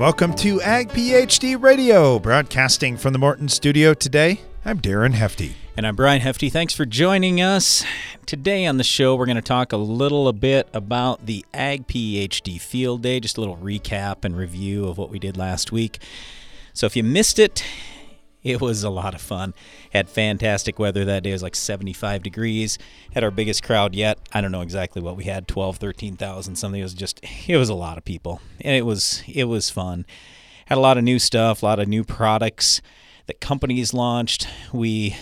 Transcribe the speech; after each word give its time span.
welcome 0.00 0.32
to 0.32 0.62
Ag 0.62 0.88
PhD 0.88 1.62
Radio, 1.62 2.18
broadcasting 2.18 2.96
from 2.96 3.12
the 3.12 3.18
Morton 3.18 3.50
studio 3.50 3.92
today. 3.92 4.40
I'm 4.64 4.80
Darren 4.80 5.12
Hefty. 5.12 5.56
And 5.76 5.86
I'm 5.86 5.94
Brian 5.94 6.22
Hefty. 6.22 6.48
Thanks 6.48 6.72
for 6.72 6.86
joining 6.86 7.42
us. 7.42 7.84
Today 8.24 8.64
on 8.64 8.78
the 8.78 8.82
show, 8.82 9.14
we're 9.14 9.26
going 9.26 9.36
to 9.36 9.42
talk 9.42 9.74
a 9.74 9.76
little 9.76 10.32
bit 10.32 10.70
about 10.72 11.26
the 11.26 11.44
Ag 11.52 11.86
PhD 11.86 12.58
Field 12.58 13.02
Day, 13.02 13.20
just 13.20 13.36
a 13.36 13.40
little 13.40 13.58
recap 13.58 14.24
and 14.24 14.38
review 14.38 14.88
of 14.88 14.96
what 14.96 15.10
we 15.10 15.18
did 15.18 15.36
last 15.36 15.70
week. 15.70 15.98
So 16.72 16.86
if 16.86 16.96
you 16.96 17.04
missed 17.04 17.38
it, 17.38 17.62
it 18.44 18.60
was 18.60 18.82
a 18.82 18.90
lot 18.90 19.14
of 19.14 19.20
fun. 19.20 19.54
Had 19.92 20.08
fantastic 20.08 20.78
weather 20.78 21.04
that 21.04 21.22
day. 21.22 21.30
It 21.30 21.34
was 21.34 21.42
like 21.42 21.56
75 21.56 22.22
degrees. 22.22 22.78
Had 23.12 23.24
our 23.24 23.30
biggest 23.30 23.62
crowd 23.62 23.94
yet. 23.94 24.18
I 24.32 24.40
don't 24.40 24.52
know 24.52 24.62
exactly 24.62 25.02
what 25.02 25.16
we 25.16 25.24
had, 25.24 25.48
12, 25.48 25.76
13,000 25.76 26.56
something. 26.56 26.80
It 26.80 26.84
was 26.84 26.94
just 26.94 27.20
it 27.46 27.56
was 27.56 27.68
a 27.68 27.74
lot 27.74 27.98
of 27.98 28.04
people. 28.04 28.40
And 28.60 28.76
it 28.76 28.86
was 28.86 29.22
it 29.26 29.44
was 29.44 29.70
fun. 29.70 30.06
Had 30.66 30.78
a 30.78 30.80
lot 30.80 30.98
of 30.98 31.04
new 31.04 31.18
stuff, 31.18 31.62
a 31.62 31.66
lot 31.66 31.78
of 31.80 31.88
new 31.88 32.04
products 32.04 32.80
that 33.26 33.40
companies 33.40 33.92
launched. 33.92 34.48
We 34.72 35.16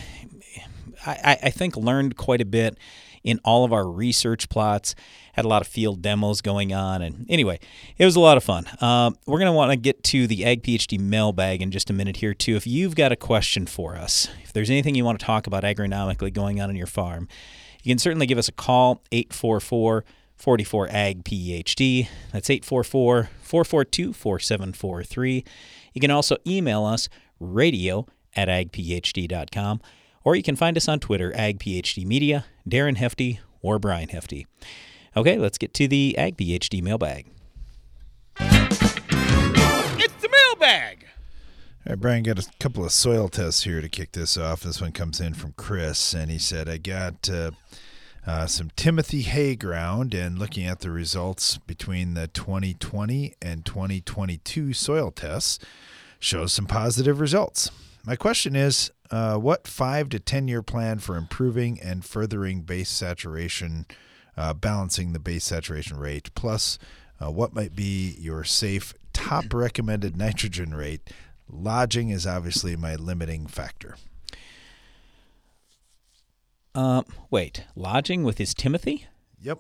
I, 1.07 1.39
I 1.45 1.51
think 1.51 1.77
learned 1.77 2.17
quite 2.17 2.41
a 2.41 2.45
bit 2.45 2.77
in 3.23 3.41
all 3.45 3.65
of 3.65 3.73
our 3.73 3.89
research 3.89 4.49
plots. 4.49 4.95
Had 5.35 5.45
a 5.45 5.49
lot 5.49 5.63
of 5.63 5.69
field 5.69 6.03
demos 6.03 6.41
going 6.41 6.73
on, 6.73 7.01
and 7.01 7.27
anyway, 7.29 7.61
it 7.97 8.05
was 8.05 8.17
a 8.17 8.21
lot 8.21 8.37
of 8.37 8.45
fun. 8.45 8.67
Uh, 8.81 9.13
we're 9.27 9.39
gonna 9.39 9.53
want 9.53 9.71
to 9.71 9.77
get 9.77 10.03
to 10.05 10.27
the 10.27 10.45
Ag 10.45 10.63
PhD 10.63 10.99
mailbag 10.99 11.63
in 11.63 11.71
just 11.71 11.91
a 11.91 11.93
minute 11.93 12.17
here 12.17 12.35
too. 12.35 12.57
If 12.57 12.67
you've 12.67 12.95
got 12.95 13.13
a 13.13 13.17
question 13.17 13.67
for 13.67 13.97
us, 13.97 14.29
if 14.43 14.53
there's 14.53 14.71
anything 14.71 14.95
you 14.95 15.05
want 15.05 15.21
to 15.21 15.25
talk 15.25 15.47
about 15.47 15.63
agronomically 15.63 16.33
going 16.33 16.61
on 16.61 16.71
in 16.71 16.77
your 16.77 16.87
farm, 16.87 17.29
you 17.83 17.91
can 17.91 17.99
certainly 17.99 18.27
give 18.27 18.39
us 18.39 18.49
a 18.49 18.53
call 18.53 19.03
844 19.13 20.05
44 20.39 20.89
Ag 20.91 21.25
PhD. 21.25 22.09
That's 22.33 22.49
844 22.49 23.31
442 23.43 24.13
4743. 24.13 25.45
You 25.93 26.01
can 26.01 26.11
also 26.11 26.37
email 26.47 26.85
us 26.85 27.09
radio 27.41 28.07
at 28.37 28.49
agphd.com. 28.49 29.81
Or 30.29 30.37
you 30.37 30.43
can 30.43 30.57
find 30.57 30.77
us 30.77 30.89
on 30.89 31.01
Twitter, 31.01 31.33
Ag 31.35 31.59
PhD 31.59 32.05
Media, 32.05 32.45
Darren 32.69 32.99
Hefty, 32.99 33.41
or 33.63 33.79
Brian 33.79 34.11
Hefty. 34.11 34.47
Okay, 35.17 35.39
let's 35.39 35.57
get 35.57 35.73
to 35.73 35.89
the 35.89 36.19
Ag 36.19 36.37
PhD 36.37 36.83
mailbag. 36.83 37.29
It's 38.39 38.79
the 40.21 40.29
mailbag. 40.31 41.07
All 41.87 41.93
right, 41.93 41.99
Brian, 41.99 42.25
got 42.25 42.39
a 42.39 42.47
couple 42.61 42.85
of 42.85 42.93
soil 42.93 43.31
tests 43.31 43.63
here 43.63 43.81
to 43.81 43.89
kick 43.89 44.13
this 44.13 44.37
off. 44.37 44.61
This 44.61 44.83
one 44.83 44.93
comes 44.93 45.19
in 45.19 45.33
from 45.33 45.55
Chris, 45.57 46.13
and 46.13 46.31
he 46.31 46.39
said, 46.39 46.69
I 46.69 46.77
got 46.77 47.31
uh, 47.31 47.53
uh, 48.27 48.45
some 48.45 48.71
Timothy 48.77 49.23
hay 49.23 49.57
ground, 49.57 50.13
and 50.13 50.39
looking 50.39 50.67
at 50.67 50.81
the 50.81 50.91
results 50.91 51.57
between 51.57 52.13
the 52.13 52.29
2020 52.29 53.33
and 53.41 53.65
2022 53.65 54.75
soil 54.75 55.11
tests, 55.11 55.59
shows 56.21 56.53
some 56.53 56.67
positive 56.67 57.19
results. 57.19 57.71
My 58.09 58.17
question 58.17 58.57
is 58.57 58.91
uh, 59.11 59.37
what 59.37 59.69
five 59.69 60.09
to 60.09 60.19
10 60.19 60.49
year 60.49 60.63
plan 60.63 60.99
for 60.99 61.15
improving 61.15 61.79
and 61.79 62.03
furthering 62.03 62.63
base 62.63 62.89
saturation, 62.89 63.85
uh, 64.35 64.55
balancing 64.55 65.13
the 65.13 65.19
base 65.19 65.45
saturation 65.45 65.99
rate, 65.99 66.35
plus 66.35 66.79
uh, 67.21 67.31
what 67.31 67.53
might 67.53 67.77
be 67.77 68.17
your 68.19 68.45
safe 68.45 68.95
top 69.13 69.53
recommended 69.53 70.17
nitrogen 70.17 70.75
rate? 70.75 71.03
Lodging 71.51 72.09
is 72.09 72.27
obviously 72.27 72.77
my 72.77 72.95
limiting 72.95 73.47
factor. 73.47 73.97
Uh, 76.75 77.03
wait, 77.31 77.65
lodging 77.77 78.25
with 78.25 78.39
his 78.39 78.55
Timothy? 78.55 79.07
Yep. 79.43 79.59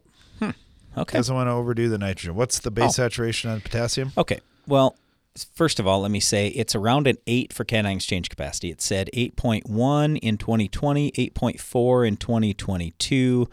Okay. 0.96 1.18
Doesn't 1.18 1.34
want 1.34 1.48
to 1.48 1.52
overdo 1.52 1.90
the 1.90 1.98
nitrogen. 1.98 2.34
What's 2.34 2.60
the 2.60 2.70
base 2.70 2.88
Oh. 2.98 3.02
saturation 3.04 3.50
on 3.50 3.60
potassium? 3.60 4.12
Okay. 4.16 4.40
Well, 4.66 4.96
first 5.54 5.78
of 5.78 5.86
all, 5.86 6.00
let 6.00 6.10
me 6.10 6.20
say 6.20 6.48
it's 6.48 6.74
around 6.74 7.06
an 7.06 7.18
8 7.26 7.52
for 7.52 7.64
cation 7.64 7.86
exchange 7.86 8.28
capacity. 8.28 8.70
It 8.70 8.80
said 8.80 9.10
8.1 9.14 10.18
in 10.18 10.38
2020, 10.38 11.12
8.4 11.12 12.08
in 12.08 12.16
2022. 12.16 13.48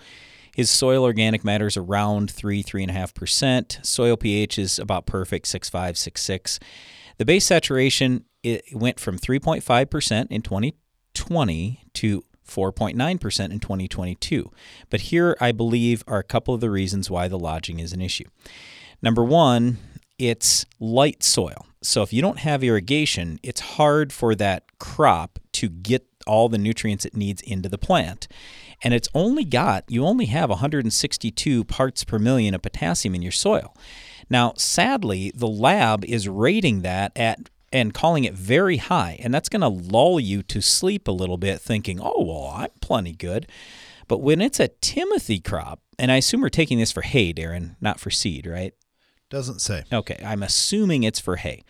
His 0.56 0.70
soil 0.70 1.04
organic 1.04 1.44
matter 1.44 1.68
is 1.68 1.76
around 1.76 2.32
3, 2.32 2.64
3.5%. 2.64 3.86
Soil 3.86 4.16
pH 4.16 4.58
is 4.58 4.80
about 4.80 5.06
perfect, 5.06 5.48
6.5, 5.48 5.94
6.6. 5.94 6.60
The 7.18 7.26
base 7.26 7.46
saturation 7.46 8.26
it 8.42 8.64
went 8.72 9.00
from 9.00 9.18
3.5% 9.18 10.28
in 10.30 10.42
2020 10.42 11.80
to 11.94 12.24
4.9% 12.48 13.52
in 13.52 13.60
2022. 13.60 14.52
But 14.90 15.02
here, 15.02 15.36
I 15.42 15.52
believe, 15.52 16.04
are 16.08 16.20
a 16.20 16.24
couple 16.24 16.54
of 16.54 16.62
the 16.62 16.70
reasons 16.70 17.10
why 17.10 17.28
the 17.28 17.40
lodging 17.40 17.80
is 17.80 17.92
an 17.92 18.02
issue. 18.02 18.30
Number 19.02 19.24
one, 19.24 19.78
it's 20.18 20.66
light 20.80 21.24
soil. 21.24 21.66
So 21.88 22.02
if 22.02 22.14
you 22.14 22.22
don't 22.22 22.40
have 22.40 22.64
irrigation, 22.64 23.40
it's 23.44 23.62
hard 23.62 24.12
for 24.12 24.36
that 24.36 24.64
crop 24.80 25.40
to 25.54 25.70
get 25.70 26.06
all 26.28 26.50
the 26.50 26.58
nutrients 26.58 27.06
it 27.06 27.16
needs 27.16 27.42
into 27.42 27.70
the 27.70 27.78
plant. 27.78 28.28
And 28.84 28.94
it's 28.94 29.10
only 29.14 29.46
got, 29.46 29.86
you 29.88 30.06
only 30.06 30.26
have 30.26 30.50
162 30.50 31.64
parts 31.66 32.04
per 32.04 32.20
million 32.20 32.54
of 32.54 32.62
potassium 32.62 33.16
in 33.16 33.22
your 33.22 33.32
soil. 33.32 33.76
Now, 34.30 34.54
sadly, 34.58 35.32
the 35.36 35.48
lab 35.48 36.04
is 36.06 36.28
rating 36.28 36.82
that 36.82 37.12
at 37.16 37.50
and 37.72 37.94
calling 37.94 38.24
it 38.24 38.34
very 38.34 38.78
high, 38.78 39.18
and 39.20 39.34
that's 39.34 39.50
going 39.50 39.62
to 39.62 39.68
lull 39.68 40.18
you 40.20 40.42
to 40.44 40.62
sleep 40.62 41.08
a 41.08 41.12
little 41.12 41.38
bit 41.38 41.60
thinking, 41.60 42.00
"Oh, 42.02 42.24
well, 42.24 42.52
I'm 42.56 42.70
plenty 42.80 43.12
good." 43.12 43.48
But 44.08 44.20
when 44.20 44.40
it's 44.40 44.62
a 44.62 44.70
Timothy 44.70 45.42
crop, 45.42 45.82
and 46.00 46.12
I 46.12 46.18
assume 46.18 46.42
we're 46.42 46.50
taking 46.50 46.80
this 46.80 46.92
for 46.94 47.02
hay, 47.02 47.34
Darren, 47.34 47.76
not 47.82 48.00
for 48.00 48.12
seed, 48.12 48.46
right? 48.46 48.74
Doesn't 49.30 49.60
say. 49.60 49.84
Okay, 49.92 50.22
I'm 50.26 50.44
assuming 50.44 51.04
it's 51.04 51.20
for 51.20 51.38
hay. 51.38 51.64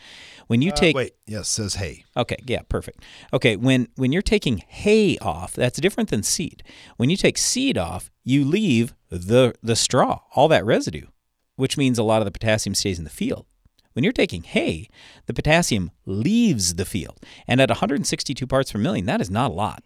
When 0.47 0.61
you 0.61 0.71
Uh, 0.71 0.75
take 0.75 0.95
wait, 0.95 1.13
yes, 1.25 1.47
says 1.47 1.75
hay. 1.75 2.03
Okay, 2.15 2.37
yeah, 2.45 2.61
perfect. 2.69 3.01
Okay, 3.33 3.55
when 3.55 3.87
when 3.95 4.11
you're 4.11 4.21
taking 4.21 4.57
hay 4.67 5.17
off, 5.19 5.53
that's 5.53 5.79
different 5.79 6.09
than 6.09 6.21
seed. 6.21 6.63
When 6.97 7.09
you 7.09 7.17
take 7.17 7.37
seed 7.37 7.77
off, 7.77 8.11
you 8.23 8.43
leave 8.45 8.93
the 9.09 9.55
the 9.63 9.75
straw, 9.75 10.19
all 10.35 10.47
that 10.49 10.65
residue, 10.65 11.07
which 11.55 11.77
means 11.77 11.97
a 11.97 12.03
lot 12.03 12.21
of 12.21 12.25
the 12.25 12.31
potassium 12.31 12.75
stays 12.75 12.97
in 12.97 13.05
the 13.05 13.09
field. 13.09 13.45
When 13.93 14.03
you're 14.03 14.11
taking 14.13 14.43
hay, 14.43 14.89
the 15.25 15.33
potassium 15.33 15.89
leaves 16.05 16.75
the 16.75 16.83
field. 16.83 17.17
And 17.47 17.61
at 17.61 17.69
162 17.69 18.45
parts 18.45 18.73
per 18.73 18.77
million, 18.77 19.05
that 19.05 19.21
is 19.21 19.31
not 19.31 19.51
a 19.51 19.53
lot. 19.53 19.83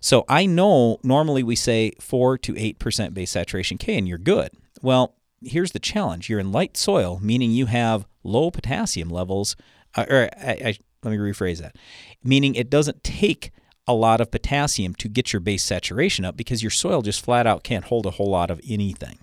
So 0.00 0.24
I 0.28 0.44
know 0.44 0.98
normally 1.04 1.44
we 1.44 1.54
say 1.54 1.92
4 2.00 2.36
to 2.38 2.52
8% 2.54 3.14
base 3.14 3.30
saturation 3.30 3.78
K 3.78 3.96
and 3.96 4.08
you're 4.08 4.18
good. 4.18 4.50
Well, 4.82 5.14
here's 5.46 5.72
the 5.72 5.78
challenge. 5.78 6.28
You're 6.28 6.40
in 6.40 6.52
light 6.52 6.76
soil, 6.76 7.18
meaning 7.22 7.50
you 7.50 7.66
have 7.66 8.06
low 8.22 8.50
potassium 8.50 9.08
levels. 9.08 9.56
Uh, 9.94 10.06
or 10.08 10.28
I, 10.36 10.50
I, 10.50 10.78
let 11.02 11.10
me 11.12 11.18
rephrase 11.18 11.60
that. 11.60 11.76
Meaning 12.22 12.54
it 12.54 12.70
doesn't 12.70 13.04
take 13.04 13.52
a 13.86 13.94
lot 13.94 14.20
of 14.20 14.30
potassium 14.30 14.94
to 14.94 15.08
get 15.08 15.32
your 15.32 15.40
base 15.40 15.62
saturation 15.62 16.24
up 16.24 16.36
because 16.36 16.62
your 16.62 16.70
soil 16.70 17.02
just 17.02 17.22
flat 17.22 17.46
out 17.46 17.62
can't 17.62 17.84
hold 17.84 18.06
a 18.06 18.12
whole 18.12 18.30
lot 18.30 18.50
of 18.50 18.60
anything. 18.68 19.18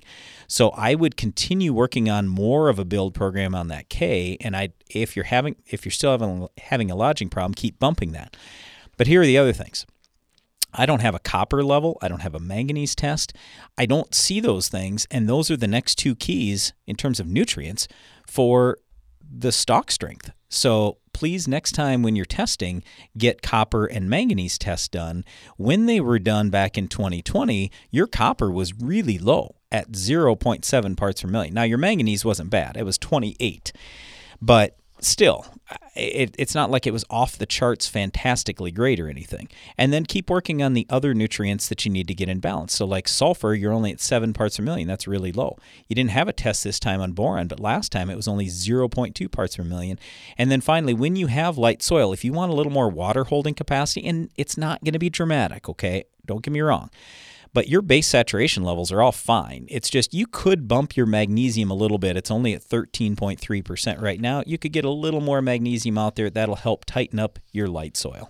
So 0.48 0.70
I 0.72 0.96
would 0.96 1.18
continue 1.18 1.74
working 1.74 2.10
on 2.10 2.28
more 2.28 2.70
of 2.70 2.78
a 2.78 2.86
build 2.86 3.14
program 3.14 3.56
on 3.56 3.70
that 3.70 3.90
K, 3.90 4.38
and 4.42 4.56
I 4.56 4.74
if 4.90 5.16
you're 5.16 5.26
having 5.26 5.56
if 5.66 5.86
you're 5.86 5.92
still 5.94 6.12
having 6.12 6.48
having 6.58 6.92
a 6.92 6.96
lodging 6.96 7.30
problem, 7.30 7.54
keep 7.54 7.80
bumping 7.80 8.12
that. 8.12 8.36
But 8.98 9.08
here 9.08 9.22
are 9.22 9.26
the 9.26 9.38
other 9.38 9.54
things. 9.54 9.86
I 10.74 10.86
don't 10.86 11.02
have 11.02 11.16
a 11.16 11.20
copper 11.20 11.64
level. 11.64 11.98
I 12.02 12.08
don't 12.08 12.22
have 12.22 12.36
a 12.36 12.40
manganese 12.40 12.96
test. 12.96 13.34
I 13.78 13.86
don't 13.86 14.14
see 14.16 14.40
those 14.40 14.70
things. 14.70 15.08
And 15.12 15.28
those 15.28 15.52
are 15.52 15.58
the 15.58 15.68
next 15.68 15.96
two 15.96 16.16
keys 16.16 16.74
in 16.88 16.96
terms 16.96 17.20
of 17.20 17.28
nutrients 17.28 17.88
for 18.28 18.78
the 19.32 19.52
stalk 19.52 19.92
strength. 19.92 20.32
So 20.50 20.98
please, 21.14 21.48
next 21.48 21.72
time 21.74 22.04
when 22.04 22.16
you're 22.16 22.26
testing, 22.26 22.84
get 23.18 23.42
copper 23.42 23.86
and 23.86 24.10
manganese 24.10 24.58
tests 24.58 24.90
done. 24.90 25.24
When 25.58 25.86
they 25.86 26.02
were 26.02 26.20
done 26.20 26.50
back 26.50 26.78
in 26.78 26.88
2020, 26.88 27.72
your 27.90 28.08
copper 28.08 28.52
was 28.52 28.74
really 28.80 29.18
low 29.18 29.56
at 29.72 29.92
0.7 29.92 30.98
parts 30.98 31.22
per 31.22 31.28
million. 31.30 31.54
Now, 31.54 31.64
your 31.64 31.78
manganese 31.78 32.26
wasn't 32.26 32.50
bad, 32.50 32.76
it 32.76 32.84
was 32.84 32.98
28. 32.98 33.72
But 34.42 34.78
still, 35.02 35.46
it, 35.96 36.36
it's 36.38 36.56
not 36.56 36.72
like 36.72 36.88
it 36.88 36.94
was 36.94 37.04
off 37.10 37.38
the 37.38 37.46
charts 37.46 37.88
fantastically 37.88 38.72
great 38.72 39.00
or 39.00 39.10
anything. 39.10 39.50
And 39.78 39.92
then 39.92 40.06
keep 40.06 40.30
working 40.30 40.62
on 40.62 40.74
the 40.74 40.86
other 40.90 41.14
nutrients 41.14 41.68
that 41.70 41.86
you 41.86 41.92
need 41.92 42.08
to 42.08 42.14
get 42.14 42.30
in 42.30 42.40
balance. 42.40 42.74
So, 42.74 42.86
like 42.86 43.08
sulfur, 43.08 43.54
you're 43.54 43.74
only 43.74 43.92
at 43.92 44.00
seven 44.00 44.34
parts 44.34 44.58
per 44.58 44.64
million. 44.64 44.88
That's 44.88 45.08
really 45.08 45.32
low. 45.32 45.58
You 45.88 45.96
didn't 45.96 46.12
have 46.12 46.28
a 46.28 46.34
test 46.34 46.64
this 46.64 46.80
time 46.80 47.02
on 47.02 47.12
boron, 47.14 47.48
but 47.48 47.60
last 47.60 47.92
time 47.92 48.10
it 48.10 48.16
was 48.16 48.28
only 48.28 48.48
0.2 48.48 49.32
parts 49.32 49.58
per 49.58 49.64
million. 49.64 50.00
And 50.38 50.52
then 50.52 50.62
finally, 50.62 50.94
when 50.94 51.16
you 51.16 51.28
have 51.28 51.58
light 51.58 51.82
soil, 51.82 52.14
if 52.14 52.24
you 52.24 52.34
want 52.34 52.52
a 52.52 52.56
little 52.56 52.72
more 52.72 52.90
water 52.90 53.26
holding 53.26 53.54
capacity, 53.54 54.06
and 54.08 54.30
it's 54.38 54.58
not 54.58 54.84
going 54.84 54.94
to 54.94 55.00
be 55.00 55.10
dramatic, 55.10 55.68
okay? 55.68 56.06
Don't 56.26 56.44
get 56.44 56.52
me 56.52 56.62
wrong 56.62 56.90
but 57.54 57.68
your 57.68 57.82
base 57.82 58.08
saturation 58.08 58.64
levels 58.64 58.92
are 58.92 59.02
all 59.02 59.12
fine. 59.12 59.66
It's 59.70 59.90
just 59.90 60.14
you 60.14 60.28
could 60.28 60.68
bump 60.68 60.96
your 60.96 61.06
magnesium 61.06 61.70
a 61.70 61.76
little 61.76 61.98
bit. 61.98 62.18
It's 62.18 62.32
only 62.32 62.54
at 62.54 62.64
13.3% 62.64 64.02
right 64.02 64.22
now. 64.22 64.44
You 64.46 64.58
could 64.58 64.74
get 64.74 64.86
a 64.86 64.90
little 64.90 65.22
more 65.22 65.42
magnesium 65.42 65.98
out 65.98 66.16
there. 66.16 66.30
That'll 66.30 66.56
help 66.56 66.86
tighten 66.86 67.20
up 67.20 67.40
your 67.52 67.68
light 67.68 67.98
soil. 67.98 68.30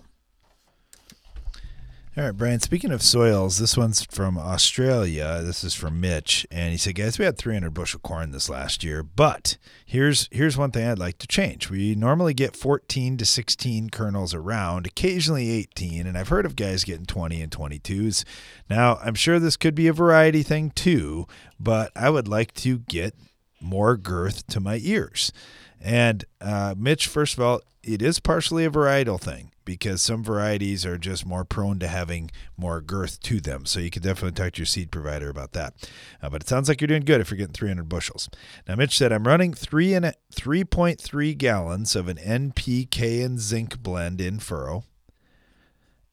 All 2.14 2.24
right, 2.24 2.36
Brian. 2.36 2.60
Speaking 2.60 2.92
of 2.92 3.00
soils, 3.00 3.56
this 3.56 3.74
one's 3.74 4.04
from 4.04 4.36
Australia. 4.36 5.40
This 5.42 5.64
is 5.64 5.72
from 5.72 5.98
Mitch, 5.98 6.46
and 6.50 6.70
he 6.70 6.76
said, 6.76 6.96
"Guys, 6.96 7.18
we 7.18 7.24
had 7.24 7.38
300 7.38 7.72
bushel 7.72 8.00
corn 8.00 8.32
this 8.32 8.50
last 8.50 8.84
year, 8.84 9.02
but 9.02 9.56
here's 9.86 10.28
here's 10.30 10.58
one 10.58 10.72
thing 10.72 10.86
I'd 10.86 10.98
like 10.98 11.16
to 11.20 11.26
change. 11.26 11.70
We 11.70 11.94
normally 11.94 12.34
get 12.34 12.54
14 12.54 13.16
to 13.16 13.24
16 13.24 13.88
kernels 13.88 14.34
around, 14.34 14.86
occasionally 14.86 15.48
18, 15.48 16.06
and 16.06 16.18
I've 16.18 16.28
heard 16.28 16.44
of 16.44 16.54
guys 16.54 16.84
getting 16.84 17.06
20 17.06 17.40
and 17.40 17.50
22s. 17.50 18.24
Now, 18.68 18.98
I'm 19.02 19.14
sure 19.14 19.38
this 19.38 19.56
could 19.56 19.74
be 19.74 19.88
a 19.88 19.94
variety 19.94 20.42
thing 20.42 20.68
too, 20.68 21.26
but 21.58 21.92
I 21.96 22.10
would 22.10 22.28
like 22.28 22.52
to 22.56 22.80
get 22.80 23.14
more 23.58 23.96
girth 23.96 24.46
to 24.48 24.60
my 24.60 24.80
ears." 24.82 25.32
And 25.80 26.26
uh, 26.42 26.74
Mitch, 26.76 27.06
first 27.06 27.38
of 27.38 27.40
all, 27.42 27.62
it 27.82 28.02
is 28.02 28.20
partially 28.20 28.66
a 28.66 28.70
varietal 28.70 29.18
thing 29.18 29.51
because 29.64 30.02
some 30.02 30.22
varieties 30.22 30.84
are 30.84 30.98
just 30.98 31.26
more 31.26 31.44
prone 31.44 31.78
to 31.78 31.88
having 31.88 32.30
more 32.56 32.80
girth 32.80 33.20
to 33.20 33.40
them. 33.40 33.66
So 33.66 33.80
you 33.80 33.90
could 33.90 34.02
definitely 34.02 34.32
talk 34.32 34.54
to 34.54 34.60
your 34.60 34.66
seed 34.66 34.90
provider 34.90 35.28
about 35.28 35.52
that. 35.52 35.74
Uh, 36.22 36.30
but 36.30 36.42
it 36.42 36.48
sounds 36.48 36.68
like 36.68 36.80
you're 36.80 36.88
doing 36.88 37.04
good 37.04 37.20
if 37.20 37.30
you're 37.30 37.38
getting 37.38 37.54
300 37.54 37.88
bushels. 37.88 38.28
Now, 38.66 38.76
Mitch 38.76 38.96
said, 38.96 39.12
I'm 39.12 39.26
running 39.26 39.54
three 39.54 39.94
and 39.94 40.14
3.3 40.34 41.38
gallons 41.38 41.96
of 41.96 42.08
an 42.08 42.16
NPK 42.16 43.24
and 43.24 43.40
zinc 43.40 43.82
blend 43.82 44.20
in 44.20 44.38
furrow. 44.38 44.84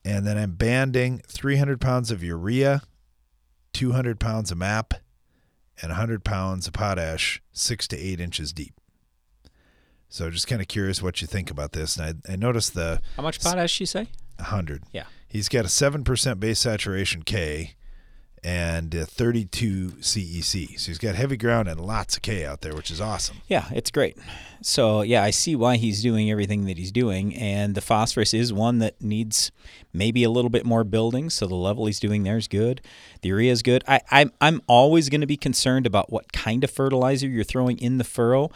And 0.05 0.25
then 0.25 0.37
I'm 0.37 0.53
banding 0.53 1.21
300 1.27 1.81
pounds 1.81 2.09
of 2.09 2.23
urea, 2.23 2.83
200 3.73 4.19
pounds 4.19 4.51
of 4.51 4.57
MAP, 4.57 4.93
and 5.81 5.89
100 5.89 6.23
pounds 6.23 6.67
of 6.67 6.73
potash, 6.73 7.41
six 7.51 7.87
to 7.89 7.97
eight 7.97 8.19
inches 8.19 8.53
deep. 8.53 8.73
So 10.09 10.29
just 10.29 10.47
kind 10.47 10.61
of 10.61 10.67
curious 10.67 11.01
what 11.01 11.21
you 11.21 11.27
think 11.27 11.51
about 11.51 11.71
this. 11.71 11.95
And 11.97 12.21
I, 12.27 12.33
I 12.33 12.35
noticed 12.35 12.73
the 12.73 12.99
How 13.15 13.23
much 13.23 13.39
potash 13.41 13.79
you 13.79 13.85
say? 13.85 14.07
100. 14.37 14.83
Yeah. 14.91 15.03
He's 15.27 15.47
got 15.49 15.65
a 15.65 15.67
7% 15.67 16.39
base 16.39 16.59
saturation 16.59 17.21
K 17.23 17.75
and 18.43 18.95
uh, 18.95 19.05
32 19.05 19.91
CEC. 19.99 20.79
So 20.79 20.87
he's 20.87 20.97
got 20.97 21.15
heavy 21.15 21.37
ground 21.37 21.67
and 21.67 21.79
lots 21.79 22.15
of 22.15 22.23
K 22.23 22.45
out 22.45 22.61
there, 22.61 22.73
which 22.73 22.89
is 22.89 22.99
awesome. 23.01 23.37
Yeah, 23.47 23.65
it's 23.71 23.91
great. 23.91 24.17
So, 24.61 25.01
yeah, 25.01 25.23
I 25.23 25.29
see 25.29 25.55
why 25.55 25.75
he's 25.75 26.01
doing 26.01 26.31
everything 26.31 26.65
that 26.65 26.77
he's 26.77 26.91
doing. 26.91 27.35
And 27.35 27.75
the 27.75 27.81
phosphorus 27.81 28.33
is 28.33 28.51
one 28.51 28.79
that 28.79 28.99
needs 29.01 29.51
maybe 29.93 30.23
a 30.23 30.29
little 30.29 30.49
bit 30.49 30.65
more 30.65 30.83
building. 30.83 31.29
So 31.29 31.47
the 31.47 31.55
level 31.55 31.85
he's 31.85 31.99
doing 31.99 32.23
there 32.23 32.37
is 32.37 32.47
good. 32.47 32.81
The 33.21 33.29
urea 33.29 33.51
is 33.51 33.61
good. 33.61 33.83
I, 33.87 34.01
I'm, 34.09 34.31
I'm 34.41 34.61
always 34.67 35.09
going 35.09 35.21
to 35.21 35.27
be 35.27 35.37
concerned 35.37 35.85
about 35.85 36.11
what 36.11 36.31
kind 36.31 36.63
of 36.63 36.71
fertilizer 36.71 37.27
you're 37.27 37.43
throwing 37.43 37.77
in 37.77 37.97
the 37.97 38.03
furrow. 38.03 38.49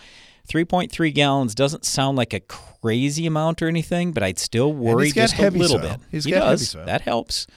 3.3 0.48 1.14
gallons 1.14 1.56
doesn't 1.56 1.86
sound 1.86 2.18
like 2.18 2.34
a 2.34 2.40
crazy 2.42 3.26
amount 3.26 3.62
or 3.62 3.68
anything, 3.68 4.12
but 4.12 4.24
I'd 4.24 4.40
still 4.40 4.74
worry 4.74 5.12
just 5.12 5.38
a 5.40 5.50
little 5.50 5.80
soil. 5.80 5.90
bit. 5.90 6.00
He's 6.12 6.26
he 6.26 6.32
got 6.32 6.44
heavy 6.44 6.52
does. 6.52 6.74
That 6.74 7.02
helps. 7.02 7.48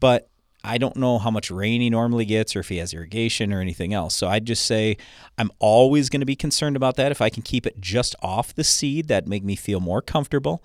But 0.00 0.28
I 0.64 0.78
don't 0.78 0.96
know 0.96 1.18
how 1.18 1.30
much 1.30 1.50
rain 1.50 1.80
he 1.80 1.90
normally 1.90 2.24
gets 2.24 2.54
or 2.54 2.60
if 2.60 2.68
he 2.68 2.76
has 2.76 2.94
irrigation 2.94 3.52
or 3.52 3.60
anything 3.60 3.94
else. 3.94 4.14
So 4.14 4.28
I'd 4.28 4.44
just 4.44 4.64
say 4.64 4.96
I'm 5.38 5.50
always 5.58 6.08
going 6.08 6.20
to 6.20 6.26
be 6.26 6.36
concerned 6.36 6.76
about 6.76 6.96
that. 6.96 7.10
If 7.12 7.20
I 7.20 7.30
can 7.30 7.42
keep 7.42 7.66
it 7.66 7.80
just 7.80 8.14
off 8.22 8.54
the 8.54 8.64
seed, 8.64 9.08
that'd 9.08 9.28
make 9.28 9.44
me 9.44 9.56
feel 9.56 9.80
more 9.80 10.02
comfortable. 10.02 10.64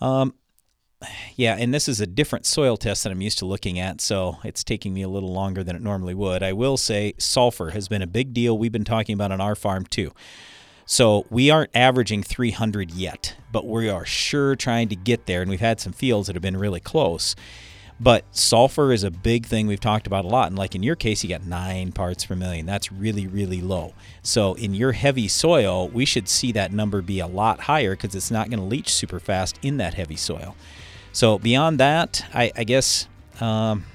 Um, 0.00 0.34
yeah, 1.36 1.56
and 1.58 1.72
this 1.72 1.88
is 1.88 2.00
a 2.00 2.06
different 2.06 2.46
soil 2.46 2.76
test 2.76 3.02
that 3.04 3.10
I'm 3.10 3.20
used 3.20 3.38
to 3.40 3.44
looking 3.46 3.78
at, 3.78 4.00
so 4.00 4.38
it's 4.44 4.62
taking 4.62 4.94
me 4.94 5.02
a 5.02 5.08
little 5.08 5.32
longer 5.32 5.64
than 5.64 5.74
it 5.74 5.82
normally 5.82 6.14
would. 6.14 6.42
I 6.42 6.52
will 6.52 6.76
say 6.76 7.14
sulfur 7.18 7.70
has 7.70 7.88
been 7.88 8.02
a 8.02 8.06
big 8.06 8.32
deal 8.32 8.56
we've 8.56 8.72
been 8.72 8.84
talking 8.84 9.14
about 9.14 9.32
on 9.32 9.40
our 9.40 9.56
farm 9.56 9.84
too. 9.84 10.12
So 10.92 11.24
we 11.30 11.48
aren't 11.48 11.74
averaging 11.74 12.22
300 12.22 12.90
yet, 12.90 13.34
but 13.50 13.66
we 13.66 13.88
are 13.88 14.04
sure 14.04 14.54
trying 14.54 14.90
to 14.90 14.94
get 14.94 15.24
there, 15.24 15.40
and 15.40 15.50
we've 15.50 15.58
had 15.58 15.80
some 15.80 15.94
fields 15.94 16.26
that 16.26 16.36
have 16.36 16.42
been 16.42 16.58
really 16.58 16.80
close. 16.80 17.34
But 17.98 18.26
sulfur 18.30 18.92
is 18.92 19.02
a 19.02 19.10
big 19.10 19.46
thing 19.46 19.66
we've 19.66 19.80
talked 19.80 20.06
about 20.06 20.26
a 20.26 20.28
lot. 20.28 20.48
And 20.48 20.58
like 20.58 20.74
in 20.74 20.82
your 20.82 20.94
case, 20.94 21.22
you 21.22 21.30
got 21.30 21.46
nine 21.46 21.92
parts 21.92 22.26
per 22.26 22.36
million. 22.36 22.66
That's 22.66 22.92
really, 22.92 23.26
really 23.26 23.62
low. 23.62 23.94
So 24.22 24.52
in 24.52 24.74
your 24.74 24.92
heavy 24.92 25.28
soil, 25.28 25.88
we 25.88 26.04
should 26.04 26.28
see 26.28 26.52
that 26.52 26.74
number 26.74 27.00
be 27.00 27.20
a 27.20 27.26
lot 27.26 27.60
higher 27.60 27.92
because 27.92 28.14
it's 28.14 28.30
not 28.30 28.50
going 28.50 28.60
to 28.60 28.66
leach 28.66 28.92
super 28.92 29.18
fast 29.18 29.58
in 29.62 29.78
that 29.78 29.94
heavy 29.94 30.16
soil. 30.16 30.54
So 31.10 31.38
beyond 31.38 31.80
that, 31.80 32.22
I, 32.34 32.52
I 32.54 32.64
guess 32.64 33.08
um, 33.40 33.86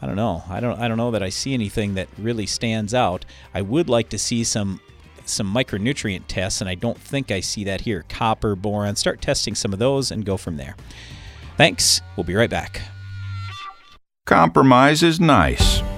I 0.00 0.06
don't 0.06 0.16
know. 0.16 0.42
I 0.48 0.60
don't. 0.60 0.80
I 0.80 0.88
don't 0.88 0.96
know 0.96 1.10
that 1.10 1.22
I 1.22 1.28
see 1.28 1.52
anything 1.52 1.96
that 1.96 2.08
really 2.16 2.46
stands 2.46 2.94
out. 2.94 3.26
I 3.52 3.60
would 3.60 3.90
like 3.90 4.08
to 4.08 4.18
see 4.18 4.42
some 4.42 4.80
some 5.28 5.52
micronutrient 5.52 6.24
tests, 6.28 6.60
and 6.60 6.68
I 6.68 6.74
don't 6.74 6.98
think 6.98 7.30
I 7.30 7.40
see 7.40 7.64
that 7.64 7.82
here. 7.82 8.04
Copper, 8.08 8.54
boron. 8.56 8.96
Start 8.96 9.20
testing 9.20 9.54
some 9.54 9.72
of 9.72 9.78
those 9.78 10.10
and 10.10 10.24
go 10.24 10.36
from 10.36 10.56
there. 10.56 10.76
Thanks. 11.56 12.00
We'll 12.16 12.24
be 12.24 12.34
right 12.34 12.50
back. 12.50 12.80
Compromise 14.26 15.02
is 15.02 15.20
nice 15.20 15.82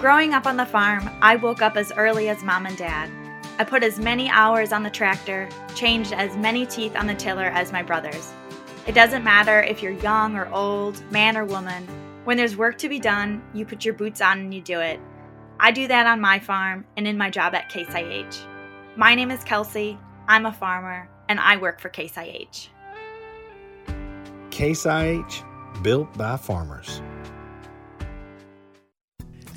Growing 0.00 0.32
up 0.32 0.46
on 0.46 0.56
the 0.56 0.64
farm, 0.64 1.10
I 1.20 1.36
woke 1.36 1.60
up 1.60 1.76
as 1.76 1.92
early 1.94 2.30
as 2.30 2.42
mom 2.42 2.64
and 2.64 2.74
dad. 2.74 3.10
I 3.58 3.64
put 3.64 3.82
as 3.82 3.98
many 3.98 4.30
hours 4.30 4.72
on 4.72 4.82
the 4.82 4.88
tractor, 4.88 5.46
changed 5.74 6.14
as 6.14 6.34
many 6.38 6.64
teeth 6.64 6.96
on 6.96 7.06
the 7.06 7.14
tiller 7.14 7.44
as 7.44 7.70
my 7.70 7.82
brothers. 7.82 8.32
It 8.86 8.94
doesn't 8.94 9.22
matter 9.22 9.62
if 9.62 9.82
you're 9.82 9.92
young 9.92 10.36
or 10.36 10.48
old, 10.54 11.02
man 11.12 11.36
or 11.36 11.44
woman. 11.44 11.86
When 12.24 12.38
there's 12.38 12.56
work 12.56 12.78
to 12.78 12.88
be 12.88 12.98
done, 12.98 13.42
you 13.52 13.66
put 13.66 13.84
your 13.84 13.92
boots 13.92 14.22
on 14.22 14.38
and 14.38 14.54
you 14.54 14.62
do 14.62 14.80
it. 14.80 14.98
I 15.58 15.70
do 15.70 15.86
that 15.88 16.06
on 16.06 16.18
my 16.18 16.38
farm 16.38 16.86
and 16.96 17.06
in 17.06 17.18
my 17.18 17.28
job 17.28 17.54
at 17.54 17.68
Case 17.68 17.94
IH. 17.94 18.46
My 18.96 19.14
name 19.14 19.30
is 19.30 19.44
Kelsey, 19.44 19.98
I'm 20.26 20.46
a 20.46 20.52
farmer, 20.52 21.10
and 21.28 21.38
I 21.38 21.58
work 21.58 21.78
for 21.78 21.90
Case 21.90 22.16
IH. 22.16 22.70
Case 24.50 24.86
IH, 24.86 25.44
built 25.82 26.10
by 26.16 26.38
farmers. 26.38 27.02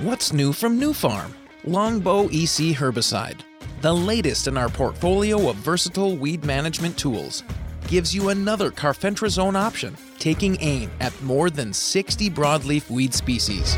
What's 0.00 0.32
new 0.32 0.52
from 0.52 0.80
Nufarm? 0.80 1.30
Longbow 1.62 2.24
EC 2.24 2.74
herbicide, 2.74 3.42
the 3.80 3.94
latest 3.94 4.48
in 4.48 4.58
our 4.58 4.68
portfolio 4.68 5.48
of 5.48 5.54
versatile 5.54 6.16
weed 6.16 6.44
management 6.44 6.98
tools, 6.98 7.44
gives 7.86 8.12
you 8.12 8.30
another 8.30 8.72
carfentrazone 8.72 9.54
option, 9.54 9.96
taking 10.18 10.56
aim 10.60 10.90
at 10.98 11.22
more 11.22 11.48
than 11.48 11.72
60 11.72 12.28
broadleaf 12.30 12.90
weed 12.90 13.14
species. 13.14 13.76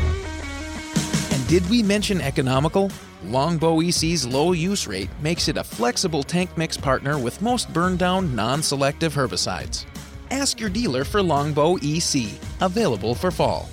And 1.33 1.47
did 1.47 1.69
we 1.69 1.83
mention 1.83 2.19
economical? 2.21 2.91
Longbow 3.25 3.81
EC's 3.81 4.25
low 4.25 4.53
use 4.53 4.87
rate 4.87 5.11
makes 5.21 5.47
it 5.47 5.57
a 5.57 5.63
flexible 5.63 6.23
tank 6.23 6.49
mix 6.57 6.75
partner 6.75 7.19
with 7.19 7.43
most 7.43 7.71
burn 7.73 7.95
down 7.95 8.35
non 8.35 8.63
selective 8.63 9.13
herbicides. 9.13 9.85
Ask 10.31 10.59
your 10.59 10.71
dealer 10.71 11.03
for 11.03 11.21
Longbow 11.21 11.77
EC, 11.83 12.39
available 12.59 13.13
for 13.13 13.29
fall. 13.29 13.69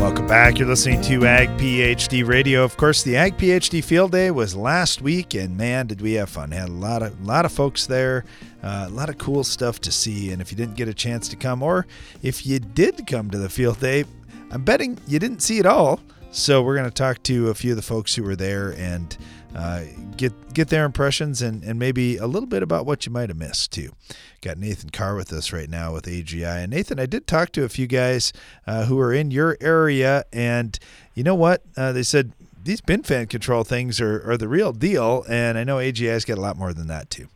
Welcome 0.00 0.26
back. 0.26 0.58
You're 0.58 0.66
listening 0.66 1.02
to 1.02 1.26
Ag 1.26 1.50
PhD 1.58 2.26
Radio. 2.26 2.64
Of 2.64 2.78
course, 2.78 3.02
the 3.02 3.18
Ag 3.18 3.36
PhD 3.36 3.84
Field 3.84 4.12
Day 4.12 4.30
was 4.30 4.56
last 4.56 5.02
week, 5.02 5.34
and 5.34 5.58
man, 5.58 5.88
did 5.88 6.00
we 6.00 6.14
have 6.14 6.30
fun! 6.30 6.52
Had 6.52 6.70
a 6.70 6.72
lot 6.72 7.02
of 7.02 7.22
lot 7.22 7.44
of 7.44 7.52
folks 7.52 7.84
there, 7.84 8.24
uh, 8.62 8.86
a 8.88 8.90
lot 8.90 9.10
of 9.10 9.18
cool 9.18 9.44
stuff 9.44 9.78
to 9.82 9.92
see. 9.92 10.32
And 10.32 10.40
if 10.40 10.50
you 10.50 10.56
didn't 10.56 10.76
get 10.76 10.88
a 10.88 10.94
chance 10.94 11.28
to 11.28 11.36
come, 11.36 11.62
or 11.62 11.86
if 12.22 12.46
you 12.46 12.58
did 12.58 13.06
come 13.06 13.30
to 13.30 13.36
the 13.36 13.50
field 13.50 13.78
day, 13.78 14.06
I'm 14.50 14.64
betting 14.64 14.98
you 15.06 15.18
didn't 15.18 15.40
see 15.40 15.58
it 15.58 15.66
all. 15.66 16.00
So 16.30 16.62
we're 16.62 16.76
going 16.76 16.88
to 16.88 16.94
talk 16.94 17.22
to 17.24 17.50
a 17.50 17.54
few 17.54 17.72
of 17.72 17.76
the 17.76 17.82
folks 17.82 18.14
who 18.14 18.22
were 18.22 18.36
there 18.36 18.72
and 18.78 19.14
uh, 19.54 19.82
get 20.16 20.32
get 20.54 20.68
their 20.68 20.84
impressions 20.84 21.42
and, 21.42 21.62
and 21.64 21.78
maybe 21.78 22.16
a 22.16 22.26
little 22.26 22.48
bit 22.48 22.62
about 22.62 22.86
what 22.86 23.06
you 23.06 23.12
might 23.12 23.28
have 23.28 23.38
missed 23.38 23.72
too. 23.72 23.92
Got 24.40 24.58
Nathan 24.58 24.90
Carr 24.90 25.16
with 25.16 25.32
us 25.32 25.52
right 25.52 25.68
now 25.68 25.92
with 25.92 26.06
AGI. 26.06 26.62
And 26.62 26.70
Nathan, 26.70 26.98
I 26.98 27.06
did 27.06 27.26
talk 27.26 27.52
to 27.52 27.64
a 27.64 27.68
few 27.68 27.86
guys 27.86 28.32
uh, 28.66 28.84
who 28.84 28.98
are 28.98 29.12
in 29.12 29.30
your 29.30 29.56
area, 29.60 30.24
and 30.32 30.78
you 31.14 31.24
know 31.24 31.34
what? 31.34 31.62
Uh, 31.76 31.92
they 31.92 32.02
said 32.02 32.32
these 32.62 32.80
bin 32.80 33.02
fan 33.02 33.26
control 33.26 33.64
things 33.64 34.00
are, 34.00 34.30
are 34.30 34.36
the 34.36 34.48
real 34.48 34.72
deal, 34.72 35.24
and 35.28 35.58
I 35.58 35.64
know 35.64 35.76
AGI's 35.76 36.24
got 36.24 36.38
a 36.38 36.40
lot 36.40 36.56
more 36.56 36.72
than 36.72 36.86
that 36.86 37.10
too. 37.10 37.28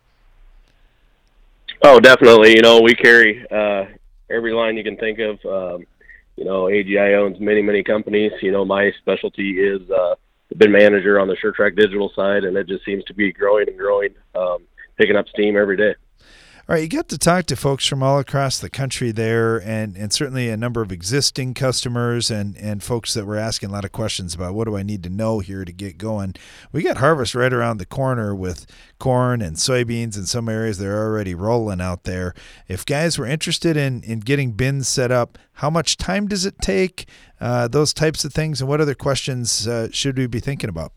Oh, 1.82 2.00
definitely. 2.00 2.54
You 2.54 2.62
know, 2.62 2.80
we 2.80 2.94
carry 2.94 3.44
uh, 3.50 3.86
every 4.30 4.52
line 4.52 4.76
you 4.76 4.84
can 4.84 4.96
think 4.96 5.18
of. 5.18 5.44
Um, 5.44 5.86
you 6.36 6.44
know, 6.44 6.64
AGI 6.64 7.16
owns 7.16 7.38
many, 7.38 7.62
many 7.62 7.82
companies. 7.82 8.32
You 8.40 8.52
know, 8.52 8.64
my 8.64 8.92
specialty 8.98 9.60
is 9.60 9.82
bin 10.56 10.72
manager 10.72 11.20
on 11.20 11.28
the 11.28 11.36
SureTrack 11.36 11.76
digital 11.76 12.10
side, 12.14 12.44
and 12.44 12.56
it 12.56 12.68
just 12.68 12.84
seems 12.84 13.04
to 13.04 13.14
be 13.14 13.32
growing 13.32 13.68
and 13.68 13.78
growing, 13.78 14.14
um, 14.34 14.58
picking 14.96 15.16
up 15.16 15.28
steam 15.28 15.56
every 15.56 15.76
day. 15.76 15.94
All 16.66 16.74
right, 16.74 16.82
you 16.82 16.88
got 16.88 17.10
to 17.10 17.18
talk 17.18 17.44
to 17.46 17.56
folks 17.56 17.84
from 17.84 18.02
all 18.02 18.18
across 18.18 18.58
the 18.58 18.70
country 18.70 19.12
there, 19.12 19.58
and, 19.58 19.98
and 19.98 20.10
certainly 20.10 20.48
a 20.48 20.56
number 20.56 20.80
of 20.80 20.90
existing 20.90 21.52
customers 21.52 22.30
and, 22.30 22.56
and 22.56 22.82
folks 22.82 23.12
that 23.12 23.26
were 23.26 23.36
asking 23.36 23.68
a 23.68 23.72
lot 23.72 23.84
of 23.84 23.92
questions 23.92 24.34
about 24.34 24.54
what 24.54 24.66
do 24.66 24.74
I 24.74 24.82
need 24.82 25.02
to 25.02 25.10
know 25.10 25.40
here 25.40 25.66
to 25.66 25.72
get 25.72 25.98
going. 25.98 26.36
We 26.72 26.82
got 26.82 26.96
harvest 26.96 27.34
right 27.34 27.52
around 27.52 27.76
the 27.76 27.84
corner 27.84 28.34
with 28.34 28.64
corn 28.98 29.42
and 29.42 29.56
soybeans 29.56 30.16
in 30.16 30.24
some 30.24 30.48
areas. 30.48 30.78
They're 30.78 31.04
already 31.04 31.34
rolling 31.34 31.82
out 31.82 32.04
there. 32.04 32.32
If 32.66 32.86
guys 32.86 33.18
were 33.18 33.26
interested 33.26 33.76
in, 33.76 34.02
in 34.02 34.20
getting 34.20 34.52
bins 34.52 34.88
set 34.88 35.12
up, 35.12 35.36
how 35.58 35.68
much 35.68 35.98
time 35.98 36.28
does 36.28 36.46
it 36.46 36.62
take? 36.62 37.06
Uh, 37.44 37.68
those 37.68 37.92
types 37.92 38.24
of 38.24 38.32
things, 38.32 38.62
and 38.62 38.70
what 38.70 38.80
other 38.80 38.94
questions 38.94 39.68
uh, 39.68 39.86
should 39.92 40.16
we 40.16 40.26
be 40.26 40.40
thinking 40.40 40.70
about? 40.70 40.92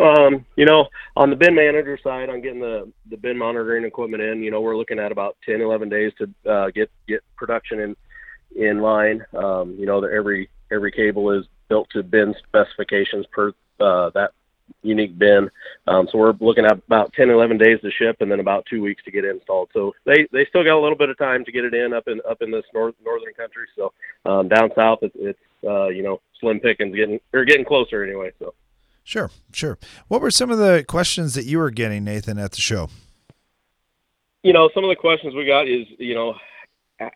Um, 0.00 0.46
you 0.54 0.64
know, 0.64 0.86
on 1.16 1.30
the 1.30 1.36
bin 1.36 1.56
manager 1.56 1.98
side, 2.00 2.28
on 2.28 2.40
getting 2.40 2.60
the 2.60 2.92
the 3.10 3.16
bin 3.16 3.36
monitoring 3.36 3.84
equipment 3.84 4.22
in, 4.22 4.44
you 4.44 4.52
know, 4.52 4.60
we're 4.60 4.76
looking 4.76 5.00
at 5.00 5.10
about 5.10 5.36
10, 5.46 5.60
11 5.60 5.88
days 5.88 6.12
to 6.18 6.48
uh, 6.48 6.70
get 6.70 6.92
get 7.08 7.24
production 7.34 7.80
in 7.80 7.96
in 8.54 8.82
line. 8.82 9.24
Um, 9.36 9.74
you 9.76 9.84
know, 9.84 10.00
that 10.00 10.12
every 10.12 10.48
every 10.70 10.92
cable 10.92 11.32
is 11.32 11.44
built 11.68 11.90
to 11.90 12.04
bin 12.04 12.32
specifications 12.46 13.26
per 13.32 13.48
uh, 13.80 14.10
that 14.10 14.30
unique 14.82 15.18
bin. 15.18 15.50
Um, 15.86 16.08
so 16.10 16.18
we're 16.18 16.34
looking 16.40 16.64
at 16.64 16.72
about 16.72 17.12
10, 17.14 17.30
11 17.30 17.58
days 17.58 17.80
to 17.80 17.90
ship, 17.90 18.16
and 18.20 18.30
then 18.30 18.40
about 18.40 18.66
two 18.66 18.82
weeks 18.82 19.02
to 19.04 19.10
get 19.10 19.24
installed. 19.24 19.70
So 19.72 19.94
they 20.04 20.26
they 20.32 20.46
still 20.46 20.64
got 20.64 20.78
a 20.78 20.80
little 20.80 20.96
bit 20.96 21.08
of 21.08 21.18
time 21.18 21.44
to 21.44 21.52
get 21.52 21.64
it 21.64 21.74
in 21.74 21.92
up 21.92 22.06
in 22.06 22.20
up 22.28 22.42
in 22.42 22.50
this 22.50 22.64
north 22.72 22.94
northern 23.04 23.34
country. 23.34 23.66
So 23.76 23.92
um, 24.26 24.48
down 24.48 24.70
south, 24.76 25.00
it's, 25.02 25.16
it's 25.18 25.38
uh, 25.66 25.88
you 25.88 26.02
know 26.02 26.20
slim 26.40 26.60
pickings, 26.60 26.94
getting 26.94 27.20
or 27.32 27.44
getting 27.44 27.64
closer 27.64 28.04
anyway. 28.04 28.32
So. 28.38 28.54
Sure, 29.06 29.30
sure. 29.52 29.78
What 30.08 30.22
were 30.22 30.30
some 30.30 30.50
of 30.50 30.56
the 30.56 30.82
questions 30.88 31.34
that 31.34 31.44
you 31.44 31.58
were 31.58 31.70
getting, 31.70 32.04
Nathan, 32.04 32.38
at 32.38 32.52
the 32.52 32.62
show? 32.62 32.88
You 34.42 34.54
know, 34.54 34.70
some 34.74 34.82
of 34.82 34.88
the 34.88 34.96
questions 34.96 35.34
we 35.34 35.44
got 35.44 35.68
is, 35.68 35.86
you 35.98 36.14
know, 36.14 36.34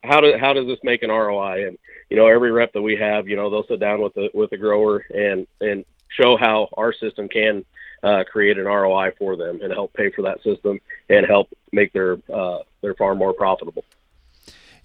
how 0.03 0.21
do 0.21 0.35
how 0.39 0.53
does 0.53 0.67
this 0.67 0.79
make 0.83 1.03
an 1.03 1.11
ROI? 1.11 1.67
And 1.67 1.79
you 2.11 2.17
know, 2.17 2.27
every 2.27 2.53
rep 2.53 2.73
that 2.75 2.83
we 2.83 2.97
have, 2.97 3.27
you 3.27 3.37
know, 3.37 3.49
they'll 3.49 3.67
sit 3.67 3.81
down 3.81 4.03
with 4.03 4.15
the 4.15 4.29
with 4.35 4.51
the 4.51 4.59
grower 4.59 5.05
and 5.11 5.47
and 5.61 5.85
show 6.09 6.37
how 6.37 6.69
our 6.77 6.93
system 6.93 7.29
can 7.29 7.65
uh, 8.03 8.25
create 8.31 8.59
an 8.59 8.65
ROI 8.65 9.13
for 9.19 9.37
them 9.37 9.61
and 9.63 9.73
help 9.73 9.93
pay 9.95 10.11
for 10.11 10.23
that 10.23 10.43
system 10.43 10.81
and 11.09 11.27
help 11.27 11.49
make 11.73 11.93
their 11.93 12.19
uh, 12.33 12.59
their 12.81 12.95
farm 12.95 13.19
more 13.19 13.33
profitable. 13.33 13.85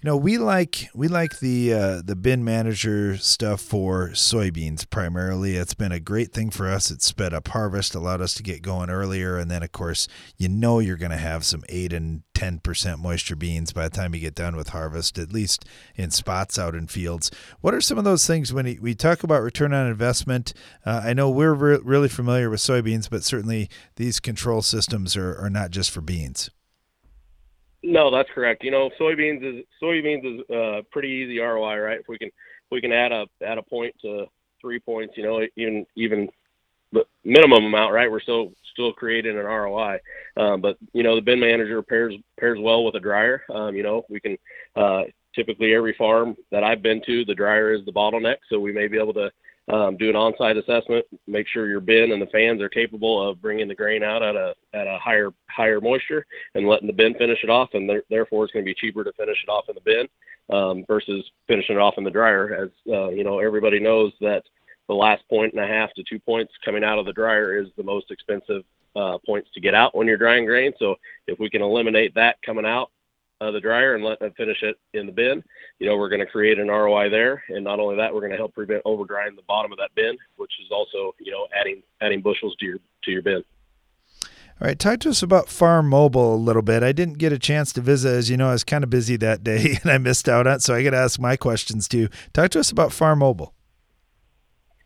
Know, 0.04 0.18
we 0.18 0.36
like 0.36 0.90
we 0.94 1.08
like 1.08 1.38
the 1.38 1.72
uh, 1.72 2.02
the 2.04 2.14
bin 2.14 2.44
manager 2.44 3.16
stuff 3.16 3.62
for 3.62 4.10
soybeans 4.10 4.90
primarily. 4.90 5.56
It's 5.56 5.72
been 5.72 5.92
a 5.92 5.98
great 5.98 6.30
thing 6.30 6.50
for 6.50 6.68
us. 6.68 6.90
It 6.90 7.00
sped 7.00 7.32
up 7.32 7.48
harvest, 7.48 7.94
allowed 7.94 8.20
us 8.20 8.34
to 8.34 8.42
get 8.42 8.60
going 8.60 8.90
earlier, 8.90 9.38
and 9.38 9.50
then 9.50 9.62
of 9.62 9.72
course, 9.72 10.06
you 10.36 10.50
know 10.50 10.78
you're 10.78 10.98
going 10.98 11.10
to 11.10 11.16
have 11.16 11.42
some 11.46 11.64
eight 11.70 11.94
and 11.94 12.22
ten 12.34 12.58
percent 12.58 12.98
moisture 12.98 13.34
beans 13.34 13.72
by 13.72 13.88
the 13.88 13.96
time 13.96 14.14
you 14.14 14.20
get 14.20 14.34
done 14.34 14.56
with 14.56 14.68
harvest, 14.68 15.16
at 15.16 15.32
least 15.32 15.64
in 15.94 16.10
spots 16.10 16.58
out 16.58 16.74
in 16.74 16.86
fields. 16.86 17.30
What 17.62 17.72
are 17.72 17.80
some 17.80 17.96
of 17.96 18.04
those 18.04 18.26
things 18.26 18.52
when 18.52 18.78
we 18.82 18.94
talk 18.94 19.24
about 19.24 19.42
return 19.42 19.72
on 19.72 19.86
investment? 19.86 20.52
Uh, 20.84 21.00
I 21.02 21.14
know 21.14 21.30
we're 21.30 21.54
re- 21.54 21.80
really 21.82 22.10
familiar 22.10 22.50
with 22.50 22.60
soybeans, 22.60 23.08
but 23.08 23.24
certainly 23.24 23.70
these 23.96 24.20
control 24.20 24.60
systems 24.60 25.16
are, 25.16 25.34
are 25.38 25.48
not 25.48 25.70
just 25.70 25.90
for 25.90 26.02
beans. 26.02 26.50
No, 27.86 28.10
that's 28.10 28.30
correct. 28.34 28.64
You 28.64 28.70
know, 28.70 28.88
soybeans 28.98 29.44
is 29.44 29.64
soybeans 29.80 30.24
is 30.24 30.50
uh, 30.50 30.80
pretty 30.90 31.08
easy 31.08 31.38
ROI, 31.38 31.76
right? 31.76 32.00
If 32.00 32.08
we 32.08 32.16
can 32.16 32.28
if 32.28 32.70
we 32.70 32.80
can 32.80 32.92
add 32.92 33.12
a 33.12 33.26
add 33.46 33.58
a 33.58 33.62
point 33.62 33.94
to 34.00 34.24
three 34.58 34.80
points, 34.80 35.14
you 35.18 35.22
know, 35.22 35.46
even 35.56 35.84
even 35.94 36.28
the 36.92 37.04
minimum 37.24 37.66
amount, 37.66 37.92
right? 37.92 38.10
We're 38.10 38.22
still 38.22 38.52
still 38.72 38.94
creating 38.94 39.38
an 39.38 39.44
ROI. 39.44 39.98
Um, 40.38 40.62
but 40.62 40.78
you 40.94 41.02
know, 41.02 41.14
the 41.14 41.20
bin 41.20 41.38
manager 41.38 41.82
pairs 41.82 42.14
pairs 42.40 42.58
well 42.58 42.84
with 42.84 42.94
a 42.94 43.00
dryer. 43.00 43.42
Um, 43.54 43.74
you 43.74 43.82
know, 43.82 44.06
we 44.08 44.18
can 44.18 44.38
uh, 44.76 45.02
typically 45.34 45.74
every 45.74 45.94
farm 45.98 46.36
that 46.50 46.64
I've 46.64 46.82
been 46.82 47.02
to, 47.04 47.26
the 47.26 47.34
dryer 47.34 47.74
is 47.74 47.84
the 47.84 47.92
bottleneck, 47.92 48.36
so 48.48 48.58
we 48.58 48.72
may 48.72 48.88
be 48.88 48.98
able 48.98 49.14
to 49.14 49.30
um, 49.72 49.96
do 49.96 50.10
an 50.10 50.16
on-site 50.16 50.56
assessment, 50.56 51.06
make 51.26 51.48
sure 51.48 51.68
your 51.68 51.80
bin 51.80 52.12
and 52.12 52.20
the 52.20 52.26
fans 52.26 52.60
are 52.60 52.68
capable 52.68 53.26
of 53.26 53.40
bringing 53.40 53.66
the 53.66 53.74
grain 53.74 54.02
out 54.02 54.22
at 54.22 54.36
a 54.36 54.54
at 54.74 54.86
a 54.86 54.98
higher 54.98 55.30
higher 55.48 55.80
moisture 55.80 56.26
and 56.54 56.68
letting 56.68 56.86
the 56.86 56.92
bin 56.92 57.14
finish 57.14 57.38
it 57.42 57.50
off, 57.50 57.70
and 57.72 57.90
therefore 58.10 58.44
it's 58.44 58.52
going 58.52 58.64
to 58.64 58.68
be 58.68 58.74
cheaper 58.74 59.04
to 59.04 59.12
finish 59.12 59.38
it 59.42 59.50
off 59.50 59.64
in 59.68 59.74
the 59.74 59.80
bin 59.80 60.06
um, 60.54 60.84
versus 60.86 61.24
finishing 61.48 61.76
it 61.76 61.80
off 61.80 61.94
in 61.96 62.04
the 62.04 62.10
dryer. 62.10 62.54
As 62.54 62.92
uh, 62.92 63.08
you 63.08 63.24
know, 63.24 63.38
everybody 63.38 63.80
knows 63.80 64.12
that 64.20 64.42
the 64.88 64.94
last 64.94 65.26
point 65.30 65.54
and 65.54 65.64
a 65.64 65.66
half 65.66 65.94
to 65.94 66.04
two 66.08 66.18
points 66.18 66.52
coming 66.62 66.84
out 66.84 66.98
of 66.98 67.06
the 67.06 67.12
dryer 67.12 67.56
is 67.58 67.68
the 67.78 67.82
most 67.82 68.10
expensive 68.10 68.64
uh, 68.96 69.18
points 69.24 69.48
to 69.54 69.60
get 69.60 69.74
out 69.74 69.96
when 69.96 70.06
you're 70.06 70.18
drying 70.18 70.44
grain. 70.44 70.72
So 70.78 70.96
if 71.26 71.38
we 71.38 71.48
can 71.48 71.62
eliminate 71.62 72.14
that 72.16 72.36
coming 72.44 72.66
out 72.66 72.90
uh, 73.44 73.50
the 73.50 73.60
dryer 73.60 73.94
and 73.94 74.04
let 74.04 74.18
them 74.20 74.32
finish 74.36 74.62
it 74.62 74.76
in 74.94 75.06
the 75.06 75.12
bin. 75.12 75.42
You 75.78 75.88
know, 75.88 75.96
we're 75.96 76.08
going 76.08 76.20
to 76.20 76.26
create 76.26 76.58
an 76.58 76.68
ROI 76.68 77.10
there, 77.10 77.42
and 77.48 77.64
not 77.64 77.80
only 77.80 77.96
that, 77.96 78.12
we're 78.12 78.20
going 78.20 78.32
to 78.32 78.38
help 78.38 78.54
prevent 78.54 78.82
over 78.84 79.04
drying 79.04 79.36
the 79.36 79.42
bottom 79.42 79.72
of 79.72 79.78
that 79.78 79.90
bin, 79.94 80.16
which 80.36 80.52
is 80.64 80.70
also 80.70 81.14
you 81.20 81.32
know 81.32 81.46
adding 81.58 81.82
adding 82.00 82.22
bushels 82.22 82.54
to 82.60 82.66
your 82.66 82.78
to 83.04 83.10
your 83.10 83.22
bin. 83.22 83.42
All 84.60 84.68
right, 84.68 84.78
talk 84.78 85.00
to 85.00 85.10
us 85.10 85.20
about 85.20 85.46
Farmobile 85.46 86.34
a 86.34 86.36
little 86.36 86.62
bit. 86.62 86.84
I 86.84 86.92
didn't 86.92 87.18
get 87.18 87.32
a 87.32 87.38
chance 87.40 87.72
to 87.72 87.80
visit, 87.80 88.10
as 88.10 88.30
you 88.30 88.36
know, 88.36 88.50
I 88.50 88.52
was 88.52 88.62
kind 88.62 88.84
of 88.84 88.90
busy 88.90 89.16
that 89.16 89.42
day 89.42 89.78
and 89.82 89.90
I 89.90 89.98
missed 89.98 90.28
out 90.28 90.46
on 90.46 90.54
it, 90.54 90.62
so 90.62 90.74
I 90.74 90.84
got 90.84 90.90
to 90.90 90.98
ask 90.98 91.18
my 91.18 91.36
questions 91.36 91.88
too. 91.88 92.08
Talk 92.32 92.50
to 92.50 92.60
us 92.60 92.70
about 92.70 92.90
Farmobile. 92.90 93.50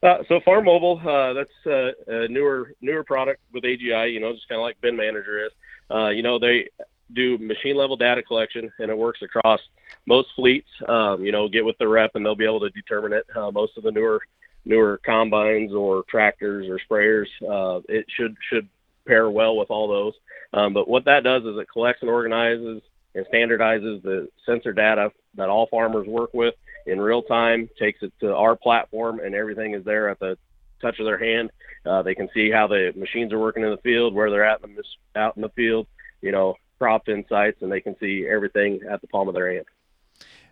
Uh, 0.02 0.18
so 0.28 0.40
Farmobile, 0.46 1.04
uh, 1.04 1.32
that's 1.34 1.50
uh, 1.66 1.90
a 2.06 2.28
newer 2.28 2.72
newer 2.80 3.04
product 3.04 3.40
with 3.52 3.64
AGI. 3.64 4.12
You 4.12 4.20
know, 4.20 4.32
just 4.32 4.48
kind 4.48 4.58
of 4.58 4.62
like 4.62 4.80
Bin 4.80 4.96
Manager 4.96 5.44
is. 5.44 5.52
Uh, 5.90 6.08
you 6.08 6.22
know, 6.22 6.38
they 6.38 6.68
do 7.14 7.38
machine 7.38 7.76
level 7.76 7.96
data 7.96 8.22
collection, 8.22 8.70
and 8.78 8.90
it 8.90 8.96
works 8.96 9.22
across 9.22 9.60
most 10.06 10.28
fleets. 10.36 10.68
Um, 10.88 11.24
you 11.24 11.32
know, 11.32 11.48
get 11.48 11.64
with 11.64 11.78
the 11.78 11.88
rep, 11.88 12.12
and 12.14 12.24
they'll 12.24 12.34
be 12.34 12.44
able 12.44 12.60
to 12.60 12.70
determine 12.70 13.12
it. 13.12 13.26
Uh, 13.34 13.50
most 13.50 13.76
of 13.76 13.82
the 13.82 13.92
newer 13.92 14.20
newer 14.64 15.00
combines 15.04 15.72
or 15.72 16.04
tractors 16.08 16.66
or 16.68 16.78
sprayers, 16.78 17.26
uh, 17.48 17.80
it 17.88 18.06
should 18.08 18.36
should 18.48 18.68
pair 19.06 19.30
well 19.30 19.56
with 19.56 19.70
all 19.70 19.88
those. 19.88 20.14
Um, 20.52 20.72
but 20.72 20.88
what 20.88 21.04
that 21.06 21.24
does 21.24 21.42
is 21.44 21.58
it 21.58 21.68
collects 21.72 22.02
and 22.02 22.10
organizes 22.10 22.82
and 23.14 23.26
standardizes 23.32 24.02
the 24.02 24.28
sensor 24.46 24.72
data 24.72 25.10
that 25.34 25.48
all 25.48 25.66
farmers 25.66 26.06
work 26.06 26.32
with 26.34 26.54
in 26.86 27.00
real 27.00 27.22
time, 27.22 27.68
takes 27.78 28.02
it 28.02 28.12
to 28.20 28.34
our 28.34 28.56
platform, 28.56 29.20
and 29.20 29.34
everything 29.34 29.74
is 29.74 29.84
there 29.84 30.08
at 30.08 30.18
the 30.18 30.38
touch 30.80 30.98
of 30.98 31.06
their 31.06 31.18
hand. 31.18 31.50
Uh, 31.84 32.02
they 32.02 32.14
can 32.14 32.28
see 32.32 32.50
how 32.50 32.66
the 32.66 32.92
machines 32.96 33.32
are 33.32 33.38
working 33.38 33.62
in 33.62 33.70
the 33.70 33.76
field, 33.78 34.14
where 34.14 34.30
they're 34.30 34.44
at 34.44 34.62
in 34.64 34.74
the, 34.74 34.82
out 35.20 35.36
in 35.36 35.42
the 35.42 35.48
field, 35.50 35.86
you 36.22 36.32
know, 36.32 36.54
crop 36.78 37.08
insights, 37.08 37.62
and 37.62 37.70
they 37.70 37.80
can 37.80 37.96
see 37.98 38.26
everything 38.28 38.80
at 38.90 39.00
the 39.00 39.08
palm 39.08 39.28
of 39.28 39.34
their 39.34 39.52
hand. 39.52 39.66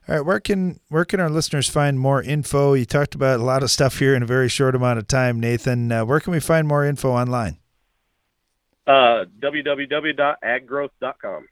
All 0.08 0.14
right, 0.14 0.24
where 0.24 0.38
can 0.38 0.78
where 0.88 1.04
can 1.04 1.18
our 1.18 1.28
listeners 1.28 1.68
find 1.68 1.98
more 1.98 2.22
info? 2.22 2.74
You 2.74 2.84
talked 2.84 3.16
about 3.16 3.40
a 3.40 3.42
lot 3.42 3.64
of 3.64 3.72
stuff 3.72 3.98
here 3.98 4.14
in 4.14 4.22
a 4.22 4.26
very 4.26 4.48
short 4.48 4.76
amount 4.76 5.00
of 5.00 5.08
time, 5.08 5.40
Nathan. 5.40 5.90
Uh, 5.90 6.04
where 6.04 6.20
can 6.20 6.32
we 6.32 6.38
find 6.38 6.68
more 6.68 6.84
info 6.84 7.10
online? 7.10 7.58
Uh, 8.86 9.24
www.aggrowth.com. 9.40 11.48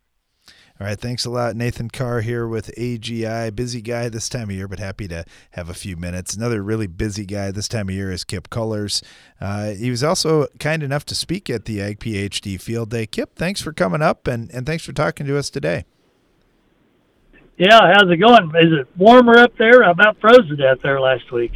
All 0.81 0.89
right, 0.89 0.99
thanks 0.99 1.25
a 1.25 1.31
lot. 1.31 1.55
Nathan 1.55 1.89
Carr 1.89 2.21
here 2.21 2.49
with 2.49 2.75
AGI. 2.77 3.55
Busy 3.55 3.81
guy 3.81 4.09
this 4.09 4.29
time 4.29 4.51
of 4.51 4.57
year, 4.57 4.67
but 4.67 4.81
happy 4.81 5.07
to 5.07 5.25
have 5.53 5.69
a 5.69 5.75
few 5.75 5.97
minutes. 5.97 6.35
Another 6.35 6.65
really 6.65 6.89
busy 6.89 7.25
guy 7.25 7.53
this 7.53 7.69
time 7.69 7.89
of 7.89 7.95
year 7.95 8.11
is 8.11 8.25
Kip 8.25 8.51
Cullers. 8.51 9.01
Uh, 9.41 9.71
he 9.71 9.89
was 9.89 10.03
also 10.03 10.49
kind 10.59 10.83
enough 10.83 11.05
to 11.07 11.15
speak 11.15 11.49
at 11.49 11.67
the 11.67 11.81
Ag 11.81 12.01
PhD 12.01 12.61
Field 12.61 12.91
Day. 12.91 13.07
Kip, 13.07 13.37
thanks 13.37 13.63
for 13.63 13.73
coming 13.73 14.03
up 14.03 14.27
and, 14.27 14.51
and 14.51 14.67
thanks 14.67 14.85
for 14.85 14.93
talking 14.93 15.27
to 15.27 15.39
us 15.39 15.49
today. 15.49 15.85
Yeah, 17.57 17.93
how's 17.95 18.11
it 18.11 18.17
going? 18.17 18.51
Is 18.57 18.73
it 18.81 18.89
warmer 18.99 19.39
up 19.39 19.57
there? 19.57 19.85
I 19.85 19.93
about 19.93 20.21
froze 20.21 20.49
to 20.49 20.57
death 20.57 20.79
there 20.83 21.01
last 21.01 21.31
week. 21.31 21.53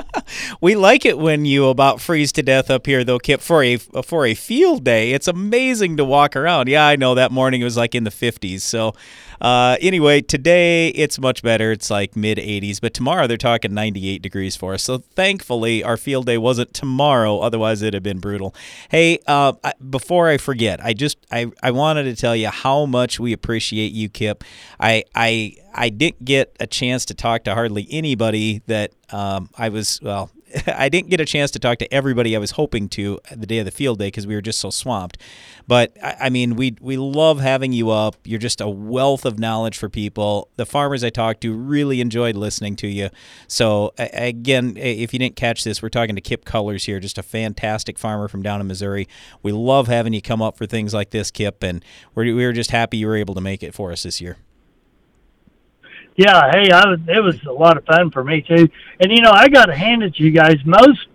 we 0.60 0.74
like 0.74 1.04
it 1.04 1.18
when 1.18 1.44
you 1.44 1.68
about 1.68 2.00
freeze 2.00 2.32
to 2.32 2.42
death 2.42 2.70
up 2.70 2.86
here, 2.86 3.04
though, 3.04 3.18
Kip. 3.18 3.40
For 3.40 3.62
a 3.62 3.76
for 3.76 4.26
a 4.26 4.34
field 4.34 4.84
day, 4.84 5.12
it's 5.12 5.28
amazing 5.28 5.96
to 5.96 6.04
walk 6.04 6.36
around. 6.36 6.68
Yeah, 6.68 6.86
I 6.86 6.96
know 6.96 7.14
that 7.14 7.32
morning 7.32 7.60
it 7.60 7.64
was 7.64 7.76
like 7.76 7.94
in 7.94 8.04
the 8.04 8.10
50s. 8.10 8.60
So, 8.60 8.94
uh, 9.40 9.76
anyway, 9.80 10.20
today 10.20 10.88
it's 10.88 11.18
much 11.18 11.42
better. 11.42 11.72
It's 11.72 11.90
like 11.90 12.16
mid 12.16 12.38
80s, 12.38 12.80
but 12.80 12.94
tomorrow 12.94 13.26
they're 13.26 13.36
talking 13.36 13.74
98 13.74 14.22
degrees 14.22 14.56
for 14.56 14.74
us. 14.74 14.82
So, 14.82 14.98
thankfully, 14.98 15.82
our 15.82 15.96
field 15.96 16.26
day 16.26 16.38
wasn't 16.38 16.74
tomorrow. 16.74 17.38
Otherwise, 17.40 17.82
it'd 17.82 17.94
have 17.94 18.02
been 18.02 18.20
brutal. 18.20 18.54
Hey, 18.90 19.18
uh, 19.26 19.54
I, 19.64 19.72
before 19.90 20.28
I 20.28 20.38
forget, 20.38 20.82
I 20.84 20.92
just 20.92 21.18
I, 21.30 21.50
I 21.62 21.70
wanted 21.70 22.04
to 22.04 22.16
tell 22.16 22.36
you 22.36 22.48
how 22.48 22.86
much 22.86 23.20
we 23.20 23.32
appreciate 23.32 23.92
you, 23.92 24.08
Kip. 24.08 24.44
I 24.80 25.04
I 25.14 25.56
I 25.74 25.88
didn't 25.88 26.24
get 26.24 26.56
a 26.60 26.66
chance 26.66 27.04
to 27.06 27.14
talk 27.14 27.44
to 27.44 27.54
hardly 27.54 27.86
anybody 27.90 28.62
that 28.66 28.92
um, 29.10 29.50
I 29.56 29.68
was 29.68 30.00
well. 30.02 30.30
I 30.66 30.88
didn't 30.88 31.08
get 31.08 31.20
a 31.20 31.24
chance 31.24 31.50
to 31.52 31.58
talk 31.58 31.78
to 31.78 31.92
everybody 31.92 32.36
I 32.36 32.38
was 32.38 32.52
hoping 32.52 32.88
to 32.90 33.18
the 33.34 33.46
day 33.46 33.58
of 33.58 33.64
the 33.64 33.70
field 33.70 33.98
day 33.98 34.08
because 34.08 34.26
we 34.26 34.34
were 34.34 34.42
just 34.42 34.60
so 34.60 34.70
swamped. 34.70 35.18
But 35.66 35.96
I, 36.02 36.28
mean, 36.30 36.56
we 36.56 36.76
we 36.80 36.96
love 36.96 37.40
having 37.40 37.72
you 37.72 37.90
up. 37.90 38.16
You're 38.24 38.38
just 38.38 38.60
a 38.60 38.68
wealth 38.68 39.24
of 39.24 39.38
knowledge 39.38 39.78
for 39.78 39.88
people. 39.88 40.48
The 40.56 40.66
farmers 40.66 41.04
I 41.04 41.10
talked 41.10 41.40
to 41.42 41.54
really 41.54 42.00
enjoyed 42.00 42.36
listening 42.36 42.76
to 42.76 42.88
you. 42.88 43.10
So 43.48 43.94
again, 43.98 44.76
if 44.76 45.12
you 45.12 45.18
didn't 45.18 45.36
catch 45.36 45.64
this, 45.64 45.82
we're 45.82 45.88
talking 45.88 46.16
to 46.16 46.20
Kip 46.20 46.44
Cullers 46.44 46.84
here, 46.84 47.00
just 47.00 47.18
a 47.18 47.22
fantastic 47.22 47.98
farmer 47.98 48.28
from 48.28 48.42
down 48.42 48.60
in 48.60 48.66
Missouri. 48.66 49.08
We 49.42 49.52
love 49.52 49.88
having 49.88 50.12
you 50.12 50.22
come 50.22 50.42
up 50.42 50.56
for 50.56 50.66
things 50.66 50.92
like 50.92 51.10
this, 51.10 51.30
Kip, 51.30 51.62
and 51.62 51.84
we're, 52.14 52.24
we 52.24 52.44
were 52.44 52.52
just 52.52 52.70
happy 52.70 52.98
you 52.98 53.06
were 53.06 53.16
able 53.16 53.34
to 53.34 53.40
make 53.40 53.62
it 53.62 53.74
for 53.74 53.92
us 53.92 54.02
this 54.02 54.20
year 54.20 54.36
yeah, 56.16 56.50
hey, 56.52 56.70
I 56.70 56.88
was, 56.88 57.00
it 57.08 57.20
was 57.20 57.42
a 57.44 57.52
lot 57.52 57.76
of 57.76 57.84
fun 57.84 58.10
for 58.10 58.22
me 58.22 58.42
too. 58.42 58.68
And 59.00 59.10
you 59.10 59.22
know, 59.22 59.30
I 59.30 59.48
got 59.48 59.66
to 59.66 59.76
hand 59.76 60.02
it 60.02 60.14
to 60.16 60.22
you 60.22 60.30
guys. 60.30 60.56
Most 60.64 61.06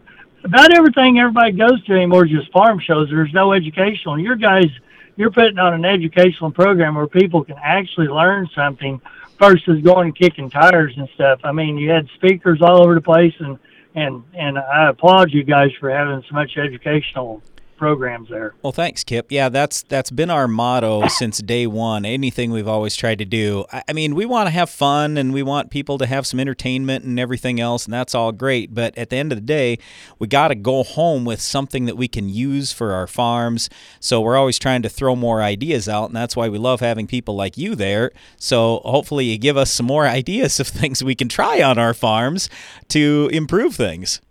about 0.43 0.73
everything 0.73 1.19
everybody 1.19 1.51
goes 1.51 1.83
to 1.85 1.93
anymore 1.93 2.25
is 2.25 2.31
just 2.31 2.51
farm 2.51 2.79
shows. 2.79 3.09
There's 3.09 3.33
no 3.33 3.53
educational. 3.53 4.15
And 4.15 4.23
your 4.23 4.35
guys, 4.35 4.69
you're 5.15 5.31
putting 5.31 5.59
on 5.59 5.73
an 5.73 5.85
educational 5.85 6.51
program 6.51 6.95
where 6.95 7.07
people 7.07 7.43
can 7.43 7.57
actually 7.61 8.07
learn 8.07 8.47
something 8.55 9.01
versus 9.39 9.81
going 9.83 10.07
and 10.07 10.15
kicking 10.15 10.49
tires 10.49 10.93
and 10.97 11.07
stuff. 11.13 11.41
I 11.43 11.51
mean, 11.51 11.77
you 11.77 11.89
had 11.89 12.07
speakers 12.15 12.61
all 12.61 12.81
over 12.81 12.95
the 12.95 13.01
place, 13.01 13.33
and 13.39 13.59
and 13.95 14.23
and 14.33 14.57
I 14.57 14.89
applaud 14.89 15.31
you 15.31 15.43
guys 15.43 15.71
for 15.79 15.89
having 15.89 16.23
so 16.27 16.33
much 16.33 16.57
educational 16.57 17.41
programs 17.77 18.29
there. 18.29 18.53
Well, 18.61 18.73
thanks, 18.73 19.03
Kip. 19.03 19.31
Yeah, 19.31 19.49
that's 19.49 19.83
that's 19.83 20.11
been 20.11 20.29
our 20.29 20.47
motto 20.47 21.07
since 21.07 21.39
day 21.39 21.67
one. 21.67 22.05
Anything 22.05 22.51
we've 22.51 22.67
always 22.67 22.95
tried 22.95 23.19
to 23.19 23.25
do. 23.25 23.65
I, 23.71 23.83
I 23.89 23.93
mean, 23.93 24.15
we 24.15 24.25
want 24.25 24.47
to 24.47 24.51
have 24.51 24.69
fun 24.69 25.17
and 25.17 25.33
we 25.33 25.43
want 25.43 25.69
people 25.69 25.97
to 25.99 26.05
have 26.05 26.27
some 26.27 26.39
entertainment 26.39 27.05
and 27.05 27.19
everything 27.19 27.59
else, 27.59 27.85
and 27.85 27.93
that's 27.93 28.15
all 28.15 28.31
great. 28.31 28.73
But 28.73 28.97
at 28.97 29.09
the 29.09 29.17
end 29.17 29.31
of 29.31 29.37
the 29.37 29.45
day, 29.45 29.77
we 30.19 30.27
got 30.27 30.49
to 30.49 30.55
go 30.55 30.83
home 30.83 31.23
with 31.25 31.39
something 31.39 31.85
that 31.85 31.95
we 31.95 32.07
can 32.07 32.29
use 32.29 32.73
for 32.73 32.93
our 32.93 33.07
farms. 33.07 33.69
So 33.99 34.21
we're 34.21 34.37
always 34.37 34.59
trying 34.59 34.81
to 34.81 34.89
throw 34.89 35.15
more 35.15 35.41
ideas 35.41 35.87
out, 35.87 36.07
and 36.07 36.15
that's 36.15 36.35
why 36.35 36.49
we 36.49 36.57
love 36.57 36.79
having 36.79 37.07
people 37.07 37.35
like 37.35 37.57
you 37.57 37.75
there. 37.75 38.11
So 38.37 38.81
hopefully, 38.83 39.25
you 39.25 39.37
give 39.37 39.57
us 39.57 39.71
some 39.71 39.85
more 39.85 40.07
ideas 40.19 40.59
of 40.59 40.67
things 40.67 41.03
we 41.03 41.15
can 41.15 41.29
try 41.29 41.61
on 41.61 41.77
our 41.77 41.93
farms 41.93 42.49
to 42.89 43.29
improve 43.31 43.75
things. 43.75 44.21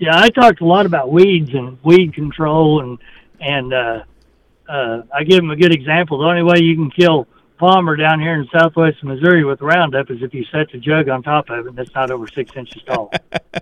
Yeah, 0.00 0.18
I 0.18 0.30
talked 0.30 0.62
a 0.62 0.64
lot 0.64 0.86
about 0.86 1.12
weeds 1.12 1.50
and 1.52 1.78
weed 1.84 2.14
control, 2.14 2.80
and 2.80 2.98
and 3.38 3.74
uh, 3.74 4.02
uh, 4.66 5.02
I 5.14 5.24
give 5.24 5.36
them 5.36 5.50
a 5.50 5.56
good 5.56 5.74
example. 5.74 6.18
The 6.18 6.24
only 6.24 6.42
way 6.42 6.58
you 6.60 6.74
can 6.74 6.90
kill 6.90 7.28
palmer 7.60 7.94
down 7.94 8.18
here 8.18 8.40
in 8.40 8.48
southwest 8.50 9.04
Missouri 9.04 9.44
with 9.44 9.60
Roundup 9.60 10.10
is 10.10 10.22
if 10.22 10.32
you 10.32 10.46
set 10.50 10.72
the 10.72 10.78
jug 10.78 11.10
on 11.10 11.22
top 11.22 11.50
of 11.50 11.66
it 11.66 11.68
and 11.68 11.78
it's 11.78 11.94
not 11.94 12.10
over 12.10 12.26
six 12.26 12.50
inches 12.56 12.82
tall. 12.84 13.12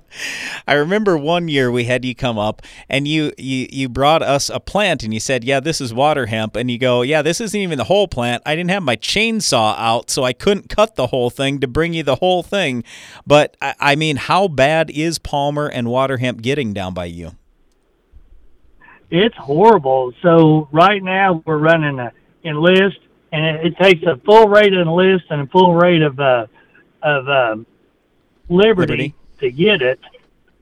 I 0.69 0.75
remember 0.75 1.19
one 1.19 1.49
year 1.49 1.73
we 1.73 1.85
had 1.85 2.05
you 2.05 2.14
come 2.14 2.38
up 2.38 2.62
and 2.88 3.09
you, 3.09 3.33
you 3.37 3.67
you 3.71 3.88
brought 3.88 4.23
us 4.23 4.50
a 4.50 4.61
plant 4.61 5.02
and 5.02 5.12
you 5.12 5.19
said, 5.19 5.43
"Yeah, 5.43 5.59
this 5.59 5.81
is 5.81 5.93
water 5.93 6.26
hemp," 6.26 6.55
and 6.55 6.71
you 6.71 6.78
go, 6.78 7.02
"Yeah, 7.02 7.23
this 7.23 7.40
isn't 7.40 7.61
even 7.61 7.76
the 7.76 7.85
whole 7.85 8.07
plant. 8.07 8.45
I 8.47 8.55
didn't 8.55 8.71
have 8.71 8.85
my 8.85 8.95
chainsaw 8.95 9.75
out, 9.76 10.11
so 10.11 10.23
I 10.23 10.33
couldn't 10.33 10.69
cut 10.69 10.95
the 10.95 11.09
whole 11.09 11.28
thing 11.28 11.59
to 11.59 11.67
bring 11.67 11.93
you 11.93 12.05
the 12.05 12.17
whole 12.17 12.45
thing." 12.45 12.85
But 13.26 13.57
I, 13.61 13.75
I 13.81 13.97
mean, 13.97 14.17
how 14.17 14.47
bad 14.47 14.90
is 14.90 15.19
palmer 15.19 15.67
and 15.67 15.88
water 15.88 16.19
hemp 16.19 16.40
getting 16.40 16.73
down 16.73 16.95
by 16.95 17.07
you? 17.07 17.33
It's 19.11 19.37
horrible. 19.37 20.12
So 20.23 20.69
right 20.71 21.02
now 21.02 21.43
we're 21.45 21.59
running 21.59 21.99
a 21.99 22.12
enlist 22.45 22.99
and 23.32 23.44
it, 23.44 23.66
it 23.66 23.76
takes 23.78 24.02
a 24.04 24.16
full 24.25 24.49
rate 24.49 24.73
of 24.73 24.80
enlist 24.80 25.25
and 25.30 25.42
a 25.42 25.47
full 25.47 25.75
rate 25.75 26.02
of 26.02 26.19
uh, 26.19 26.47
of 27.02 27.28
um, 27.28 27.67
liberty, 28.49 28.93
liberty, 28.93 29.14
to 29.41 29.50
get 29.50 29.82
it. 29.82 30.00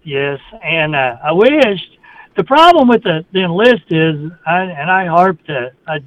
Yes, 0.02 0.40
and 0.62 0.94
uh, 0.94 1.16
I 1.22 1.32
wished 1.32 1.98
the 2.36 2.44
problem 2.44 2.88
with 2.88 3.02
the, 3.02 3.24
the 3.32 3.42
enlist 3.42 3.90
is, 3.90 4.30
I, 4.46 4.62
and 4.62 4.90
I 4.90 5.06
harped, 5.06 5.48
uh, 5.48 5.70
I 5.86 6.00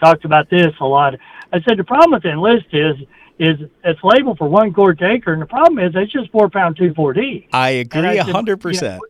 talked 0.00 0.24
about 0.24 0.48
this 0.48 0.72
a 0.80 0.86
lot. 0.86 1.14
I 1.52 1.60
said 1.62 1.76
the 1.76 1.84
problem 1.84 2.12
with 2.12 2.22
the 2.22 2.30
enlist 2.30 2.66
is 2.72 2.96
is 3.38 3.58
it's 3.82 4.00
labeled 4.04 4.38
for 4.38 4.48
one 4.48 4.72
quart 4.72 5.02
acre, 5.02 5.32
and 5.32 5.42
the 5.42 5.46
problem 5.46 5.78
is 5.78 5.92
it's 5.96 6.12
just 6.12 6.30
four 6.30 6.48
pound 6.48 6.76
two 6.76 6.94
four 6.94 7.12
D. 7.12 7.48
I 7.52 7.70
agree 7.70 8.18
a 8.18 8.24
hundred 8.24 8.58
percent. 8.58 9.02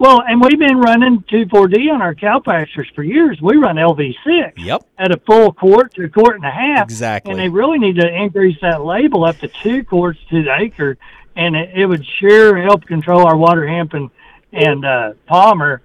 Well, 0.00 0.22
and 0.26 0.40
we've 0.40 0.58
been 0.58 0.78
running 0.78 1.22
2,4-D 1.30 1.90
on 1.90 2.00
our 2.00 2.14
cow 2.14 2.40
pastures 2.40 2.88
for 2.94 3.02
years. 3.02 3.38
We 3.42 3.58
run 3.58 3.76
LV6 3.76 4.54
yep. 4.56 4.82
at 4.98 5.12
a 5.12 5.18
full 5.18 5.52
quart 5.52 5.92
to 5.96 6.04
a 6.04 6.08
quart 6.08 6.36
and 6.36 6.44
a 6.46 6.50
half. 6.50 6.84
Exactly. 6.84 7.30
And 7.30 7.38
they 7.38 7.50
really 7.50 7.78
need 7.78 7.96
to 7.96 8.08
increase 8.08 8.56
that 8.62 8.82
label 8.82 9.26
up 9.26 9.36
to 9.40 9.48
two 9.48 9.84
quarts 9.84 10.18
to 10.30 10.42
the 10.42 10.56
acre, 10.58 10.96
and 11.36 11.54
it, 11.54 11.72
it 11.74 11.84
would 11.84 12.06
sure 12.06 12.56
help 12.62 12.86
control 12.86 13.26
our 13.26 13.36
water 13.36 13.68
hemp 13.68 13.92
and, 13.92 14.08
and 14.52 14.86
uh, 14.86 15.12
palmer 15.26 15.82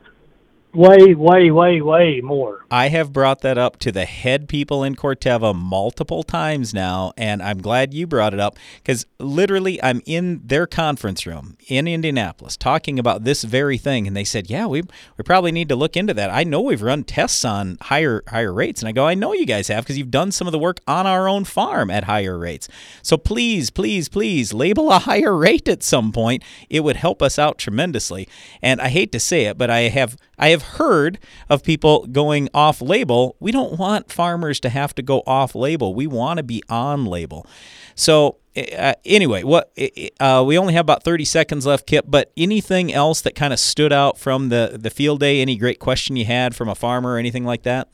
way, 0.75 1.15
way, 1.15 1.51
way, 1.51 1.81
way 1.81 2.21
more. 2.21 2.65
I 2.69 2.89
have 2.89 3.13
brought 3.13 3.41
that 3.41 3.57
up 3.57 3.77
to 3.79 3.91
the 3.91 4.05
head 4.05 4.49
people 4.49 4.83
in 4.83 4.95
Corteva 4.95 5.55
multiple 5.55 6.23
times 6.23 6.73
now, 6.73 7.13
and 7.17 7.41
I'm 7.41 7.61
glad 7.61 7.93
you 7.93 8.07
brought 8.07 8.33
it 8.33 8.39
up 8.39 8.57
because 8.77 9.05
literally 9.19 9.81
I'm 9.81 10.01
in 10.05 10.41
their 10.43 10.67
conference 10.67 11.25
room 11.25 11.57
in 11.67 11.87
Indianapolis 11.87 12.57
talking 12.57 12.99
about 12.99 13.23
this 13.23 13.43
very 13.43 13.77
thing, 13.77 14.07
and 14.07 14.15
they 14.15 14.23
said, 14.23 14.49
"Yeah, 14.49 14.65
we 14.65 14.81
we 14.81 15.23
probably 15.23 15.51
need 15.51 15.69
to 15.69 15.75
look 15.75 15.95
into 15.95 16.13
that." 16.15 16.29
I 16.29 16.43
know 16.43 16.61
we've 16.61 16.81
run 16.81 17.03
tests 17.03 17.45
on 17.45 17.77
higher 17.81 18.23
higher 18.27 18.53
rates, 18.53 18.81
and 18.81 18.89
I 18.89 18.91
go, 18.91 19.07
"I 19.07 19.13
know 19.13 19.33
you 19.33 19.45
guys 19.45 19.67
have 19.69 19.83
because 19.83 19.97
you've 19.97 20.11
done 20.11 20.31
some 20.31 20.47
of 20.47 20.51
the 20.51 20.59
work 20.59 20.81
on 20.87 21.07
our 21.07 21.29
own 21.29 21.45
farm 21.45 21.89
at 21.89 22.05
higher 22.05 22.37
rates. 22.37 22.67
So 23.01 23.17
please, 23.17 23.69
please, 23.69 24.09
please 24.09 24.53
label 24.53 24.91
a 24.91 24.99
higher 24.99 25.35
rate 25.35 25.67
at 25.67 25.83
some 25.83 26.11
point. 26.11 26.43
It 26.69 26.83
would 26.83 26.97
help 26.97 27.21
us 27.21 27.39
out 27.39 27.57
tremendously." 27.57 28.27
And 28.61 28.81
I 28.81 28.89
hate 28.89 29.11
to 29.13 29.19
say 29.19 29.45
it, 29.45 29.57
but 29.57 29.69
I 29.69 29.81
have 29.89 30.17
I 30.37 30.49
have 30.49 30.61
heard 30.61 31.19
of 31.49 31.63
people 31.63 32.07
going 32.07 32.49
off 32.53 32.81
label. 32.81 33.35
We 33.39 33.51
don't 33.51 33.77
want 33.77 34.11
farmers 34.11 34.59
to 34.61 34.69
have 34.69 34.93
to 34.95 35.01
go 35.01 35.23
off 35.25 35.55
label. 35.55 35.93
We 35.93 36.07
want 36.07 36.37
to 36.37 36.43
be 36.43 36.63
on 36.69 37.05
label. 37.05 37.47
So, 37.95 38.37
uh, 38.55 38.93
anyway, 39.05 39.43
what 39.43 39.71
uh, 40.19 40.43
we 40.45 40.57
only 40.57 40.73
have 40.73 40.85
about 40.85 41.03
30 41.03 41.25
seconds 41.25 41.65
left, 41.65 41.87
Kip, 41.87 42.05
but 42.07 42.31
anything 42.35 42.93
else 42.93 43.21
that 43.21 43.35
kind 43.35 43.53
of 43.53 43.59
stood 43.59 43.93
out 43.93 44.17
from 44.17 44.49
the, 44.49 44.77
the 44.79 44.89
field 44.89 45.19
day? 45.19 45.41
Any 45.41 45.57
great 45.57 45.79
question 45.79 46.15
you 46.15 46.25
had 46.25 46.55
from 46.55 46.69
a 46.69 46.75
farmer 46.75 47.13
or 47.13 47.17
anything 47.17 47.45
like 47.45 47.63
that? 47.63 47.89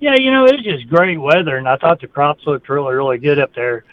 Yeah, 0.00 0.14
you 0.18 0.30
know, 0.30 0.44
it 0.44 0.56
was 0.56 0.64
just 0.64 0.88
great 0.88 1.18
weather, 1.18 1.56
and 1.56 1.66
I 1.66 1.76
thought 1.76 2.00
the 2.00 2.08
crops 2.08 2.42
looked 2.46 2.68
really, 2.68 2.94
really 2.94 3.16
good 3.16 3.38
up 3.38 3.54
there. 3.54 3.84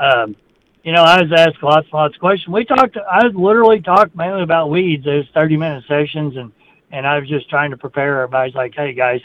Um, 0.00 0.34
you 0.82 0.92
know, 0.92 1.02
I 1.02 1.22
was 1.22 1.32
asked 1.32 1.62
lots 1.62 1.86
and 1.86 1.92
lots 1.92 2.14
of 2.14 2.20
questions. 2.20 2.48
We 2.48 2.64
talked, 2.64 2.96
I 2.96 3.26
literally 3.26 3.80
talked 3.80 4.14
mainly 4.16 4.42
about 4.42 4.70
weeds. 4.70 5.06
Was 5.06 5.26
30 5.34 5.56
minute 5.56 5.84
sessions, 5.86 6.36
and, 6.36 6.52
and 6.90 7.06
I 7.06 7.18
was 7.18 7.28
just 7.28 7.48
trying 7.50 7.70
to 7.70 7.76
prepare 7.76 8.22
everybody's 8.22 8.54
like, 8.54 8.74
hey, 8.74 8.94
guys, 8.94 9.20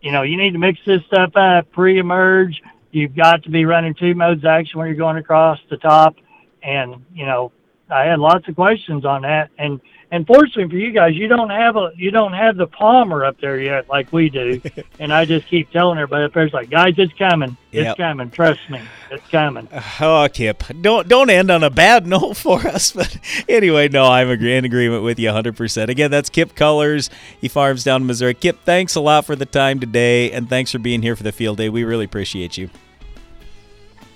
you 0.00 0.12
know, 0.12 0.22
you 0.22 0.36
need 0.36 0.52
to 0.52 0.58
mix 0.58 0.78
this 0.84 1.02
stuff 1.06 1.36
up 1.36 1.70
pre 1.72 1.98
emerge. 1.98 2.60
You've 2.90 3.16
got 3.16 3.42
to 3.44 3.50
be 3.50 3.64
running 3.64 3.94
two 3.94 4.14
modes 4.14 4.44
action 4.44 4.78
when 4.78 4.88
you're 4.88 4.96
going 4.96 5.16
across 5.16 5.58
the 5.70 5.76
top. 5.76 6.16
And, 6.62 7.04
you 7.12 7.26
know, 7.26 7.52
I 7.90 8.04
had 8.04 8.18
lots 8.18 8.48
of 8.48 8.54
questions 8.54 9.04
on 9.04 9.22
that. 9.22 9.50
And, 9.58 9.80
and 10.14 10.24
fortunately 10.28 10.68
for 10.68 10.76
you 10.76 10.92
guys, 10.92 11.16
you 11.16 11.26
don't 11.26 11.50
have 11.50 11.74
a 11.74 11.90
you 11.96 12.12
don't 12.12 12.34
have 12.34 12.56
the 12.56 12.68
palmer 12.68 13.24
up 13.24 13.40
there 13.40 13.58
yet 13.58 13.88
like 13.88 14.12
we 14.12 14.30
do. 14.30 14.62
and 15.00 15.12
I 15.12 15.24
just 15.24 15.48
keep 15.48 15.72
telling 15.72 15.98
everybody 15.98 16.22
up 16.22 16.32
there's 16.32 16.52
like, 16.52 16.70
guys, 16.70 16.94
it's 16.98 17.12
coming, 17.14 17.56
it's 17.72 17.86
yep. 17.86 17.96
coming. 17.96 18.30
Trust 18.30 18.60
me, 18.70 18.80
it's 19.10 19.28
coming. 19.28 19.68
Oh, 20.00 20.28
Kip, 20.32 20.62
don't 20.82 21.08
don't 21.08 21.30
end 21.30 21.50
on 21.50 21.64
a 21.64 21.70
bad 21.70 22.06
note 22.14 22.36
for 22.36 22.60
us. 22.60 22.92
But 22.92 23.18
anyway, 23.48 23.88
no, 23.88 24.04
I'm 24.04 24.30
in 24.30 24.64
agreement 24.64 25.02
with 25.02 25.18
you 25.18 25.26
100. 25.26 25.56
percent 25.56 25.90
Again, 25.90 26.12
that's 26.12 26.30
Kip 26.30 26.54
Cullers. 26.54 27.10
He 27.40 27.48
farms 27.48 27.82
down 27.82 28.02
in 28.02 28.06
Missouri. 28.06 28.34
Kip, 28.34 28.60
thanks 28.64 28.94
a 28.94 29.00
lot 29.00 29.24
for 29.24 29.34
the 29.34 29.46
time 29.46 29.80
today, 29.80 30.30
and 30.30 30.48
thanks 30.48 30.70
for 30.70 30.78
being 30.78 31.02
here 31.02 31.16
for 31.16 31.24
the 31.24 31.32
field 31.32 31.56
day. 31.56 31.68
We 31.68 31.82
really 31.82 32.04
appreciate 32.04 32.56
you. 32.56 32.70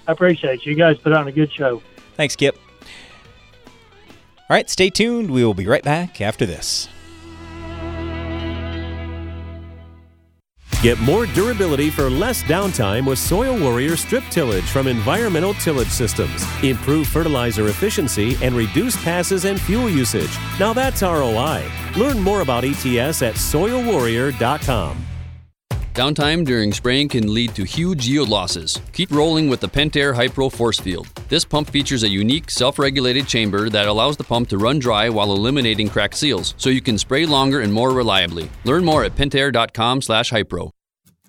I 0.07 0.13
appreciate 0.13 0.65
you. 0.65 0.71
You 0.71 0.79
guys 0.79 0.97
put 0.99 1.13
on 1.13 1.27
a 1.27 1.33
good 1.33 1.53
show. 1.53 1.83
Thanks, 2.15 2.37
Kip. 2.37 2.57
All 4.51 4.55
right, 4.55 4.71
stay 4.71 4.89
tuned. 4.89 5.31
We 5.31 5.45
will 5.45 5.53
be 5.53 5.67
right 5.67 5.83
back 5.83 6.23
after 6.23 6.47
this. 6.47 6.89
Get 10.81 10.99
more 11.01 11.27
durability 11.27 11.91
for 11.91 12.09
less 12.09 12.43
downtime 12.45 13.05
with 13.05 13.19
Soil 13.19 13.61
Warrior 13.61 13.97
strip 13.97 14.23
tillage 14.31 14.65
from 14.65 14.87
Environmental 14.87 15.53
Tillage 15.55 15.89
Systems. 15.89 16.47
Improve 16.63 17.09
fertilizer 17.09 17.67
efficiency 17.67 18.39
and 18.43 18.55
reduce 18.55 18.97
passes 19.03 19.45
and 19.45 19.61
fuel 19.61 19.91
usage. 19.91 20.31
Now 20.59 20.73
that's 20.73 21.03
ROI. 21.03 21.65
Learn 21.97 22.21
more 22.21 22.43
about 22.43 22.65
ETS 22.65 23.23
at 23.23 23.35
soilwarrior.com. 23.35 25.05
Downtime 25.99 26.45
during 26.45 26.73
spraying 26.73 27.09
can 27.09 27.35
lead 27.35 27.57
to 27.57 27.65
huge 27.65 28.07
yield 28.07 28.29
losses. 28.29 28.81
Keep 28.93 29.11
rolling 29.11 29.49
with 29.49 29.59
the 29.59 29.67
Pentair 29.67 30.15
Hypro 30.15 30.49
Force 30.49 30.79
Field. 30.79 31.09
This 31.29 31.45
pump 31.45 31.71
features 31.71 32.05
a 32.05 32.09
unique 32.09 32.53
self-regulated 32.53 33.27
chamber 33.27 33.69
that 33.69 33.89
allows 33.89 34.17
the 34.17 34.23
pump 34.23 34.49
to 34.51 34.59
run 34.59 34.79
dry 34.79 35.09
while 35.09 35.33
eliminating 35.33 35.89
cracked 35.89 36.15
seals, 36.15 36.55
so 36.57 36.71
you 36.71 36.81
can 36.81 36.99
spray 36.99 37.27
longer 37.27 37.63
and 37.63 37.73
more 37.73 37.91
reliably. 37.91 38.49
Learn 38.63 38.85
more 38.85 39.03
at 39.03 39.17
pentair.com/hypro. 39.17 40.71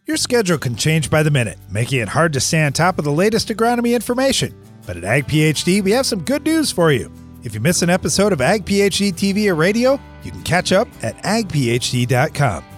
Your 0.05 0.17
schedule 0.17 0.59
can 0.59 0.75
change 0.75 1.09
by 1.09 1.23
the 1.23 1.31
minute, 1.31 1.57
making 1.71 2.01
it 2.01 2.09
hard 2.09 2.31
to 2.33 2.39
stay 2.39 2.63
on 2.63 2.71
top 2.71 2.99
of 2.99 3.05
the 3.05 3.11
latest 3.11 3.47
agronomy 3.47 3.95
information. 3.95 4.53
But 4.85 4.97
at 4.97 5.03
Ag 5.03 5.25
PhD, 5.25 5.81
we 5.81 5.93
have 5.93 6.05
some 6.05 6.21
good 6.21 6.43
news 6.43 6.71
for 6.71 6.91
you. 6.91 7.11
If 7.43 7.55
you 7.55 7.59
miss 7.59 7.81
an 7.81 7.89
episode 7.89 8.33
of 8.33 8.39
Ag 8.39 8.65
PhD 8.65 9.11
TV 9.11 9.49
or 9.49 9.55
radio, 9.55 9.99
you 10.23 10.29
can 10.29 10.43
catch 10.43 10.71
up 10.71 10.87
at 11.01 11.17
agphd.com. 11.23 12.68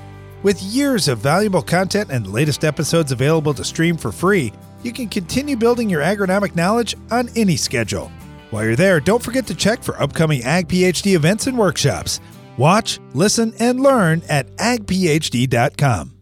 With 0.44 0.64
years 0.64 1.08
of 1.08 1.20
valuable 1.20 1.62
content 1.62 2.10
and 2.10 2.26
latest 2.26 2.66
episodes 2.66 3.12
available 3.12 3.54
to 3.54 3.64
stream 3.64 3.96
for 3.96 4.12
free, 4.12 4.52
you 4.82 4.92
can 4.92 5.08
continue 5.08 5.56
building 5.56 5.88
your 5.88 6.02
agronomic 6.02 6.56
knowledge 6.56 6.96
on 7.12 7.30
any 7.36 7.56
schedule. 7.56 8.12
While 8.50 8.64
you're 8.64 8.76
there, 8.76 9.00
don't 9.00 9.22
forget 9.22 9.46
to 9.48 9.56
check 9.56 9.84
for 9.84 10.02
upcoming 10.02 10.44
Ag 10.44 10.68
PhD 10.68 11.16
events 11.16 11.46
and 11.46 11.60
workshops. 11.60 12.20
Watch, 12.58 13.00
listen, 13.14 13.54
and 13.60 13.82
learn 13.82 14.24
at 14.30 14.48
agphd.com. 14.58 16.18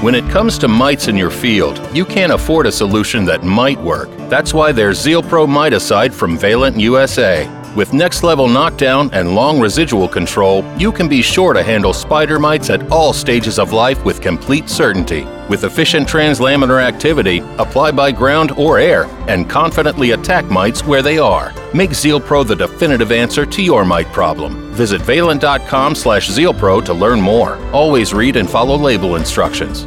When 0.00 0.14
it 0.14 0.28
comes 0.30 0.56
to 0.56 0.68
mites 0.68 1.08
in 1.08 1.16
your 1.18 1.30
field, 1.30 1.78
you 1.94 2.06
can't 2.06 2.32
afford 2.32 2.66
a 2.66 2.72
solution 2.72 3.26
that 3.26 3.44
might 3.44 3.78
work. 3.82 4.08
That's 4.30 4.54
why 4.54 4.72
there's 4.72 4.98
Zeal 4.98 5.22
Pro 5.22 5.46
Miticide 5.46 6.14
from 6.14 6.38
Valent 6.38 6.80
USA. 6.80 7.44
With 7.76 7.92
next 7.92 8.24
level 8.24 8.48
knockdown 8.48 9.10
and 9.12 9.36
long 9.36 9.60
residual 9.60 10.08
control, 10.08 10.64
you 10.76 10.90
can 10.90 11.08
be 11.08 11.22
sure 11.22 11.52
to 11.52 11.62
handle 11.62 11.92
spider 11.92 12.40
mites 12.40 12.68
at 12.68 12.90
all 12.90 13.12
stages 13.12 13.60
of 13.60 13.72
life 13.72 14.04
with 14.04 14.20
complete 14.20 14.68
certainty. 14.68 15.24
With 15.48 15.62
efficient 15.62 16.08
translaminar 16.08 16.82
activity, 16.82 17.38
apply 17.58 17.92
by 17.92 18.10
ground 18.10 18.50
or 18.52 18.80
air, 18.80 19.04
and 19.28 19.48
confidently 19.48 20.10
attack 20.10 20.46
mites 20.46 20.84
where 20.84 21.02
they 21.02 21.18
are. 21.18 21.54
Make 21.72 21.94
Zeal 21.94 22.18
Pro 22.20 22.42
the 22.42 22.56
definitive 22.56 23.12
answer 23.12 23.46
to 23.46 23.62
your 23.62 23.84
mite 23.84 24.08
problem. 24.08 24.72
Visit 24.72 25.02
valent.com 25.02 25.94
slash 25.94 26.28
zealpro 26.28 26.84
to 26.84 26.92
learn 26.92 27.20
more. 27.20 27.54
Always 27.72 28.12
read 28.12 28.34
and 28.34 28.50
follow 28.50 28.76
label 28.76 29.14
instructions. 29.14 29.86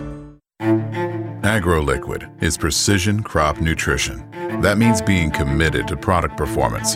AgroLiquid 1.44 2.42
is 2.42 2.58
precision 2.58 3.22
crop 3.22 3.60
nutrition. 3.60 4.26
That 4.62 4.78
means 4.78 5.02
being 5.02 5.30
committed 5.30 5.90
to 5.90 5.98
product 5.98 6.38
performance, 6.38 6.96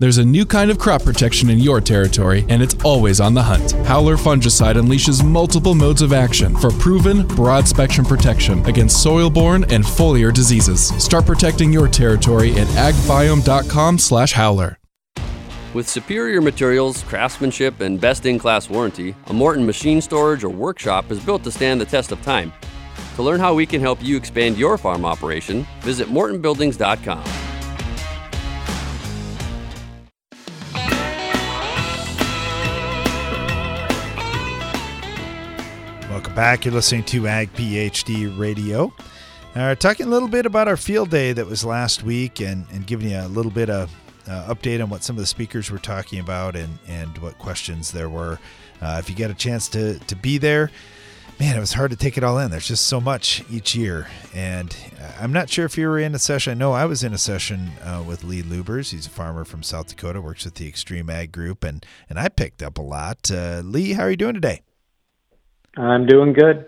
There's 0.00 0.18
a 0.18 0.24
new 0.24 0.46
kind 0.46 0.70
of 0.70 0.78
crop 0.78 1.02
protection 1.02 1.50
in 1.50 1.58
your 1.58 1.80
territory, 1.80 2.46
and 2.48 2.62
it's 2.62 2.76
always 2.84 3.20
on 3.20 3.34
the 3.34 3.42
hunt. 3.42 3.72
Howler 3.84 4.16
fungicide 4.16 4.76
unleashes 4.76 5.24
multiple 5.24 5.74
modes 5.74 6.02
of 6.02 6.12
action 6.12 6.54
for 6.56 6.70
proven, 6.70 7.26
broad 7.26 7.66
spectrum 7.66 8.06
protection 8.06 8.64
against 8.66 9.02
soil 9.02 9.28
borne 9.28 9.64
and 9.72 9.82
foliar 9.82 10.32
diseases. 10.32 10.86
Start 11.02 11.26
protecting 11.26 11.72
your 11.72 11.88
territory 11.88 12.52
at 12.52 12.68
agbiome.com/slash 12.68 14.32
howler. 14.32 14.78
With 15.74 15.88
superior 15.88 16.40
materials, 16.40 17.02
craftsmanship, 17.02 17.80
and 17.80 18.00
best 18.00 18.24
in 18.24 18.38
class 18.38 18.70
warranty, 18.70 19.16
a 19.26 19.32
Morton 19.32 19.66
machine 19.66 20.00
storage 20.00 20.44
or 20.44 20.50
workshop 20.50 21.10
is 21.10 21.18
built 21.18 21.42
to 21.42 21.50
stand 21.50 21.80
the 21.80 21.84
test 21.84 22.12
of 22.12 22.22
time. 22.22 22.52
To 23.16 23.24
learn 23.24 23.40
how 23.40 23.52
we 23.52 23.66
can 23.66 23.80
help 23.80 24.00
you 24.00 24.16
expand 24.16 24.58
your 24.58 24.78
farm 24.78 25.04
operation, 25.04 25.66
visit 25.80 26.06
MortonBuildings.com. 26.06 27.37
back. 36.38 36.64
You're 36.64 36.74
listening 36.74 37.02
to 37.06 37.26
Ag 37.26 37.52
PhD 37.54 38.38
Radio. 38.38 38.94
Uh, 39.56 39.74
talking 39.74 40.06
a 40.06 40.08
little 40.08 40.28
bit 40.28 40.46
about 40.46 40.68
our 40.68 40.76
field 40.76 41.10
day 41.10 41.32
that 41.32 41.44
was 41.44 41.64
last 41.64 42.04
week 42.04 42.40
and, 42.40 42.64
and 42.70 42.86
giving 42.86 43.10
you 43.10 43.18
a 43.18 43.26
little 43.26 43.50
bit 43.50 43.68
of 43.68 43.92
uh, 44.28 44.54
update 44.54 44.80
on 44.80 44.88
what 44.88 45.02
some 45.02 45.16
of 45.16 45.20
the 45.20 45.26
speakers 45.26 45.68
were 45.68 45.80
talking 45.80 46.20
about 46.20 46.54
and, 46.54 46.78
and 46.86 47.18
what 47.18 47.36
questions 47.40 47.90
there 47.90 48.08
were. 48.08 48.38
Uh, 48.80 48.98
if 49.00 49.10
you 49.10 49.16
get 49.16 49.32
a 49.32 49.34
chance 49.34 49.68
to, 49.70 49.98
to 49.98 50.14
be 50.14 50.38
there, 50.38 50.70
man, 51.40 51.56
it 51.56 51.60
was 51.60 51.72
hard 51.72 51.90
to 51.90 51.96
take 51.96 52.16
it 52.16 52.22
all 52.22 52.38
in. 52.38 52.52
There's 52.52 52.68
just 52.68 52.86
so 52.86 53.00
much 53.00 53.42
each 53.50 53.74
year. 53.74 54.06
And 54.32 54.76
I'm 55.18 55.32
not 55.32 55.50
sure 55.50 55.64
if 55.64 55.76
you 55.76 55.88
were 55.88 55.98
in 55.98 56.14
a 56.14 56.20
session. 56.20 56.52
I 56.52 56.54
know 56.54 56.72
I 56.72 56.84
was 56.84 57.02
in 57.02 57.12
a 57.12 57.18
session 57.18 57.72
uh, 57.82 58.04
with 58.06 58.22
Lee 58.22 58.42
Lubbers. 58.42 58.92
He's 58.92 59.08
a 59.08 59.10
farmer 59.10 59.44
from 59.44 59.64
South 59.64 59.88
Dakota, 59.88 60.20
works 60.20 60.44
with 60.44 60.54
the 60.54 60.68
Extreme 60.68 61.10
Ag 61.10 61.32
Group, 61.32 61.64
and, 61.64 61.84
and 62.08 62.16
I 62.16 62.28
picked 62.28 62.62
up 62.62 62.78
a 62.78 62.82
lot. 62.82 63.28
Uh, 63.28 63.60
Lee, 63.64 63.94
how 63.94 64.04
are 64.04 64.10
you 64.10 64.16
doing 64.16 64.34
today? 64.34 64.62
I'm 65.78 66.06
doing 66.06 66.32
good. 66.32 66.66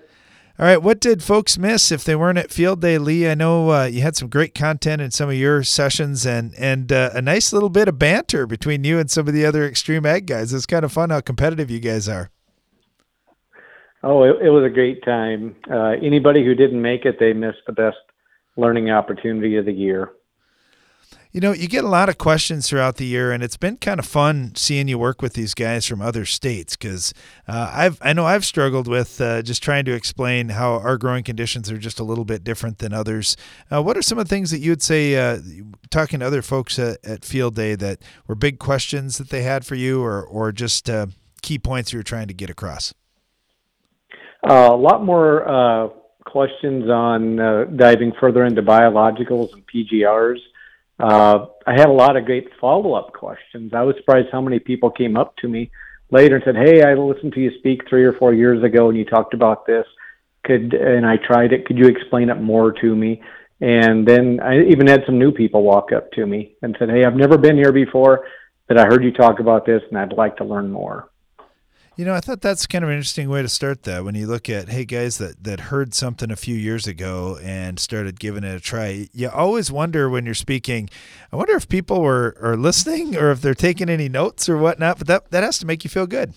All 0.59 0.67
right. 0.67 0.83
What 0.83 1.01
did 1.01 1.23
folks 1.23 1.57
miss 1.57 1.91
if 1.91 2.05
they 2.05 2.15
weren't 2.15 2.37
at 2.37 2.51
Field 2.51 2.83
Day, 2.83 2.99
Lee? 2.99 3.27
I 3.27 3.35
know 3.35 3.71
uh, 3.71 3.85
you 3.87 4.03
had 4.03 4.15
some 4.15 4.29
great 4.29 4.55
content 4.55 5.01
in 5.01 5.11
some 5.11 5.31
of 5.31 5.35
your 5.35 5.63
sessions 5.63 6.27
and 6.27 6.55
and 6.59 6.93
uh, 6.93 7.11
a 7.15 7.23
nice 7.23 7.53
little 7.53 7.71
bit 7.71 7.89
of 7.89 7.99
banter 7.99 8.47
between 8.47 8.85
you 8.85 8.99
and 8.99 9.11
some 9.11 9.27
of 9.27 9.33
the 9.33 9.47
other 9.47 9.67
Extreme 9.67 10.05
Ag 10.05 10.27
guys. 10.27 10.53
It's 10.53 10.67
kind 10.67 10.85
of 10.85 10.93
fun 10.93 11.11
how 11.11 11.21
competitive 11.21 11.71
you 11.71 11.81
guys 11.81 12.09
are. 12.09 12.31
Oh, 14.03 14.23
it, 14.23 14.37
it 14.43 14.51
was 14.51 14.65
a 14.65 14.73
great 14.73 15.03
time. 15.03 15.57
Uh, 15.71 15.93
anybody 16.03 16.45
who 16.45 16.55
didn't 16.55 16.81
make 16.81 17.05
it, 17.05 17.17
they 17.19 17.33
missed 17.33 17.65
the 17.67 17.73
best 17.73 17.99
learning 18.57 18.91
opportunity 18.91 19.57
of 19.57 19.65
the 19.65 19.73
year. 19.73 20.11
You 21.33 21.41
know, 21.41 21.53
you 21.53 21.69
get 21.69 21.85
a 21.85 21.89
lot 21.89 22.09
of 22.09 22.19
questions 22.19 22.69
throughout 22.69 22.97
the 22.97 23.07
year, 23.07 23.31
and 23.31 23.41
it's 23.41 23.57
been 23.57 23.77
kind 23.77 24.01
of 24.01 24.07
fun 24.07 24.53
seeing 24.57 24.89
you 24.89 24.99
work 24.99 25.23
with 25.23 25.35
these 25.35 25.55
guys 25.55 25.87
from 25.87 26.03
other 26.03 26.25
states 26.25 26.77
because 26.77 27.15
uh, 27.47 27.71
I've 27.73 27.99
I 28.03 28.13
know 28.15 28.27
I've 28.27 28.45
struggled 28.45 28.89
with 28.89 29.21
uh, 29.21 29.41
just 29.43 29.63
trying 29.63 29.85
to 29.85 29.93
explain 29.93 30.49
how 30.49 30.73
our 30.73 30.99
growing 30.99 31.23
conditions 31.23 31.71
are 31.71 31.79
just 31.79 32.01
a 32.01 32.05
little 32.05 32.25
bit 32.25 32.43
different 32.43 32.79
than 32.79 32.93
others. 32.93 33.37
Uh, 33.71 33.81
what 33.81 33.97
are 33.97 34.03
some 34.03 34.19
of 34.19 34.29
the 34.29 34.29
things 34.29 34.51
that 34.51 34.59
you 34.59 34.73
would 34.73 34.83
say, 34.83 35.15
uh, 35.15 35.39
talking 35.89 36.19
to 36.19 36.27
other 36.27 36.43
folks 36.43 36.81
at, 36.81 36.99
at, 37.05 37.25
Field 37.25 37.55
Day, 37.55 37.77
that 37.77 38.01
were 38.27 38.35
big 38.35 38.59
questions 38.59 39.19
that 39.19 39.31
they 39.31 39.43
had 39.43 39.65
for 39.65 39.77
you, 39.77 40.03
or 40.03 40.25
or 40.25 40.51
just 40.51 40.91
uh, 40.91 41.07
key 41.43 41.61
points 41.61 41.93
you 41.93 42.01
were 42.01 42.05
trying 42.05 42.27
to 42.27 42.35
get 42.35 42.51
across? 42.51 42.93
Uh, 44.43 44.71
a 44.73 44.77
lot 44.77 45.05
more 45.05 45.93
questions 46.27 46.91
on 46.91 47.77
diving 47.77 48.13
further 48.19 48.45
into 48.45 48.63
biologicals 48.63 49.53
and 49.53 49.63
PGRs. 49.73 50.41
Uh, 51.01 51.47
I 51.67 51.73
had 51.73 51.89
a 51.89 51.93
lot 51.93 52.17
of 52.17 52.27
great 52.27 52.49
follow 52.61 52.95
up 52.95 53.13
questions. 53.13 53.73
I 53.75 53.83
was 53.83 53.97
surprised 53.97 54.29
how 54.31 54.41
many 54.41 54.59
people 54.59 54.91
came 54.91 55.17
up 55.17 55.35
to 55.37 55.49
me 55.49 55.71
later 56.11 56.37
and 56.37 56.45
said, 56.45 56.57
"Hey, 56.57 56.83
I 56.83 56.95
listened 56.95 57.33
to 57.35 57.41
you 57.41 57.51
speak 57.59 57.89
three 57.89 58.05
or 58.05 58.13
four 58.15 58.35
years 58.35 58.63
ago, 58.63 58.89
and 58.89 58.99
you 58.99 59.05
talked 59.05 59.33
about 59.33 59.67
this. 59.67 59.87
Could 60.45 60.75
and 60.75 61.07
I 61.07 61.17
tried 61.17 61.53
it. 61.53 61.67
Could 61.67 61.79
you 61.79 61.87
explain 61.87 62.29
it 62.29 62.41
more 62.41 62.73
to 62.73 62.95
me?" 62.95 63.23
And 63.61 64.07
then 64.07 64.41
I 64.41 64.63
even 64.63 64.87
had 64.87 65.05
some 65.07 65.19
new 65.19 65.33
people 65.33 65.63
walk 65.63 65.93
up 65.93 66.11
to 66.13 66.27
me 66.27 66.57
and 66.63 66.77
said, 66.79 66.91
"Hey, 66.91 67.05
I've 67.05 67.17
never 67.17 67.39
been 67.39 67.57
here 67.57 67.73
before, 67.73 68.27
but 68.69 68.79
I 68.79 68.87
heard 68.87 69.05
you 69.05 69.13
talk 69.13 69.41
about 69.41 69.65
this, 69.65 69.83
and 69.89 69.99
I'd 69.99 70.13
like 70.13 70.37
to 70.39 70.45
learn 70.45 70.71
more." 70.71 71.11
You 72.01 72.07
know, 72.07 72.15
I 72.15 72.21
thought 72.21 72.41
that's 72.41 72.67
kind 72.67 72.83
of 72.83 72.89
an 72.89 72.97
interesting 72.97 73.29
way 73.29 73.43
to 73.43 73.49
start 73.51 73.83
that. 73.83 74.07
When 74.07 74.15
you 74.15 74.27
look 74.27 74.49
at, 74.49 74.71
hey, 74.71 74.87
guys 74.87 75.19
that, 75.19 75.45
that 75.45 75.61
heard 75.61 75.93
something 75.93 76.31
a 76.31 76.35
few 76.35 76.55
years 76.55 76.87
ago 76.87 77.39
and 77.43 77.79
started 77.79 78.19
giving 78.19 78.43
it 78.43 78.55
a 78.55 78.59
try, 78.59 79.09
you 79.13 79.29
always 79.29 79.71
wonder 79.71 80.09
when 80.09 80.25
you're 80.25 80.35
speaking, 80.35 80.89
I 81.31 81.37
wonder 81.37 81.53
if 81.53 81.69
people 81.69 82.01
were 82.01 82.35
are 82.41 82.57
listening 82.57 83.19
or 83.19 83.31
if 83.31 83.43
they're 83.43 83.53
taking 83.53 83.91
any 83.91 84.09
notes 84.09 84.49
or 84.49 84.57
whatnot. 84.57 84.97
But 84.97 85.09
that, 85.09 85.31
that 85.31 85.43
has 85.43 85.59
to 85.59 85.67
make 85.67 85.85
you 85.85 85.91
feel 85.91 86.07
good. 86.07 86.33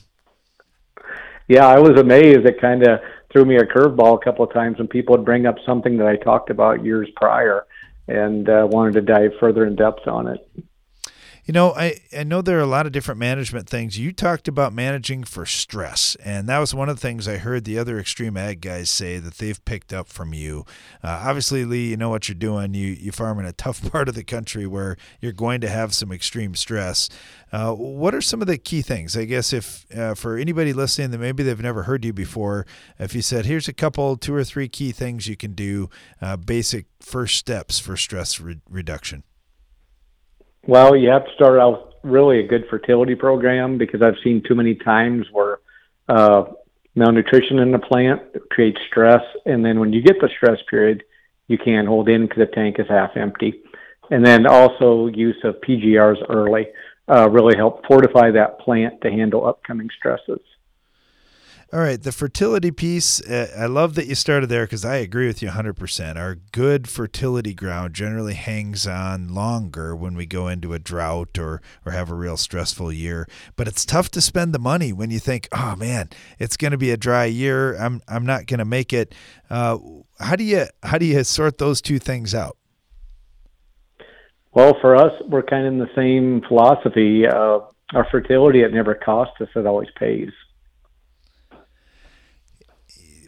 Yeah, 1.47 1.65
I 1.65 1.80
was 1.80 1.97
amazed. 1.97 2.45
It 2.45 2.60
kind 2.60 2.86
of 2.86 2.99
threw 3.32 3.45
me 3.45 3.56
a 3.56 3.63
curveball 3.63 4.21
a 4.21 4.21
couple 4.21 4.43
of 4.43 4.52
times 4.52 4.80
when 4.80 4.89
people 4.89 5.15
would 5.15 5.23
bring 5.23 5.45
up 5.45 5.56
something 5.65 5.95
that 5.95 6.08
I 6.08 6.17
talked 6.17 6.49
about 6.49 6.84
years 6.84 7.08
prior 7.15 7.65
and 8.10 8.49
uh, 8.49 8.67
wanted 8.69 8.95
to 8.95 9.02
dive 9.02 9.32
further 9.39 9.65
in 9.65 9.78
depth 9.78 10.10
on 10.10 10.28
it. 10.28 10.45
You 11.45 11.51
know, 11.51 11.73
I, 11.73 11.99
I 12.17 12.23
know 12.23 12.41
there 12.41 12.58
are 12.58 12.62
a 12.62 12.65
lot 12.65 12.86
of 12.86 12.93
different 12.93 13.19
management 13.19 13.67
things. 13.67 13.99
You 13.99 14.13
talked 14.13 14.47
about 14.47 14.71
managing 14.71 15.25
for 15.25 15.45
stress, 15.45 16.15
and 16.23 16.47
that 16.47 16.60
was 16.60 16.73
one 16.73 16.88
of 16.88 16.95
the 16.95 17.01
things 17.01 17.27
I 17.27 17.36
heard 17.36 17.65
the 17.65 17.77
other 17.77 17.99
extreme 17.99 18.38
ag 18.38 18.62
guys 18.62 18.89
say 18.89 19.17
that 19.17 19.39
they've 19.39 19.63
picked 19.65 19.91
up 19.91 20.08
from 20.08 20.34
you. 20.34 20.65
Uh, 21.03 21.21
obviously, 21.25 21.65
Lee, 21.65 21.89
you 21.89 21.97
know 21.97 22.08
what 22.08 22.29
you're 22.29 22.36
doing. 22.36 22.73
You 22.73 22.88
you 22.88 23.12
farm 23.12 23.39
in 23.39 23.45
a 23.45 23.51
tough 23.63 23.91
part 23.91 24.08
of 24.08 24.15
the 24.15 24.23
country 24.23 24.65
where 24.65 24.95
you're 25.19 25.34
going 25.34 25.60
to 25.60 25.67
have 25.67 25.93
some 25.93 26.13
extreme 26.13 26.56
stress. 26.56 27.10
Uh, 27.51 27.73
what 27.73 28.15
are 28.15 28.21
some 28.21 28.39
of 28.39 28.47
the 28.47 28.58
key 28.58 28.82
things? 28.82 29.17
I 29.17 29.25
guess 29.25 29.51
if 29.51 29.86
uh, 29.93 30.15
for 30.15 30.38
anybody 30.38 30.71
listening 30.71 31.12
that 31.12 31.17
maybe 31.17 31.43
they've 31.43 31.60
never 31.60 31.84
heard 31.84 32.06
you 32.06 32.13
before, 32.13 32.65
if 32.99 33.13
you 33.13 33.21
said, 33.21 33.45
"Here's 33.45 33.67
a 33.67 33.73
couple, 33.73 34.15
two 34.15 34.34
or 34.34 34.45
three 34.45 34.69
key 34.69 34.93
things 34.93 35.27
you 35.27 35.36
can 35.36 35.56
do," 35.56 35.89
uh, 36.21 36.38
basic 36.38 36.86
first 37.01 37.36
steps 37.36 37.79
for 37.79 37.97
stress 37.97 38.39
re- 38.39 38.62
reduction. 38.69 39.23
Well, 40.65 40.95
you 40.95 41.10
have 41.10 41.26
to 41.26 41.34
start 41.36 41.60
out 41.60 41.95
really 42.04 42.39
a 42.39 42.47
good 42.47 42.65
fertility 42.69 43.15
program 43.15 43.78
because 43.78 44.02
I've 44.02 44.15
seen 44.23 44.41
too 44.47 44.56
many 44.56 44.76
times 44.76 45.26
where 45.32 45.60
uh, 46.08 46.45
malnutrition 46.95 47.60
in 47.60 47.71
the 47.71 47.80
plant 47.80 48.21
creates 48.49 48.80
stress, 48.88 49.23
and 49.45 49.65
then 49.65 49.80
when 49.80 49.91
you 49.91 50.02
get 50.02 50.21
the 50.21 50.30
stress 50.38 50.60
period, 50.69 51.04
you 51.47 51.58
can't 51.58 51.88
hold 51.88 52.08
in 52.08 52.23
because 52.28 52.47
the 52.47 52.56
tank 52.56 52.78
is 52.80 52.88
half 52.88 53.17
empty. 53.17 53.62
And 54.10 54.26
then 54.26 54.45
also 54.47 55.08
use 55.08 55.36
of 55.43 55.56
PGRs 55.67 56.30
early 56.30 56.67
uh, 57.10 57.30
really 57.30 57.58
help 57.58 57.86
fortify 57.86 58.32
that 58.32 58.60
plant 58.60 59.02
to 59.02 59.12
handle 59.12 59.45
upcoming 59.45 59.89
stresses. 59.97 60.39
All 61.73 61.79
right, 61.79 61.99
the 61.99 62.12
fertility 62.12 62.69
piece. 62.69 63.19
Uh, 63.19 63.51
I 63.57 63.65
love 63.65 63.95
that 63.95 64.05
you 64.05 64.13
started 64.13 64.45
there 64.45 64.63
because 64.63 64.86
I 64.86 64.97
agree 64.97 65.25
with 65.25 65.41
you 65.41 65.49
100%. 65.49 66.17
Our 66.17 66.36
good 66.51 66.88
fertility 66.88 67.55
ground 67.55 67.95
generally 67.95 68.36
hangs 68.36 68.86
on 68.86 69.33
longer 69.33 69.95
when 69.95 70.13
we 70.13 70.27
go 70.27 70.47
into 70.47 70.73
a 70.73 70.77
drought 70.77 71.39
or 71.39 71.63
or 71.83 71.93
have 71.93 72.12
a 72.12 72.13
real 72.13 72.38
stressful 72.38 72.93
year. 72.93 73.27
But 73.55 73.67
it's 73.67 73.86
tough 73.86 74.12
to 74.12 74.21
spend 74.21 74.53
the 74.53 74.59
money 74.59 74.93
when 74.93 75.09
you 75.09 75.17
think, 75.17 75.47
"Oh 75.51 75.75
man, 75.75 76.09
it's 76.38 76.57
going 76.57 76.73
to 76.73 76.77
be 76.77 76.91
a 76.91 76.97
dry 76.97 77.25
year. 77.25 77.75
I'm 77.75 78.03
I'm 78.07 78.23
not 78.23 78.45
going 78.45 78.59
to 78.59 78.65
make 78.65 78.93
it." 78.93 79.15
Uh, 79.49 79.79
how 80.19 80.36
do 80.36 80.43
you 80.43 80.67
how 80.83 80.99
do 80.99 81.05
you 81.05 81.23
sort 81.23 81.57
those 81.57 81.81
two 81.81 81.97
things 81.97 82.36
out? 82.36 82.55
Well, 84.53 84.77
for 84.79 84.95
us, 84.95 85.12
we're 85.27 85.41
kind 85.41 85.65
of 85.65 85.73
in 85.73 85.79
the 85.79 85.89
same 85.95 86.43
philosophy. 86.47 87.25
Uh, 87.25 87.62
our 87.95 88.07
fertility, 88.12 88.62
it 88.62 88.71
never 88.71 88.93
costs 88.93 89.41
us; 89.41 89.49
it 89.55 89.65
always 89.65 89.89
pays 89.97 90.29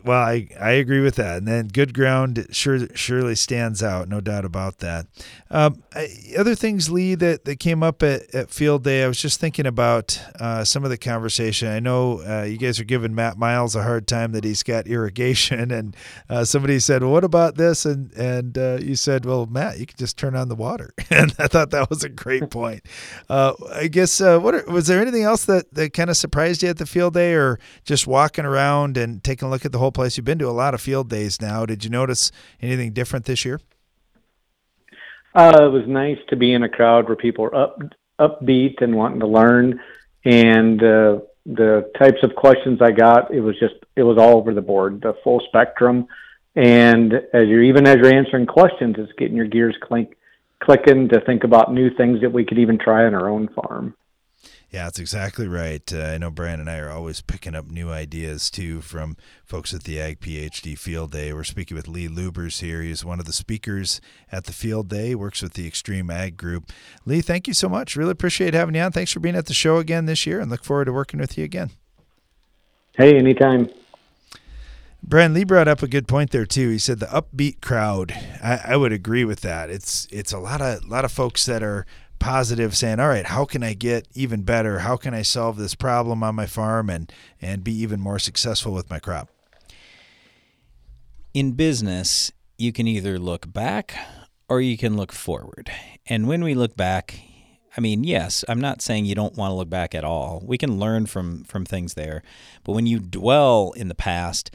well, 0.06 0.22
I, 0.22 0.48
I 0.60 0.72
agree 0.72 1.02
with 1.02 1.16
that. 1.16 1.38
And 1.38 1.48
then 1.48 1.68
good 1.68 1.94
ground 1.94 2.48
sure 2.52 2.88
surely 2.96 3.36
stands 3.36 3.82
out, 3.82 4.08
no 4.08 4.22
doubt 4.22 4.46
about 4.46 4.80
that. 4.80 5.08
Um, 5.50 5.84
I, 5.94 6.10
other 6.38 6.56
things, 6.56 6.90
Lee, 6.90 7.16
that, 7.16 7.46
that 7.46 7.60
came 7.60 7.82
up 7.82 8.04
at, 8.04 8.34
at 8.34 8.50
Field 8.50 8.84
Day, 8.84 9.04
I 9.04 9.08
was 9.08 9.20
just 9.20 9.40
thinking 9.40 9.66
about 9.66 10.22
uh, 10.40 10.64
some 10.64 10.84
of 10.84 10.90
the 10.90 10.98
conversation. 10.98 11.68
I 11.68 11.80
know 11.80 12.22
uh, 12.22 12.44
you 12.44 12.58
guys 12.58 12.80
are 12.80 12.84
giving 12.86 13.16
Matt 13.16 13.38
Miles 13.38 13.76
a 13.76 13.84
hard 13.84 14.08
time 14.08 14.32
that 14.34 14.44
he's 14.44 14.64
got 14.64 14.88
irrigation, 14.96 15.72
and 15.72 15.96
uh, 16.30 16.44
somebody 16.44 16.80
said, 16.80 17.02
"Well, 17.02 17.12
what 17.12 17.24
about 17.24 17.56
this?" 17.56 17.86
And 17.86 18.12
and 18.14 18.58
uh, 18.58 18.78
you 18.82 18.96
said, 18.96 19.26
"Well, 19.26 19.46
Matt, 19.46 19.80
you 19.80 19.86
can 19.86 19.98
just 19.98 20.18
turn 20.18 20.36
on 20.36 20.50
the 20.50 20.56
water." 20.56 20.94
and 21.10 21.34
I 21.40 21.48
thought 21.48 21.72
that 21.72 21.90
was 21.90 22.04
a 22.04 22.10
great 22.10 22.50
point. 22.50 22.86
Uh, 23.30 23.54
I 23.74 23.88
guess 23.88 24.22
uh, 24.22 24.40
what 24.40 24.56
are, 24.56 24.66
was 24.66 24.88
there 24.88 25.02
anything 25.02 25.24
else 25.24 25.46
that 25.46 25.74
that 25.74 25.94
kind 25.94 26.10
of 26.10 26.18
surprised 26.18 26.62
you 26.62 26.70
at 26.70 26.78
the 26.78 26.86
Field 26.86 27.14
Day, 27.14 27.34
or 27.34 27.60
just 27.84 28.08
walking 28.08 28.46
around 28.46 28.98
and 28.98 29.24
taking 29.24 29.48
a 29.48 29.52
look 29.52 29.66
at 29.66 29.72
the 29.72 29.80
whole 29.80 29.92
place. 29.96 30.18
You've 30.18 30.26
been 30.26 30.40
to 30.40 30.48
a 30.48 30.52
lot 30.52 30.74
of 30.74 30.82
field 30.82 31.10
days 31.10 31.42
now. 31.42 31.66
Did 31.66 31.84
you 31.84 31.90
notice 31.90 32.32
anything 32.62 32.92
different 32.92 33.26
this 33.26 33.46
year? 33.46 33.60
Uh, 35.34 35.64
it 35.64 35.72
was 35.72 35.88
nice 35.88 36.20
to 36.30 36.36
be 36.36 36.54
in 36.54 36.64
a 36.64 36.70
crowd 36.70 37.08
where 37.08 37.16
people 37.16 37.46
are 37.46 37.56
up 37.56 37.82
upbeat 38.20 38.82
and 38.82 38.96
wanting 38.96 39.20
to 39.20 39.28
learn, 39.28 39.82
and 40.24 40.82
uh, 40.82 41.20
the 41.46 41.92
types 42.00 42.20
of 42.24 42.36
questions 42.36 42.82
I 42.82 42.92
got, 42.92 43.34
it 43.34 43.42
was 43.42 43.58
just 43.60 43.76
it 43.96 44.04
was 44.04 44.18
all 44.18 44.38
over 44.38 44.54
the 44.54 44.62
board, 44.62 45.02
the 45.02 45.16
full 45.24 45.42
spectrum. 45.48 46.08
And 46.56 47.14
as 47.14 47.48
you're 47.48 47.64
even 47.64 47.86
as 47.86 47.98
you're 47.98 48.14
answering 48.14 48.46
questions, 48.46 48.96
it's 48.98 49.12
getting 49.18 49.36
your 49.36 49.48
gears 49.48 49.76
clink, 49.82 50.16
clicking 50.60 51.10
to 51.10 51.20
think 51.22 51.44
about 51.44 51.74
new 51.74 51.94
things 51.96 52.22
that 52.22 52.32
we 52.32 52.46
could 52.46 52.58
even 52.58 52.78
try 52.78 53.06
on 53.06 53.14
our 53.14 53.30
own 53.30 53.50
farm. 53.50 53.94
Yeah, 54.76 54.84
that's 54.84 55.00
exactly 55.00 55.48
right. 55.48 55.90
Uh, 55.94 56.02
I 56.02 56.18
know 56.18 56.30
Brian 56.30 56.60
and 56.60 56.70
I 56.70 56.80
are 56.80 56.90
always 56.90 57.22
picking 57.22 57.56
up 57.56 57.66
new 57.66 57.92
ideas 57.92 58.50
too 58.52 58.82
from 58.82 59.16
folks 59.46 59.74
at 59.74 59.86
the 59.86 60.02
Ag 60.02 60.20
PhD 60.20 60.78
Field 60.78 61.14
Day. 61.14 61.32
We're 61.32 61.46
speaking 61.46 61.78
with 61.78 61.88
Lee 61.88 62.10
Lubbers 62.10 62.60
here. 62.60 62.82
He's 62.82 63.06
one 63.06 63.22
of 63.22 63.26
the 63.26 63.32
speakers 63.32 64.02
at 64.34 64.44
the 64.44 64.52
Field 64.52 64.90
Day, 64.90 65.16
works 65.16 65.42
with 65.42 65.54
the 65.54 65.66
Extreme 65.66 66.10
Ag 66.10 66.36
Group. 66.36 66.74
Lee, 67.06 67.22
thank 67.22 67.48
you 67.48 67.54
so 67.54 67.70
much. 67.70 67.96
Really 67.96 68.12
appreciate 68.12 68.54
having 68.54 68.76
you 68.76 68.82
on. 68.82 68.92
Thanks 68.92 69.14
for 69.14 69.22
being 69.22 69.38
at 69.38 69.46
the 69.46 69.54
show 69.54 69.78
again 69.78 70.08
this 70.08 70.26
year 70.26 70.42
and 70.42 70.52
look 70.52 70.66
forward 70.66 70.86
to 70.86 70.92
working 70.92 71.22
with 71.22 71.38
you 71.38 71.46
again. 71.46 71.72
Hey, 72.98 73.18
anytime. 73.18 73.70
Brian 75.02 75.34
Lee 75.34 75.46
brought 75.46 75.70
up 75.70 75.84
a 75.84 75.88
good 75.88 76.08
point 76.08 76.32
there 76.32 76.46
too. 76.46 76.70
He 76.72 76.80
said 76.80 77.00
the 77.00 77.06
upbeat 77.06 77.62
crowd. 77.62 78.12
I, 78.44 78.60
I, 78.66 78.76
would 78.76 78.92
agree 78.92 79.24
with 79.24 79.42
that. 79.42 79.70
It's 79.70 80.08
it's 80.12 80.34
a 80.34 80.40
lot 80.40 80.62
of 80.62 80.84
lot 80.84 81.06
of 81.06 81.12
folks 81.12 81.46
that 81.46 81.62
are 81.62 81.86
positive 82.20 82.76
saying 82.76 83.00
all 83.00 83.08
right 83.08 83.28
how 83.28 83.46
can 83.46 83.64
i 83.64 83.74
get 83.74 84.08
even 84.14 84.42
better 84.42 84.80
how 84.80 84.98
can 84.98 85.14
i 85.14 85.22
solve 85.22 85.58
this 85.58 85.76
problem 85.76 86.24
on 86.24 86.34
my 86.36 86.46
farm 86.46 86.90
and 86.90 87.12
and 87.42 87.64
be 87.64 87.74
even 87.74 88.00
more 88.00 88.20
successful 88.20 88.74
with 88.74 88.90
my 88.90 89.00
crop 89.00 89.30
in 91.34 91.52
business 91.52 92.32
you 92.58 92.72
can 92.72 92.88
either 92.88 93.20
look 93.20 93.52
back 93.52 93.96
or 94.48 94.62
you 94.62 94.78
can 94.78 94.96
look 94.96 95.12
forward 95.12 95.72
and 96.08 96.28
when 96.28 96.44
we 96.44 96.54
look 96.54 96.76
back 96.76 97.20
I 97.78 97.82
mean, 97.82 98.04
yes, 98.04 98.46
I'm 98.48 98.62
not 98.62 98.82
saying 98.82 99.06
you 99.06 99.16
don't 99.16 99.36
want 99.36 99.52
to 99.52 99.56
look 99.56 99.70
back 99.70 99.94
at 99.94 100.06
all. 100.06 100.42
We 100.46 100.58
can 100.58 100.80
learn 100.80 101.08
from 101.08 101.44
from 101.44 101.66
things 101.66 101.96
there. 101.96 102.24
But 102.64 102.72
when 102.72 102.88
you 102.88 103.00
dwell 103.00 103.74
in 103.76 103.90
the 103.90 103.96
past, 103.96 104.52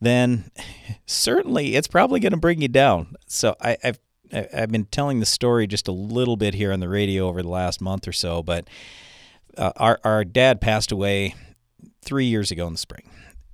then 0.00 0.50
certainly 1.06 1.76
it's 1.76 1.88
probably 1.88 2.20
going 2.20 2.32
to 2.32 2.38
bring 2.38 2.62
you 2.62 2.68
down. 2.68 3.16
So 3.26 3.54
I, 3.60 3.76
have 3.82 3.98
I've 4.32 4.70
been 4.70 4.86
telling 4.86 5.20
the 5.20 5.26
story 5.26 5.66
just 5.66 5.88
a 5.88 5.92
little 5.92 6.36
bit 6.36 6.54
here 6.54 6.72
on 6.72 6.80
the 6.80 6.88
radio 6.88 7.28
over 7.28 7.42
the 7.42 7.48
last 7.48 7.80
month 7.80 8.08
or 8.08 8.12
so, 8.12 8.42
but 8.42 8.68
uh, 9.56 9.72
our 9.76 10.00
our 10.04 10.24
dad 10.24 10.60
passed 10.60 10.92
away 10.92 11.34
three 12.02 12.26
years 12.26 12.50
ago 12.50 12.66
in 12.66 12.74
the 12.74 12.78
spring, 12.78 13.08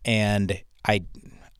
and 0.05 0.63
I, 0.87 1.05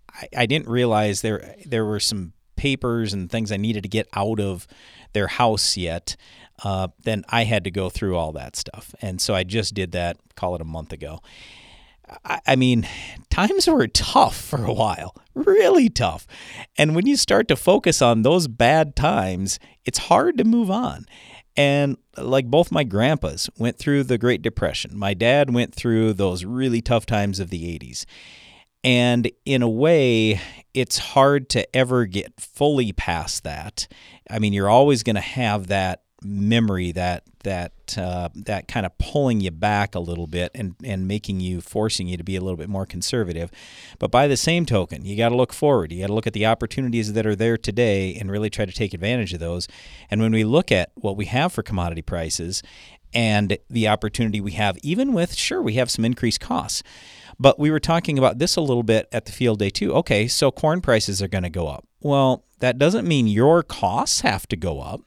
I 0.09 0.29
I 0.37 0.47
didn't 0.47 0.69
realize 0.69 1.23
there 1.23 1.55
there 1.67 1.85
were 1.85 2.01
some 2.01 2.33
papers 2.57 3.13
and 3.13 3.31
things 3.31 3.51
I 3.51 3.57
needed 3.57 3.83
to 3.83 3.89
get 3.89 4.07
out 4.15 4.41
of 4.41 4.67
their 5.13 5.27
house 5.27 5.77
yet. 5.77 6.17
Uh, 6.63 6.89
then 7.05 7.25
I 7.29 7.45
had 7.45 7.65
to 7.65 7.71
go 7.71 7.89
through 7.89 8.17
all 8.17 8.33
that 8.33 8.55
stuff, 8.57 8.95
and 9.01 9.21
so 9.21 9.35
I 9.35 9.45
just 9.45 9.75
did 9.75 9.93
that. 9.93 10.17
Call 10.37 10.55
it 10.55 10.61
a 10.61 10.65
month 10.67 10.93
ago, 10.93 11.21
I 12.25 12.57
mean, 12.57 12.87
times 13.31 13.67
were 13.69 13.87
tough 13.87 14.37
for 14.37 14.65
a 14.65 14.73
while, 14.73 15.15
really 15.35 15.89
tough. 15.89 16.27
And 16.77 16.95
when 16.95 17.07
you 17.07 17.17
start 17.17 17.49
to 17.49 17.57
focus 17.57 18.03
on 18.03 18.23
those 18.23 18.49
bad 18.49 18.97
times, 18.97 19.59
it's 19.85 19.99
hard 19.99 20.39
to 20.39 20.45
move 20.45 20.71
on. 20.71 21.07
And 21.57 21.97
like 22.17 22.47
both 22.47 22.73
my 22.73 22.85
grandpas 22.85 23.51
went 23.59 23.79
through 23.79 24.05
the 24.05 24.19
Great 24.19 24.43
Depression, 24.43 24.97
my 24.97 25.15
dad 25.15 25.53
went 25.53 25.75
through 25.75 26.15
those 26.15 26.45
really 26.45 26.81
tough 26.81 27.07
times 27.07 27.41
of 27.41 27.51
the 27.51 27.79
80s. 27.79 28.05
And 28.83 29.31
in 29.45 29.63
a 29.63 29.69
way, 29.69 30.41
it's 30.73 30.99
hard 30.99 31.51
to 31.51 31.77
ever 31.77 32.07
get 32.07 32.41
fully 32.41 32.93
past 32.93 33.45
that. 33.45 33.89
I 34.31 34.39
mean, 34.39 34.53
you're 34.53 34.71
always 34.71 35.03
going 35.03 35.17
to 35.17 35.21
have 35.21 35.67
that 35.67 36.03
memory 36.23 36.93
that 36.93 37.25
that 37.45 37.73
uh, 37.97 38.29
that 38.35 38.69
kind 38.69 38.85
of 38.85 38.97
pulling 38.99 39.41
you 39.41 39.51
back 39.51 39.95
a 39.95 40.01
little 40.01 40.27
bit 40.27 40.51
and 40.55 40.75
and 40.85 41.09
making 41.09 41.41
you 41.41 41.61
forcing 41.61 42.07
you 42.07 42.17
to 42.17 42.25
be 42.25 42.37
a 42.37 42.41
little 42.41 42.57
bit 42.57 42.69
more 42.69 42.87
conservative. 42.87 43.51
But 43.99 44.11
by 44.11 44.27
the 44.27 44.37
same 44.37 44.67
token 44.67 45.05
you 45.05 45.17
got 45.17 45.31
to 45.31 45.37
look 45.37 45.53
forward. 45.53 45.93
You 45.93 46.01
got 46.01 46.09
to 46.09 46.15
look 46.15 46.27
at 46.27 46.33
the 46.33 46.47
opportunities 46.47 47.13
that 47.13 47.27
are 47.27 47.37
there 47.37 47.57
today 47.57 48.15
and 48.15 48.31
really 48.31 48.51
try 48.51 48.65
to 48.65 48.73
take 48.73 48.95
advantage 48.95 49.33
of 49.33 49.41
those. 49.41 49.69
And 50.11 50.21
when 50.21 50.33
we 50.33 50.45
look 50.45 50.71
at 50.71 50.93
what 50.95 51.17
we 51.17 51.27
have 51.27 51.53
for 51.53 51.63
commodity 51.63 52.03
prices 52.03 52.63
and 53.13 53.59
the 53.69 53.89
opportunity 53.89 54.41
we 54.41 54.53
have 54.53 54.79
even 54.83 55.13
with 55.13 55.35
sure 55.35 55.61
we 55.61 55.75
have 55.75 55.91
some 55.91 56.05
increased 56.05 56.41
costs. 56.41 56.83
But 57.39 57.59
we 57.59 57.71
were 57.71 57.81
talking 57.81 58.19
about 58.19 58.39
this 58.39 58.57
a 58.57 58.61
little 58.61 58.83
bit 58.83 59.09
at 59.13 59.25
the 59.25 59.33
field 59.33 59.59
day 59.59 59.71
too. 59.71 59.93
Okay 59.95 60.29
so 60.29 60.51
corn 60.51 60.81
prices 60.81 61.23
are 61.23 61.29
going 61.29 61.45
to 61.45 61.51
go 61.51 61.67
up 61.69 61.87
Well, 62.01 62.45
that 62.61 62.79
doesn't 62.79 63.09
mean 63.09 63.27
your 63.27 63.63
costs 63.63 64.21
have 64.21 64.47
to 64.49 64.57
go 64.57 64.81
up. 64.81 65.01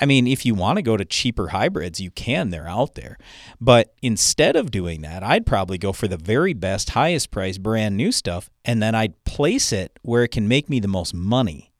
I 0.00 0.06
mean, 0.06 0.26
if 0.26 0.46
you 0.46 0.54
want 0.54 0.76
to 0.76 0.82
go 0.82 0.96
to 0.96 1.04
cheaper 1.04 1.48
hybrids, 1.48 2.00
you 2.00 2.10
can, 2.10 2.50
they're 2.50 2.68
out 2.68 2.94
there. 2.94 3.18
But 3.60 3.94
instead 4.02 4.54
of 4.54 4.70
doing 4.70 5.02
that, 5.02 5.22
I'd 5.22 5.46
probably 5.46 5.78
go 5.78 5.92
for 5.92 6.06
the 6.06 6.16
very 6.16 6.54
best, 6.54 6.90
highest 6.90 7.30
price, 7.30 7.58
brand 7.58 7.96
new 7.96 8.12
stuff, 8.12 8.50
and 8.64 8.82
then 8.82 8.94
I'd 8.94 9.24
place 9.24 9.72
it 9.72 9.98
where 10.02 10.22
it 10.22 10.28
can 10.28 10.46
make 10.46 10.68
me 10.68 10.78
the 10.80 10.88
most 10.88 11.14
money. 11.14 11.72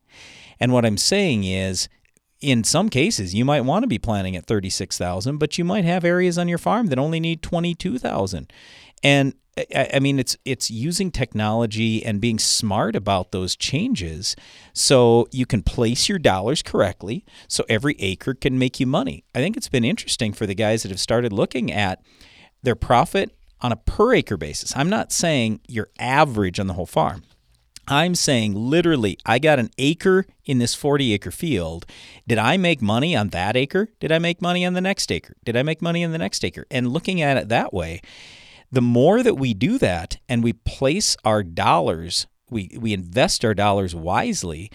And 0.58 0.72
what 0.72 0.84
I'm 0.84 0.96
saying 0.96 1.44
is, 1.44 1.88
in 2.40 2.62
some 2.62 2.88
cases, 2.88 3.34
you 3.34 3.44
might 3.44 3.62
want 3.62 3.82
to 3.82 3.88
be 3.88 3.98
planning 3.98 4.36
at 4.36 4.46
36,000, 4.46 5.38
but 5.38 5.58
you 5.58 5.64
might 5.64 5.84
have 5.84 6.04
areas 6.04 6.38
on 6.38 6.48
your 6.48 6.58
farm 6.58 6.86
that 6.86 6.98
only 6.98 7.20
need 7.20 7.42
22,000. 7.42 8.52
And 9.02 9.34
I 9.74 9.98
mean, 10.00 10.18
it's 10.18 10.36
it's 10.44 10.70
using 10.70 11.10
technology 11.10 12.04
and 12.04 12.20
being 12.20 12.38
smart 12.38 12.96
about 12.96 13.32
those 13.32 13.56
changes, 13.56 14.36
so 14.72 15.26
you 15.32 15.46
can 15.46 15.62
place 15.62 16.08
your 16.08 16.18
dollars 16.18 16.62
correctly, 16.62 17.24
so 17.48 17.64
every 17.68 17.96
acre 17.98 18.34
can 18.34 18.58
make 18.58 18.78
you 18.80 18.86
money. 18.86 19.24
I 19.34 19.38
think 19.38 19.56
it's 19.56 19.68
been 19.68 19.84
interesting 19.84 20.32
for 20.32 20.46
the 20.46 20.54
guys 20.54 20.82
that 20.82 20.90
have 20.90 21.00
started 21.00 21.32
looking 21.32 21.72
at 21.72 22.02
their 22.62 22.74
profit 22.74 23.36
on 23.60 23.72
a 23.72 23.76
per 23.76 24.14
acre 24.14 24.36
basis. 24.36 24.76
I'm 24.76 24.90
not 24.90 25.12
saying 25.12 25.60
your 25.68 25.88
average 25.98 26.60
on 26.60 26.66
the 26.66 26.74
whole 26.74 26.86
farm. 26.86 27.22
I'm 27.90 28.14
saying 28.14 28.54
literally, 28.54 29.16
I 29.24 29.38
got 29.38 29.58
an 29.58 29.70
acre 29.78 30.26
in 30.44 30.58
this 30.58 30.74
40 30.74 31.14
acre 31.14 31.30
field. 31.30 31.86
Did 32.26 32.36
I 32.36 32.58
make 32.58 32.82
money 32.82 33.16
on 33.16 33.30
that 33.30 33.56
acre? 33.56 33.88
Did 33.98 34.12
I 34.12 34.18
make 34.18 34.42
money 34.42 34.64
on 34.66 34.74
the 34.74 34.82
next 34.82 35.10
acre? 35.10 35.34
Did 35.44 35.56
I 35.56 35.62
make 35.62 35.80
money 35.80 36.04
on 36.04 36.12
the 36.12 36.18
next 36.18 36.44
acre? 36.44 36.66
And 36.70 36.92
looking 36.92 37.22
at 37.22 37.38
it 37.38 37.48
that 37.48 37.72
way, 37.72 38.02
the 38.70 38.82
more 38.82 39.22
that 39.22 39.34
we 39.34 39.54
do 39.54 39.78
that 39.78 40.18
and 40.28 40.42
we 40.42 40.52
place 40.52 41.16
our 41.24 41.42
dollars, 41.42 42.26
we, 42.50 42.76
we 42.78 42.92
invest 42.92 43.44
our 43.44 43.54
dollars 43.54 43.94
wisely. 43.94 44.70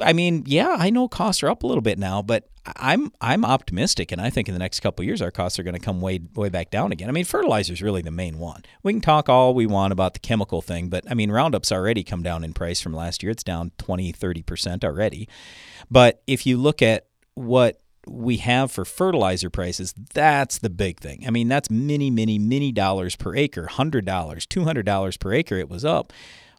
I 0.00 0.12
mean, 0.12 0.44
yeah, 0.46 0.74
I 0.78 0.90
know 0.90 1.08
costs 1.08 1.42
are 1.42 1.50
up 1.50 1.62
a 1.62 1.66
little 1.66 1.82
bit 1.82 1.98
now, 1.98 2.20
but 2.22 2.48
I'm 2.76 3.12
I'm 3.20 3.44
optimistic, 3.44 4.12
and 4.12 4.20
I 4.20 4.30
think 4.30 4.48
in 4.48 4.54
the 4.54 4.58
next 4.58 4.80
couple 4.80 5.04
years 5.04 5.22
our 5.22 5.30
costs 5.30 5.58
are 5.58 5.62
going 5.62 5.74
to 5.74 5.80
come 5.80 6.00
way 6.00 6.20
way 6.34 6.48
back 6.48 6.70
down 6.70 6.92
again. 6.92 7.08
I 7.08 7.12
mean, 7.12 7.24
fertilizer 7.24 7.72
is 7.72 7.82
really 7.82 8.02
the 8.02 8.10
main 8.10 8.38
one. 8.38 8.62
We 8.82 8.92
can 8.92 9.00
talk 9.00 9.28
all 9.28 9.54
we 9.54 9.66
want 9.66 9.92
about 9.92 10.14
the 10.14 10.20
chemical 10.20 10.60
thing, 10.60 10.88
but 10.88 11.04
I 11.10 11.14
mean, 11.14 11.30
Roundup's 11.30 11.72
already 11.72 12.04
come 12.04 12.22
down 12.22 12.44
in 12.44 12.52
price 12.52 12.80
from 12.80 12.92
last 12.92 13.22
year. 13.22 13.30
It's 13.30 13.44
down 13.44 13.72
20, 13.78 14.12
30 14.12 14.42
percent 14.42 14.84
already. 14.84 15.28
But 15.90 16.22
if 16.26 16.46
you 16.46 16.58
look 16.58 16.82
at 16.82 17.06
what 17.34 17.80
we 18.08 18.38
have 18.38 18.70
for 18.70 18.84
fertilizer 18.84 19.50
prices, 19.50 19.94
that's 20.14 20.58
the 20.58 20.70
big 20.70 21.00
thing. 21.00 21.24
I 21.26 21.30
mean, 21.30 21.48
that's 21.48 21.70
many, 21.70 22.10
many, 22.10 22.38
many 22.38 22.72
dollars 22.72 23.16
per 23.16 23.34
acre, 23.34 23.66
$100, 23.70 24.04
$200 24.04 25.20
per 25.20 25.32
acre 25.32 25.56
it 25.56 25.68
was 25.68 25.84
up. 25.84 26.12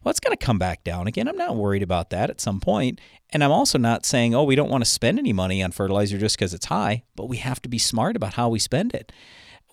Well, 0.03 0.11
it's 0.11 0.19
going 0.19 0.35
to 0.35 0.45
come 0.45 0.59
back 0.59 0.83
down 0.83 1.07
again. 1.07 1.27
I'm 1.27 1.37
not 1.37 1.57
worried 1.57 1.83
about 1.83 2.09
that 2.11 2.29
at 2.29 2.39
some 2.39 2.61
point. 2.61 3.01
And 3.31 3.43
I'm 3.43 3.51
also 3.51 3.77
not 3.77 4.05
saying, 4.05 4.33
oh, 4.33 4.43
we 4.43 4.55
don't 4.55 4.69
want 4.69 4.83
to 4.83 4.89
spend 4.89 5.19
any 5.19 5.33
money 5.33 5.61
on 5.61 5.71
fertilizer 5.71 6.17
just 6.17 6.37
because 6.37 6.53
it's 6.53 6.67
high, 6.67 7.03
but 7.15 7.27
we 7.27 7.37
have 7.37 7.61
to 7.63 7.69
be 7.69 7.77
smart 7.77 8.15
about 8.15 8.35
how 8.35 8.49
we 8.49 8.59
spend 8.59 8.93
it. 8.93 9.11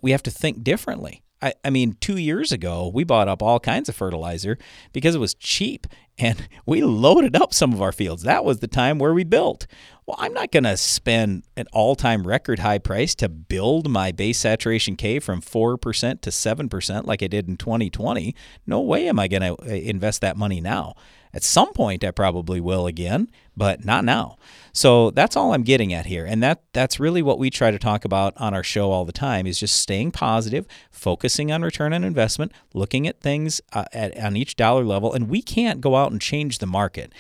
We 0.03 0.11
have 0.11 0.23
to 0.25 0.31
think 0.31 0.65
differently. 0.65 1.23
I, 1.41 1.53
I 1.65 1.71
mean, 1.71 1.97
two 2.01 2.17
years 2.17 2.51
ago, 2.51 2.91
we 2.93 3.05
bought 3.05 3.29
up 3.29 3.43
all 3.43 3.61
kinds 3.61 3.89
of 3.89 3.95
fertilizer 3.95 4.59
because 4.93 5.15
it 5.15 5.21
was 5.21 5.35
cheap 5.35 5.87
and 6.19 6.49
we 6.67 6.83
loaded 6.83 7.37
up 7.37 7.55
some 7.55 7.73
of 7.73 7.83
our 7.83 7.93
fields. 7.93 8.23
That 8.23 8.45
was 8.45 8.59
the 8.59 8.69
time 8.69 8.99
where 8.99 9.15
we 9.15 9.25
built. 9.25 9.67
Well, 10.07 10.17
I'm 10.21 10.33
not 10.33 10.53
going 10.53 10.63
to 10.63 10.77
spend 10.77 11.43
an 11.57 11.67
all 11.73 11.97
time 11.97 12.29
record 12.29 12.61
high 12.61 12.79
price 12.79 13.17
to 13.17 13.29
build 13.29 13.91
my 13.91 14.13
base 14.13 14.39
saturation 14.39 14.95
K 14.95 15.19
from 15.19 15.43
4% 15.43 16.21
to 16.21 16.31
7% 16.31 17.05
like 17.07 17.25
I 17.25 17.27
did 17.27 17.49
in 17.49 17.57
2020. 17.57 18.33
No 18.69 18.81
way 18.81 19.09
am 19.09 19.19
I 19.19 19.27
going 19.27 19.43
to 19.43 19.61
uh, 19.61 19.75
invest 19.75 20.21
that 20.21 20.37
money 20.37 20.61
now. 20.61 20.95
At 21.37 21.45
some 21.45 21.75
point, 21.75 22.03
I 22.03 22.13
probably 22.13 22.63
will 22.63 22.87
again, 22.87 23.31
but 23.55 23.85
not 23.85 24.07
now. 24.07 24.39
So 24.73 25.11
that's 25.11 25.37
all 25.37 25.53
I'm 25.53 25.65
getting 25.65 25.93
at 25.93 26.07
here, 26.07 26.25
and 26.25 26.43
that 26.43 26.63
that's 26.73 26.99
really 26.99 27.21
what 27.21 27.39
we 27.39 27.51
try 27.51 27.71
to 27.71 27.79
talk 27.79 28.07
about 28.07 28.33
on 28.39 28.55
our 28.55 28.63
show 28.63 28.91
all 28.91 29.05
the 29.05 29.13
time 29.13 29.47
is 29.47 29.61
just 29.61 29.77
staying 29.77 30.13
positive, 30.13 30.67
focusing 30.91 31.53
on 31.53 31.61
return 31.61 31.93
on 31.93 32.05
investment, 32.05 32.53
looking 32.73 33.07
at 33.07 33.21
things 33.21 33.61
uh, 33.75 33.85
at 33.93 34.19
on 34.19 34.35
each 34.35 34.57
dollar 34.57 34.83
level, 34.83 35.13
and 35.13 35.29
we 35.29 35.43
can't 35.43 35.83
go 35.83 35.97
out 35.97 36.11
and 36.11 36.23
change 36.23 36.59
the 36.59 36.67
market. 36.67 37.13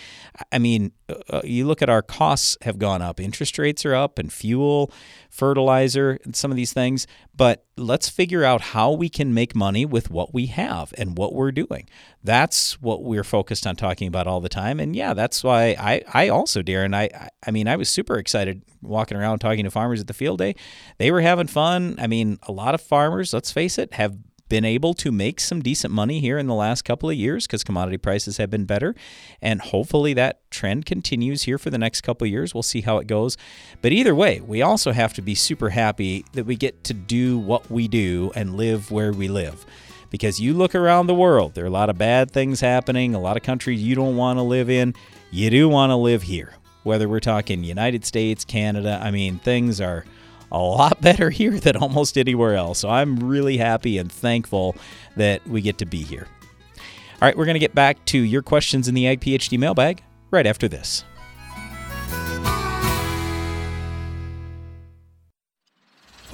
I 0.50 0.58
mean, 0.58 0.92
uh, 1.08 1.14
uh, 1.30 1.40
you 1.44 1.66
look 1.66 1.82
at 1.82 1.90
our 1.90 2.02
costs 2.02 2.56
have 2.62 2.78
gone 2.78 3.02
up, 3.02 3.20
interest 3.20 3.58
rates 3.58 3.84
are 3.84 3.94
up, 3.94 4.18
and 4.18 4.32
fuel, 4.32 4.90
fertilizer, 5.30 6.18
and 6.24 6.34
some 6.34 6.50
of 6.50 6.56
these 6.56 6.72
things. 6.72 7.06
But 7.34 7.66
let's 7.76 8.08
figure 8.08 8.44
out 8.44 8.60
how 8.60 8.92
we 8.92 9.08
can 9.08 9.34
make 9.34 9.54
money 9.54 9.84
with 9.84 10.10
what 10.10 10.32
we 10.32 10.46
have 10.46 10.94
and 10.96 11.16
what 11.16 11.34
we're 11.34 11.52
doing. 11.52 11.88
That's 12.26 12.80
what 12.82 13.02
we're 13.04 13.24
focused 13.24 13.66
on 13.66 13.76
talking 13.76 14.08
about 14.08 14.26
all 14.26 14.40
the 14.40 14.48
time. 14.48 14.80
And 14.80 14.94
yeah, 14.94 15.14
that's 15.14 15.42
why 15.44 15.76
I, 15.78 16.02
I 16.12 16.28
also, 16.28 16.60
Darren, 16.60 16.94
I, 16.94 17.30
I 17.46 17.50
mean, 17.50 17.68
I 17.68 17.76
was 17.76 17.88
super 17.88 18.18
excited 18.18 18.62
walking 18.82 19.16
around 19.16 19.38
talking 19.38 19.64
to 19.64 19.70
farmers 19.70 20.00
at 20.00 20.08
the 20.08 20.14
field 20.14 20.38
day. 20.38 20.56
They 20.98 21.10
were 21.10 21.20
having 21.20 21.46
fun. 21.46 21.96
I 21.98 22.06
mean, 22.06 22.38
a 22.42 22.52
lot 22.52 22.74
of 22.74 22.80
farmers, 22.80 23.32
let's 23.32 23.52
face 23.52 23.78
it, 23.78 23.94
have 23.94 24.16
been 24.48 24.64
able 24.64 24.94
to 24.94 25.10
make 25.10 25.40
some 25.40 25.60
decent 25.60 25.92
money 25.92 26.20
here 26.20 26.38
in 26.38 26.46
the 26.46 26.54
last 26.54 26.82
couple 26.82 27.10
of 27.10 27.16
years 27.16 27.46
because 27.46 27.64
commodity 27.64 27.96
prices 27.96 28.36
have 28.36 28.50
been 28.50 28.64
better. 28.64 28.94
And 29.42 29.60
hopefully 29.60 30.14
that 30.14 30.48
trend 30.50 30.86
continues 30.86 31.42
here 31.42 31.58
for 31.58 31.70
the 31.70 31.78
next 31.78 32.02
couple 32.02 32.26
of 32.26 32.30
years. 32.30 32.54
We'll 32.54 32.62
see 32.62 32.82
how 32.82 32.98
it 32.98 33.06
goes. 33.06 33.36
But 33.82 33.92
either 33.92 34.14
way, 34.14 34.40
we 34.40 34.62
also 34.62 34.92
have 34.92 35.14
to 35.14 35.22
be 35.22 35.34
super 35.34 35.70
happy 35.70 36.24
that 36.32 36.46
we 36.46 36.56
get 36.56 36.84
to 36.84 36.94
do 36.94 37.38
what 37.38 37.70
we 37.70 37.88
do 37.88 38.30
and 38.34 38.56
live 38.56 38.90
where 38.90 39.12
we 39.12 39.28
live. 39.28 39.66
Because 40.10 40.40
you 40.40 40.54
look 40.54 40.74
around 40.74 41.06
the 41.06 41.14
world, 41.14 41.54
there 41.54 41.64
are 41.64 41.68
a 41.68 41.70
lot 41.70 41.90
of 41.90 41.98
bad 41.98 42.30
things 42.30 42.60
happening, 42.60 43.14
a 43.14 43.20
lot 43.20 43.36
of 43.36 43.42
countries 43.42 43.82
you 43.82 43.94
don't 43.94 44.16
want 44.16 44.38
to 44.38 44.42
live 44.42 44.70
in. 44.70 44.94
You 45.30 45.50
do 45.50 45.68
want 45.68 45.90
to 45.90 45.96
live 45.96 46.22
here. 46.22 46.54
Whether 46.84 47.08
we're 47.08 47.20
talking 47.20 47.64
United 47.64 48.04
States, 48.04 48.44
Canada, 48.44 49.00
I 49.02 49.10
mean, 49.10 49.38
things 49.38 49.80
are 49.80 50.04
a 50.52 50.58
lot 50.58 51.00
better 51.02 51.30
here 51.30 51.58
than 51.58 51.76
almost 51.76 52.16
anywhere 52.16 52.54
else. 52.54 52.78
So 52.78 52.88
I'm 52.88 53.16
really 53.18 53.56
happy 53.56 53.98
and 53.98 54.10
thankful 54.10 54.76
that 55.16 55.46
we 55.46 55.60
get 55.60 55.78
to 55.78 55.86
be 55.86 56.02
here. 56.02 56.28
All 56.76 57.26
right, 57.26 57.36
we're 57.36 57.46
going 57.46 57.54
to 57.54 57.60
get 57.60 57.74
back 57.74 58.04
to 58.06 58.18
your 58.18 58.42
questions 58.42 58.88
in 58.88 58.94
the 58.94 59.08
Ag 59.08 59.20
PhD 59.20 59.58
mailbag 59.58 60.02
right 60.30 60.46
after 60.46 60.68
this. 60.68 61.04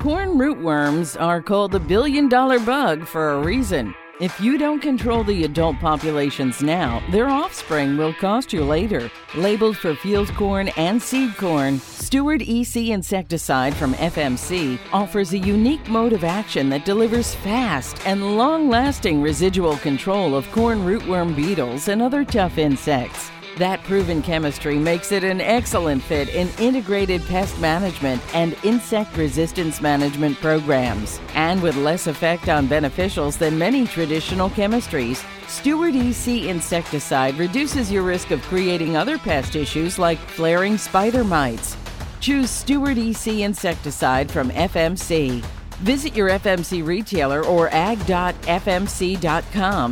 Corn 0.02 0.30
rootworms 0.30 1.16
are 1.20 1.40
called 1.40 1.70
the 1.70 1.78
billion 1.78 2.28
dollar 2.28 2.58
bug 2.58 3.06
for 3.06 3.34
a 3.34 3.38
reason. 3.38 3.94
If 4.18 4.40
you 4.40 4.58
don't 4.58 4.80
control 4.80 5.22
the 5.22 5.44
adult 5.44 5.76
populations 5.78 6.60
now, 6.60 7.00
their 7.12 7.28
offspring 7.28 7.96
will 7.96 8.12
cost 8.12 8.52
you 8.52 8.64
later. 8.64 9.08
Labeled 9.36 9.76
for 9.76 9.94
field 9.94 10.34
corn 10.34 10.70
and 10.70 11.00
seed 11.00 11.36
corn, 11.36 11.78
Steward 11.78 12.42
EC 12.42 12.88
insecticide 12.88 13.74
from 13.74 13.94
FMC 13.94 14.80
offers 14.92 15.34
a 15.34 15.38
unique 15.38 15.88
mode 15.88 16.12
of 16.12 16.24
action 16.24 16.68
that 16.70 16.84
delivers 16.84 17.36
fast 17.36 18.04
and 18.04 18.36
long 18.36 18.68
lasting 18.68 19.22
residual 19.22 19.76
control 19.76 20.34
of 20.34 20.50
corn 20.50 20.80
rootworm 20.80 21.36
beetles 21.36 21.86
and 21.86 22.02
other 22.02 22.24
tough 22.24 22.58
insects. 22.58 23.30
That 23.58 23.82
proven 23.84 24.22
chemistry 24.22 24.78
makes 24.78 25.12
it 25.12 25.24
an 25.24 25.42
excellent 25.42 26.02
fit 26.02 26.30
in 26.30 26.48
integrated 26.58 27.22
pest 27.26 27.60
management 27.60 28.22
and 28.34 28.56
insect 28.64 29.14
resistance 29.16 29.82
management 29.82 30.38
programs. 30.38 31.20
And 31.34 31.62
with 31.62 31.76
less 31.76 32.06
effect 32.06 32.48
on 32.48 32.66
beneficials 32.66 33.36
than 33.36 33.58
many 33.58 33.86
traditional 33.86 34.48
chemistries, 34.50 35.22
Steward 35.48 35.94
EC 35.94 36.46
insecticide 36.48 37.36
reduces 37.36 37.92
your 37.92 38.04
risk 38.04 38.30
of 38.30 38.40
creating 38.42 38.96
other 38.96 39.18
pest 39.18 39.54
issues 39.54 39.98
like 39.98 40.18
flaring 40.18 40.78
spider 40.78 41.22
mites. 41.22 41.76
Choose 42.20 42.48
Steward 42.50 42.96
EC 42.96 43.40
insecticide 43.40 44.30
from 44.30 44.48
FMC. 44.50 45.44
Visit 45.80 46.16
your 46.16 46.30
FMC 46.30 46.86
retailer 46.86 47.44
or 47.44 47.68
ag.fmc.com 47.68 48.38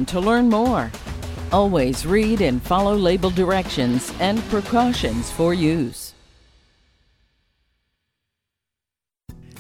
to 0.06 0.20
learn 0.20 0.48
more. 0.48 0.90
Always 1.52 2.06
read 2.06 2.40
and 2.40 2.62
follow 2.62 2.94
label 2.94 3.30
directions 3.30 4.12
and 4.20 4.40
precautions 4.50 5.30
for 5.30 5.52
use. 5.52 6.14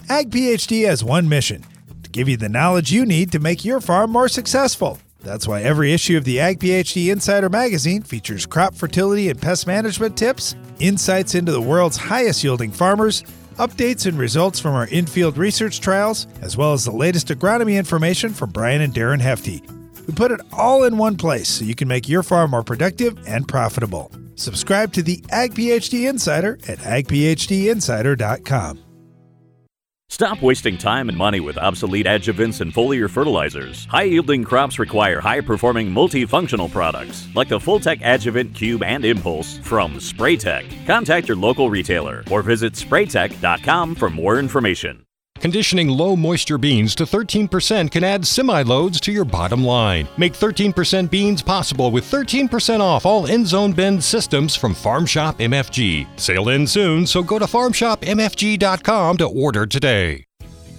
Ag 0.08 0.30
PhD 0.30 0.86
has 0.86 1.04
one 1.04 1.28
mission 1.28 1.64
to 2.02 2.10
give 2.10 2.28
you 2.28 2.36
the 2.36 2.48
knowledge 2.48 2.92
you 2.92 3.06
need 3.06 3.30
to 3.32 3.38
make 3.38 3.64
your 3.64 3.80
farm 3.80 4.10
more 4.10 4.28
successful. 4.28 4.98
That's 5.20 5.46
why 5.46 5.62
every 5.62 5.92
issue 5.92 6.16
of 6.16 6.24
the 6.24 6.40
Ag 6.40 6.58
PhD 6.58 7.12
Insider 7.12 7.48
magazine 7.48 8.02
features 8.02 8.46
crop 8.46 8.74
fertility 8.74 9.28
and 9.28 9.40
pest 9.40 9.66
management 9.66 10.16
tips, 10.16 10.56
insights 10.78 11.34
into 11.34 11.52
the 11.52 11.60
world's 11.60 11.96
highest 11.96 12.42
yielding 12.42 12.72
farmers, 12.72 13.22
updates 13.56 14.06
and 14.06 14.18
results 14.18 14.58
from 14.58 14.74
our 14.74 14.86
in-field 14.86 15.36
research 15.36 15.80
trials, 15.80 16.26
as 16.40 16.56
well 16.56 16.72
as 16.72 16.84
the 16.84 16.90
latest 16.90 17.28
agronomy 17.28 17.76
information 17.78 18.32
from 18.32 18.50
Brian 18.50 18.80
and 18.80 18.94
Darren 18.94 19.20
Hefty. 19.20 19.62
We 20.10 20.16
put 20.16 20.32
it 20.32 20.40
all 20.52 20.82
in 20.82 20.98
one 20.98 21.16
place 21.16 21.48
so 21.48 21.64
you 21.64 21.76
can 21.76 21.86
make 21.86 22.08
your 22.08 22.24
farm 22.24 22.50
more 22.50 22.64
productive 22.64 23.16
and 23.28 23.46
profitable. 23.46 24.10
Subscribe 24.34 24.92
to 24.94 25.04
the 25.04 25.22
Ag 25.30 25.54
PhD 25.54 26.10
Insider 26.10 26.58
at 26.66 26.78
agphdinsider.com. 26.78 28.80
Stop 30.08 30.42
wasting 30.42 30.76
time 30.76 31.08
and 31.08 31.16
money 31.16 31.38
with 31.38 31.56
obsolete 31.56 32.06
adjuvants 32.06 32.60
and 32.60 32.74
foliar 32.74 33.08
fertilizers. 33.08 33.84
High 33.84 34.02
yielding 34.02 34.42
crops 34.42 34.80
require 34.80 35.20
high 35.20 35.42
performing 35.42 35.88
multifunctional 35.88 36.68
products 36.68 37.28
like 37.36 37.48
the 37.48 37.60
Fulltech 37.60 38.00
Adjuvant 38.02 38.52
Cube 38.52 38.82
and 38.82 39.04
Impulse 39.04 39.58
from 39.58 39.94
Spraytech. 39.94 40.86
Contact 40.86 41.28
your 41.28 41.36
local 41.36 41.70
retailer 41.70 42.24
or 42.32 42.42
visit 42.42 42.72
spraytech.com 42.72 43.94
for 43.94 44.10
more 44.10 44.40
information. 44.40 45.04
Conditioning 45.40 45.88
low 45.88 46.16
moisture 46.16 46.58
beans 46.58 46.94
to 46.94 47.04
13% 47.04 47.90
can 47.90 48.04
add 48.04 48.26
semi 48.26 48.62
loads 48.62 49.00
to 49.00 49.10
your 49.10 49.24
bottom 49.24 49.64
line. 49.64 50.06
Make 50.18 50.34
13% 50.34 51.10
beans 51.10 51.42
possible 51.42 51.90
with 51.90 52.04
13% 52.04 52.80
off 52.80 53.06
all 53.06 53.26
end 53.26 53.46
zone 53.46 53.72
bend 53.72 54.04
systems 54.04 54.54
from 54.54 54.74
Farm 54.74 55.06
Shop 55.06 55.38
MFG. 55.38 56.06
Sale 56.16 56.50
ends 56.50 56.72
soon, 56.72 57.06
so 57.06 57.22
go 57.22 57.38
to 57.38 57.46
farmshopmfg.com 57.46 59.16
to 59.16 59.26
order 59.26 59.66
today. 59.66 60.24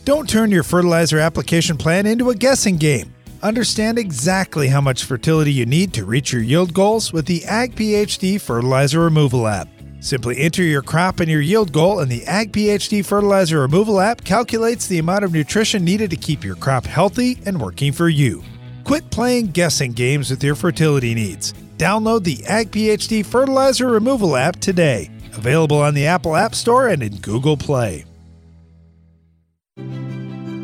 Don't 0.06 0.30
turn 0.30 0.52
your 0.52 0.64
fertilizer 0.64 1.20
application 1.20 1.78
plan 1.78 2.06
into 2.06 2.30
a 2.30 2.36
guessing 2.36 2.78
game. 2.78 3.14
Understand 3.44 3.98
exactly 3.98 4.68
how 4.68 4.82
much 4.82 5.06
fertility 5.06 5.52
you 5.52 5.66
need 5.66 5.94
to 5.94 6.06
reach 6.06 6.32
your 6.32 6.44
yield 6.44 6.74
goals 6.74 7.12
with 7.12 7.26
the 7.26 7.44
Ag 7.46 7.76
PhD 7.76 8.40
Fertilizer 8.40 9.00
Removal 9.00 9.48
app. 9.48 9.68
Simply 10.02 10.40
enter 10.40 10.64
your 10.64 10.82
crop 10.82 11.20
and 11.20 11.30
your 11.30 11.42
yield 11.42 11.72
goal, 11.72 12.00
and 12.00 12.12
the 12.12 12.26
Ag 12.26 12.52
PhD 12.52 13.06
Fertilizer 13.06 13.62
Removal 13.62 14.02
app 14.02 14.24
calculates 14.24 14.88
the 14.88 14.98
amount 14.98 15.24
of 15.24 15.32
nutrition 15.32 15.86
needed 15.86 16.10
to 16.10 16.16
keep 16.16 16.44
your 16.44 16.56
crop 16.56 16.88
healthy 16.88 17.38
and 17.46 17.62
working 17.62 17.94
for 17.94 18.10
you. 18.10 18.44
Quit 18.84 19.08
playing 19.12 19.48
guessing 19.48 19.94
games 19.94 20.32
with 20.32 20.44
your 20.44 20.56
fertility 20.56 21.14
needs. 21.14 21.54
Download 21.78 22.24
the 22.24 22.44
Ag 22.48 22.72
PhD 22.72 23.24
Fertilizer 23.24 23.86
Removal 23.88 24.36
app 24.36 24.60
today. 24.60 25.12
Available 25.34 25.78
on 25.78 25.94
the 25.94 26.08
Apple 26.08 26.36
App 26.36 26.56
Store 26.56 26.88
and 26.88 27.04
in 27.04 27.18
Google 27.18 27.56
Play. 27.56 28.06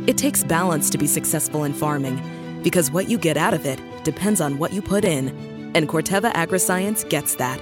It 0.08 0.18
takes 0.18 0.44
balance 0.44 0.90
to 0.90 0.98
be 0.98 1.06
successful 1.06 1.64
in 1.64 1.74
farming 1.74 2.20
because 2.64 2.90
what 2.90 3.08
you 3.08 3.20
get 3.20 3.38
out 3.38 3.54
of 3.54 3.68
it 3.68 3.80
depends 4.04 4.42
on 4.42 4.58
what 4.58 4.74
you 4.74 4.82
put 4.82 5.06
in. 5.06 5.30
And 5.76 5.88
Corteva 5.88 6.34
Agriscience 6.34 7.08
gets 7.08 7.36
that. 7.36 7.62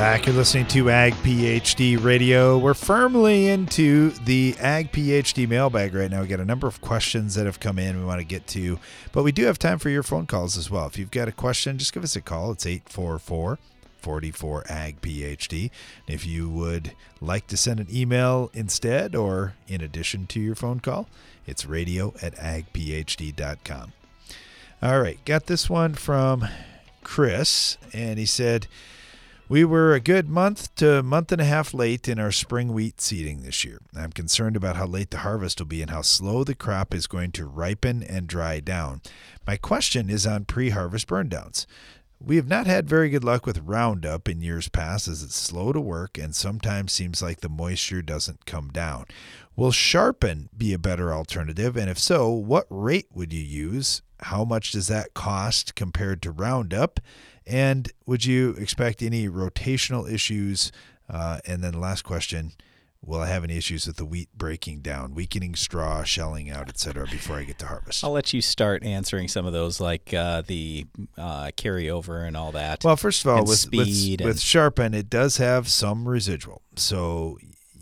back. 0.00 0.24
You're 0.24 0.34
listening 0.34 0.64
to 0.68 0.88
Ag 0.88 1.12
PhD 1.16 2.02
Radio. 2.02 2.56
We're 2.56 2.72
firmly 2.72 3.48
into 3.48 4.12
the 4.24 4.54
Ag 4.58 4.92
PhD 4.92 5.46
mailbag 5.46 5.94
right 5.94 6.10
now. 6.10 6.22
We 6.22 6.26
got 6.26 6.40
a 6.40 6.44
number 6.46 6.66
of 6.66 6.80
questions 6.80 7.34
that 7.34 7.44
have 7.44 7.60
come 7.60 7.78
in 7.78 7.98
we 7.98 8.06
want 8.06 8.18
to 8.18 8.24
get 8.24 8.46
to, 8.46 8.78
but 9.12 9.24
we 9.24 9.30
do 9.30 9.44
have 9.44 9.58
time 9.58 9.78
for 9.78 9.90
your 9.90 10.02
phone 10.02 10.24
calls 10.24 10.56
as 10.56 10.70
well. 10.70 10.86
If 10.86 10.96
you've 10.96 11.10
got 11.10 11.28
a 11.28 11.32
question, 11.32 11.76
just 11.76 11.92
give 11.92 12.02
us 12.02 12.16
a 12.16 12.22
call. 12.22 12.50
It's 12.52 12.64
844 12.64 13.58
44 13.98 14.64
Ag 14.70 15.02
PhD. 15.02 15.70
If 16.08 16.26
you 16.26 16.48
would 16.48 16.92
like 17.20 17.46
to 17.48 17.58
send 17.58 17.78
an 17.78 17.88
email 17.92 18.50
instead 18.54 19.14
or 19.14 19.52
in 19.68 19.82
addition 19.82 20.26
to 20.28 20.40
your 20.40 20.54
phone 20.54 20.80
call, 20.80 21.10
it's 21.46 21.66
radio 21.66 22.14
at 22.22 22.34
agphd.com. 22.36 23.92
All 24.82 25.02
right, 25.02 25.22
got 25.26 25.44
this 25.44 25.68
one 25.68 25.92
from 25.92 26.48
Chris, 27.04 27.76
and 27.92 28.18
he 28.18 28.24
said, 28.24 28.66
we 29.50 29.64
were 29.64 29.92
a 29.92 30.00
good 30.00 30.28
month 30.28 30.72
to 30.76 31.02
month 31.02 31.32
and 31.32 31.40
a 31.40 31.44
half 31.44 31.74
late 31.74 32.06
in 32.06 32.20
our 32.20 32.30
spring 32.30 32.72
wheat 32.72 33.00
seeding 33.00 33.42
this 33.42 33.64
year. 33.64 33.80
I'm 33.96 34.12
concerned 34.12 34.54
about 34.54 34.76
how 34.76 34.86
late 34.86 35.10
the 35.10 35.18
harvest 35.18 35.58
will 35.58 35.66
be 35.66 35.82
and 35.82 35.90
how 35.90 36.02
slow 36.02 36.44
the 36.44 36.54
crop 36.54 36.94
is 36.94 37.08
going 37.08 37.32
to 37.32 37.44
ripen 37.46 38.04
and 38.04 38.28
dry 38.28 38.60
down. 38.60 39.02
My 39.44 39.56
question 39.56 40.08
is 40.08 40.24
on 40.24 40.44
pre 40.44 40.70
harvest 40.70 41.08
burndowns. 41.08 41.66
We 42.20 42.36
have 42.36 42.46
not 42.46 42.68
had 42.68 42.88
very 42.88 43.10
good 43.10 43.24
luck 43.24 43.44
with 43.44 43.58
Roundup 43.64 44.28
in 44.28 44.40
years 44.40 44.68
past 44.68 45.08
as 45.08 45.20
it's 45.24 45.34
slow 45.34 45.72
to 45.72 45.80
work 45.80 46.16
and 46.16 46.32
sometimes 46.32 46.92
seems 46.92 47.20
like 47.20 47.40
the 47.40 47.48
moisture 47.48 48.02
doesn't 48.02 48.46
come 48.46 48.68
down. 48.68 49.06
Will 49.56 49.72
Sharpen 49.72 50.48
be 50.56 50.72
a 50.72 50.78
better 50.78 51.12
alternative? 51.12 51.76
And 51.76 51.90
if 51.90 51.98
so, 51.98 52.30
what 52.30 52.66
rate 52.70 53.08
would 53.12 53.32
you 53.32 53.42
use? 53.42 54.02
How 54.20 54.44
much 54.44 54.70
does 54.70 54.86
that 54.86 55.14
cost 55.14 55.74
compared 55.74 56.22
to 56.22 56.30
Roundup? 56.30 57.00
And 57.46 57.90
would 58.06 58.24
you 58.24 58.50
expect 58.50 59.02
any 59.02 59.28
rotational 59.28 60.10
issues? 60.10 60.72
Uh, 61.08 61.40
and 61.46 61.62
then 61.62 61.72
the 61.72 61.78
last 61.78 62.02
question 62.02 62.52
Will 63.02 63.20
I 63.20 63.28
have 63.28 63.44
any 63.44 63.56
issues 63.56 63.86
with 63.86 63.96
the 63.96 64.04
wheat 64.04 64.28
breaking 64.36 64.80
down, 64.82 65.14
weakening 65.14 65.54
straw, 65.54 66.04
shelling 66.04 66.50
out, 66.50 66.68
etc., 66.68 67.06
before 67.06 67.36
I 67.36 67.44
get 67.44 67.58
to 67.60 67.66
harvest? 67.66 68.04
I'll 68.04 68.12
let 68.12 68.34
you 68.34 68.42
start 68.42 68.84
answering 68.84 69.26
some 69.26 69.46
of 69.46 69.54
those, 69.54 69.80
like 69.80 70.12
uh, 70.12 70.42
the 70.46 70.86
uh, 71.16 71.50
carryover 71.56 72.26
and 72.26 72.36
all 72.36 72.52
that. 72.52 72.84
Well, 72.84 72.96
first 72.96 73.24
of 73.24 73.30
all, 73.30 73.44
with, 73.46 73.58
speed 73.58 74.20
with, 74.20 74.26
with 74.26 74.40
Sharpen, 74.40 74.92
it 74.92 75.08
does 75.08 75.38
have 75.38 75.68
some 75.68 76.06
residual. 76.06 76.60
So 76.76 77.38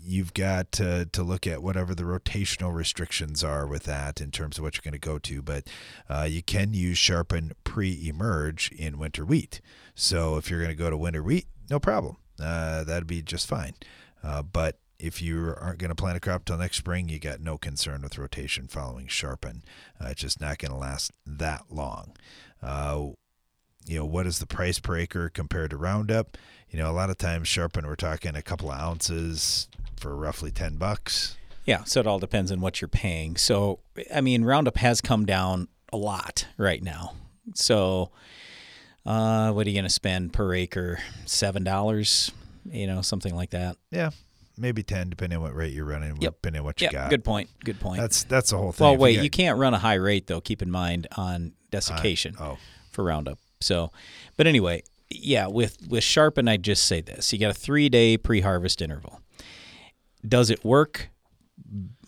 you've 0.09 0.33
got 0.33 0.71
to, 0.73 1.05
to 1.05 1.23
look 1.23 1.45
at 1.45 1.61
whatever 1.61 1.93
the 1.93 2.03
rotational 2.03 2.73
restrictions 2.73 3.43
are 3.43 3.67
with 3.67 3.83
that 3.83 4.19
in 4.19 4.31
terms 4.31 4.57
of 4.57 4.63
what 4.63 4.75
you're 4.75 4.89
going 4.89 4.99
to 4.99 5.07
go 5.07 5.19
to. 5.19 5.41
But 5.41 5.67
uh, 6.09 6.27
you 6.29 6.41
can 6.41 6.73
use 6.73 6.97
Sharpen 6.97 7.53
pre 7.63 8.07
emerge 8.07 8.71
in 8.71 8.97
winter 8.97 9.23
wheat. 9.23 9.61
So 9.93 10.37
if 10.37 10.49
you're 10.49 10.59
going 10.59 10.71
to 10.71 10.75
go 10.75 10.89
to 10.89 10.97
winter 10.97 11.21
wheat, 11.21 11.45
no 11.69 11.79
problem. 11.79 12.17
Uh, 12.41 12.83
that'd 12.83 13.07
be 13.07 13.21
just 13.21 13.47
fine. 13.47 13.75
Uh, 14.23 14.41
but 14.41 14.79
if 14.97 15.21
you 15.21 15.53
aren't 15.59 15.79
going 15.79 15.89
to 15.89 15.95
plant 15.95 16.17
a 16.17 16.19
crop 16.19 16.43
till 16.43 16.57
next 16.57 16.77
spring, 16.77 17.07
you 17.07 17.19
got 17.19 17.39
no 17.39 17.57
concern 17.57 18.01
with 18.01 18.17
rotation 18.17 18.67
following 18.67 19.07
Sharpen. 19.07 19.63
Uh, 20.01 20.07
it's 20.09 20.21
just 20.21 20.41
not 20.41 20.57
going 20.57 20.71
to 20.71 20.77
last 20.77 21.11
that 21.25 21.65
long. 21.69 22.13
Uh, 22.61 23.09
you 23.85 23.97
know, 23.97 24.05
what 24.05 24.27
is 24.27 24.39
the 24.39 24.45
price 24.45 24.79
per 24.79 24.97
acre 24.97 25.29
compared 25.29 25.69
to 25.69 25.77
Roundup? 25.77 26.37
You 26.69 26.79
know, 26.79 26.91
a 26.91 26.93
lot 26.93 27.09
of 27.09 27.17
times 27.17 27.47
Sharpen, 27.47 27.87
we're 27.87 27.95
talking 27.95 28.35
a 28.35 28.41
couple 28.41 28.71
of 28.71 28.79
ounces 28.79 29.67
for 29.99 30.15
roughly 30.15 30.51
10 30.51 30.77
bucks. 30.77 31.37
Yeah, 31.65 31.83
so 31.83 31.99
it 31.99 32.07
all 32.07 32.19
depends 32.19 32.51
on 32.51 32.61
what 32.61 32.81
you're 32.81 32.87
paying. 32.87 33.35
So, 33.37 33.79
I 34.13 34.21
mean, 34.21 34.43
Roundup 34.43 34.77
has 34.77 35.01
come 35.01 35.25
down 35.25 35.67
a 35.93 35.97
lot 35.97 36.47
right 36.57 36.81
now. 36.81 37.13
So, 37.53 38.11
uh, 39.05 39.51
what 39.51 39.67
are 39.67 39.69
you 39.69 39.75
going 39.75 39.83
to 39.85 39.89
spend 39.89 40.33
per 40.33 40.53
acre? 40.53 40.99
Seven 41.25 41.63
dollars, 41.63 42.31
you 42.65 42.87
know, 42.87 43.01
something 43.01 43.35
like 43.35 43.51
that. 43.51 43.77
Yeah, 43.91 44.11
maybe 44.57 44.83
ten, 44.83 45.09
depending 45.09 45.37
on 45.37 45.43
what 45.43 45.55
rate 45.55 45.73
you're 45.73 45.85
running, 45.85 46.17
Yep. 46.21 46.33
depending 46.33 46.59
on 46.61 46.65
what 46.65 46.81
you 46.81 46.85
Yep, 46.85 46.91
got. 46.91 47.09
Good 47.09 47.23
point. 47.23 47.49
Good 47.63 47.79
point. 47.79 48.01
That's 48.01 48.23
that's 48.23 48.49
the 48.51 48.57
whole 48.57 48.71
thing. 48.71 48.85
Well, 48.85 48.93
If 48.93 48.97
you 48.97 49.03
wait, 49.03 49.15
got- 49.17 49.23
you 49.23 49.29
can't 49.29 49.59
run 49.59 49.73
a 49.73 49.79
high 49.79 49.95
rate 49.95 50.27
though. 50.27 50.41
Keep 50.41 50.61
in 50.61 50.71
mind 50.71 51.07
on 51.17 51.53
desiccation 51.71 52.35
oh. 52.39 52.57
for 52.91 53.03
Roundup. 53.03 53.37
So, 53.61 53.91
but 54.37 54.47
anyway, 54.47 54.83
yeah, 55.09 55.47
with 55.47 55.77
with 55.87 56.03
Sharpen, 56.03 56.47
I 56.47 56.57
just 56.57 56.85
say 56.85 57.01
this: 57.01 57.31
you 57.33 57.39
got 57.39 57.51
a 57.51 57.53
three 57.55 57.89
day 57.89 58.17
pre 58.17 58.41
harvest 58.41 58.81
interval. 58.81 59.21
Does 60.27 60.49
it 60.49 60.63
work? 60.63 61.09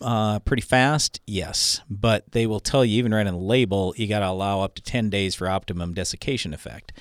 Uh, 0.00 0.38
pretty 0.40 0.62
fast, 0.62 1.20
yes, 1.26 1.82
but 1.88 2.32
they 2.32 2.46
will 2.46 2.60
tell 2.60 2.84
you 2.84 2.98
even 2.98 3.12
right 3.14 3.26
on 3.26 3.34
the 3.34 3.38
label 3.38 3.94
you 3.96 4.06
got 4.06 4.20
to 4.20 4.28
allow 4.28 4.60
up 4.60 4.74
to 4.74 4.82
ten 4.82 5.10
days 5.10 5.34
for 5.34 5.48
optimum 5.48 5.94
desiccation 5.94 6.54
effect. 6.54 6.92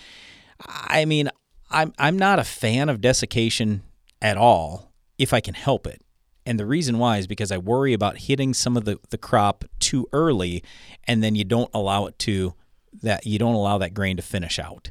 I 0.68 1.06
mean, 1.06 1.30
I'm 1.70 1.94
I'm 1.98 2.18
not 2.18 2.40
a 2.40 2.44
fan 2.44 2.90
of 2.90 3.02
desiccation 3.02 3.84
at 4.22 4.38
all 4.38 4.92
if 5.18 5.34
I 5.34 5.40
can 5.40 5.54
help 5.54 5.88
it. 5.88 6.02
And 6.46 6.60
the 6.60 6.66
reason 6.66 6.98
why 6.98 7.18
is 7.18 7.28
because 7.28 7.52
I 7.52 7.58
worry 7.58 7.94
about 7.94 8.18
hitting 8.18 8.54
some 8.54 8.76
of 8.76 8.86
the, 8.86 9.00
the 9.10 9.18
crop 9.18 9.64
too 9.80 10.08
early 10.12 10.64
and 11.06 11.24
then 11.24 11.36
you 11.36 11.44
don't 11.44 11.70
allow 11.74 12.08
it 12.08 12.18
to 12.20 12.56
that 13.04 13.26
you 13.26 13.40
don't 13.40 13.54
allow 13.54 13.78
that 13.78 13.94
grain 13.94 14.18
to 14.18 14.24
finish 14.24 14.60
out. 14.60 14.90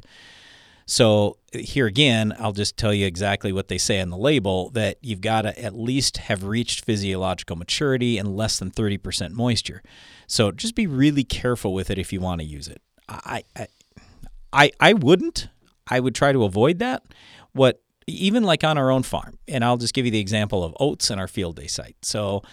So 0.91 1.37
here 1.53 1.85
again, 1.85 2.35
I'll 2.37 2.51
just 2.51 2.75
tell 2.75 2.93
you 2.93 3.05
exactly 3.05 3.53
what 3.53 3.69
they 3.69 3.77
say 3.77 4.01
on 4.01 4.09
the 4.09 4.17
label 4.17 4.71
that 4.71 4.97
you've 4.99 5.21
got 5.21 5.43
to 5.43 5.57
at 5.57 5.73
least 5.73 6.17
have 6.17 6.43
reached 6.43 6.83
physiological 6.83 7.55
maturity 7.55 8.17
and 8.17 8.35
less 8.35 8.59
than 8.59 8.71
30% 8.71 9.31
moisture. 9.31 9.81
So 10.27 10.51
just 10.51 10.75
be 10.75 10.87
really 10.87 11.23
careful 11.23 11.73
with 11.73 11.89
it 11.89 11.97
if 11.97 12.11
you 12.11 12.19
want 12.19 12.41
to 12.41 12.45
use 12.45 12.67
it. 12.67 12.81
I 13.07 13.45
I 13.55 13.67
I, 14.51 14.71
I 14.81 14.91
wouldn't. 14.91 15.47
I 15.87 16.01
would 16.01 16.13
try 16.13 16.33
to 16.33 16.43
avoid 16.43 16.79
that. 16.79 17.03
What 17.53 17.81
even 18.05 18.43
like 18.43 18.65
on 18.65 18.77
our 18.77 18.91
own 18.91 19.03
farm, 19.03 19.39
and 19.47 19.63
I'll 19.63 19.77
just 19.77 19.93
give 19.93 20.03
you 20.03 20.11
the 20.11 20.19
example 20.19 20.61
of 20.61 20.75
oats 20.77 21.09
in 21.09 21.19
our 21.19 21.29
field 21.29 21.55
day 21.55 21.67
site. 21.67 21.95
So 22.01 22.43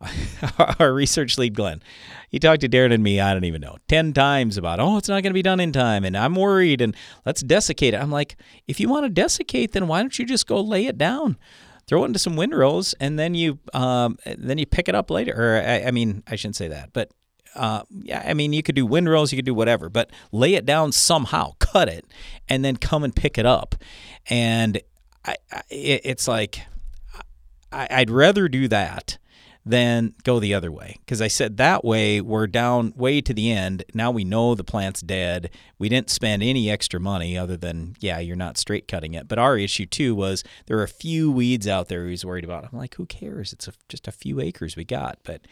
our 0.78 0.92
research 0.92 1.38
lead 1.38 1.54
Glenn, 1.54 1.82
he 2.28 2.38
talked 2.38 2.60
to 2.62 2.68
Darren 2.68 2.92
and 2.92 3.02
me, 3.02 3.20
I 3.20 3.32
don't 3.32 3.44
even 3.44 3.60
know, 3.60 3.76
10 3.88 4.12
times 4.12 4.56
about, 4.56 4.80
oh, 4.80 4.96
it's 4.96 5.08
not 5.08 5.22
going 5.22 5.30
to 5.30 5.34
be 5.34 5.42
done 5.42 5.60
in 5.60 5.72
time. 5.72 6.04
And 6.04 6.16
I'm 6.16 6.34
worried 6.34 6.80
and 6.80 6.96
let's 7.24 7.42
desiccate 7.42 7.94
it. 7.94 7.98
I'm 7.98 8.10
like, 8.10 8.36
if 8.66 8.80
you 8.80 8.88
want 8.88 9.04
to 9.04 9.10
desiccate, 9.10 9.72
then 9.72 9.86
why 9.88 10.00
don't 10.00 10.18
you 10.18 10.26
just 10.26 10.46
go 10.46 10.60
lay 10.60 10.86
it 10.86 10.98
down? 10.98 11.38
Throw 11.86 12.02
it 12.02 12.06
into 12.06 12.18
some 12.18 12.36
windrows 12.36 12.94
and 12.98 13.18
then 13.18 13.34
you 13.34 13.58
um, 13.74 14.16
then 14.24 14.56
you 14.56 14.64
pick 14.64 14.88
it 14.88 14.94
up 14.94 15.10
later. 15.10 15.34
Or 15.36 15.62
I, 15.62 15.84
I 15.84 15.90
mean, 15.90 16.22
I 16.26 16.36
shouldn't 16.36 16.56
say 16.56 16.68
that, 16.68 16.92
but 16.92 17.10
uh, 17.54 17.82
yeah, 17.90 18.22
I 18.26 18.34
mean, 18.34 18.52
you 18.52 18.62
could 18.62 18.74
do 18.74 18.86
windrows, 18.86 19.32
you 19.32 19.36
could 19.36 19.44
do 19.44 19.54
whatever, 19.54 19.88
but 19.88 20.10
lay 20.32 20.54
it 20.54 20.66
down 20.66 20.92
somehow, 20.92 21.52
cut 21.58 21.88
it, 21.88 22.04
and 22.48 22.64
then 22.64 22.76
come 22.76 23.04
and 23.04 23.14
pick 23.14 23.38
it 23.38 23.46
up. 23.46 23.76
And 24.28 24.80
I, 25.24 25.36
I, 25.52 25.62
it's 25.70 26.26
like 26.26 26.60
I, 27.70 27.86
I'd 27.90 28.10
rather 28.10 28.48
do 28.48 28.66
that 28.68 29.18
than 29.66 30.14
go 30.24 30.38
the 30.38 30.54
other 30.54 30.70
way. 30.70 30.96
Because 31.00 31.22
I 31.22 31.28
said 31.28 31.56
that 31.56 31.84
way 31.84 32.20
we're 32.20 32.46
down 32.46 32.92
way 32.96 33.20
to 33.22 33.32
the 33.32 33.50
end. 33.50 33.84
Now 33.94 34.10
we 34.10 34.24
know 34.24 34.54
the 34.54 34.64
plant's 34.64 35.00
dead. 35.00 35.50
We 35.78 35.88
didn't 35.88 36.10
spend 36.10 36.42
any 36.42 36.70
extra 36.70 37.00
money 37.00 37.38
other 37.38 37.56
than, 37.56 37.96
yeah, 38.00 38.18
you're 38.18 38.36
not 38.36 38.58
straight 38.58 38.86
cutting 38.86 39.14
it. 39.14 39.26
But 39.26 39.38
our 39.38 39.56
issue 39.56 39.86
too 39.86 40.14
was 40.14 40.44
there 40.66 40.78
are 40.78 40.82
a 40.82 40.88
few 40.88 41.30
weeds 41.30 41.66
out 41.66 41.88
there 41.88 42.04
he 42.04 42.10
was 42.10 42.24
worried 42.24 42.44
about. 42.44 42.68
I'm 42.70 42.78
like, 42.78 42.94
who 42.96 43.06
cares? 43.06 43.52
It's 43.52 43.68
a, 43.68 43.72
just 43.88 44.06
a 44.06 44.12
few 44.12 44.40
acres 44.40 44.76
we 44.76 44.84
got. 44.84 45.18
But 45.24 45.42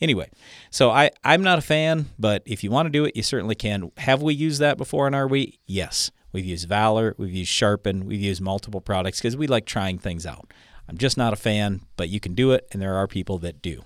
anyway, 0.00 0.30
so 0.70 0.90
I, 0.90 1.10
I'm 1.24 1.42
not 1.42 1.58
a 1.58 1.62
fan, 1.62 2.06
but 2.18 2.42
if 2.46 2.64
you 2.64 2.70
want 2.70 2.86
to 2.86 2.90
do 2.90 3.04
it, 3.04 3.14
you 3.14 3.22
certainly 3.22 3.54
can. 3.54 3.92
Have 3.98 4.22
we 4.22 4.34
used 4.34 4.60
that 4.60 4.78
before 4.78 5.06
in 5.06 5.14
our 5.14 5.28
wheat? 5.28 5.60
Yes. 5.66 6.10
We've 6.32 6.44
used 6.44 6.68
Valor, 6.68 7.16
we've 7.18 7.32
used 7.32 7.50
Sharpen, 7.50 8.06
we've 8.06 8.20
used 8.20 8.40
multiple 8.40 8.80
products 8.80 9.18
because 9.18 9.36
we 9.36 9.48
like 9.48 9.66
trying 9.66 9.98
things 9.98 10.26
out. 10.26 10.52
I'm 10.90 10.98
just 10.98 11.16
not 11.16 11.32
a 11.32 11.36
fan, 11.36 11.82
but 11.96 12.08
you 12.08 12.18
can 12.18 12.34
do 12.34 12.50
it, 12.50 12.66
and 12.72 12.82
there 12.82 12.96
are 12.96 13.06
people 13.06 13.38
that 13.38 13.62
do. 13.62 13.84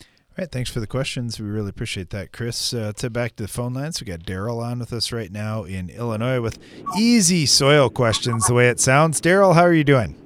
All 0.00 0.04
right, 0.38 0.50
thanks 0.50 0.70
for 0.70 0.80
the 0.80 0.86
questions. 0.86 1.38
We 1.38 1.46
really 1.46 1.68
appreciate 1.68 2.08
that, 2.10 2.32
Chris. 2.32 2.72
Uh, 2.72 2.94
to 2.96 3.10
back 3.10 3.36
to 3.36 3.42
the 3.42 3.48
phone 3.48 3.74
lines, 3.74 4.00
we 4.00 4.06
got 4.06 4.20
Daryl 4.20 4.62
on 4.62 4.78
with 4.78 4.90
us 4.94 5.12
right 5.12 5.30
now 5.30 5.64
in 5.64 5.90
Illinois 5.90 6.40
with 6.40 6.58
easy 6.96 7.44
soil 7.44 7.90
questions. 7.90 8.46
The 8.46 8.54
way 8.54 8.70
it 8.70 8.80
sounds, 8.80 9.20
Daryl, 9.20 9.54
how 9.54 9.60
are 9.60 9.74
you 9.74 9.84
doing? 9.84 10.16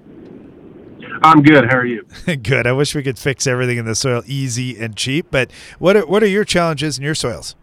I'm 1.24 1.42
good. 1.42 1.64
How 1.68 1.78
are 1.78 1.84
you? 1.86 2.06
good. 2.44 2.68
I 2.68 2.72
wish 2.72 2.94
we 2.94 3.02
could 3.02 3.18
fix 3.18 3.48
everything 3.48 3.78
in 3.78 3.84
the 3.84 3.96
soil 3.96 4.22
easy 4.24 4.78
and 4.78 4.94
cheap, 4.94 5.26
but 5.32 5.50
what 5.80 5.96
are, 5.96 6.06
what 6.06 6.22
are 6.22 6.28
your 6.28 6.44
challenges 6.44 6.96
in 6.96 7.02
your 7.02 7.16
soils? 7.16 7.56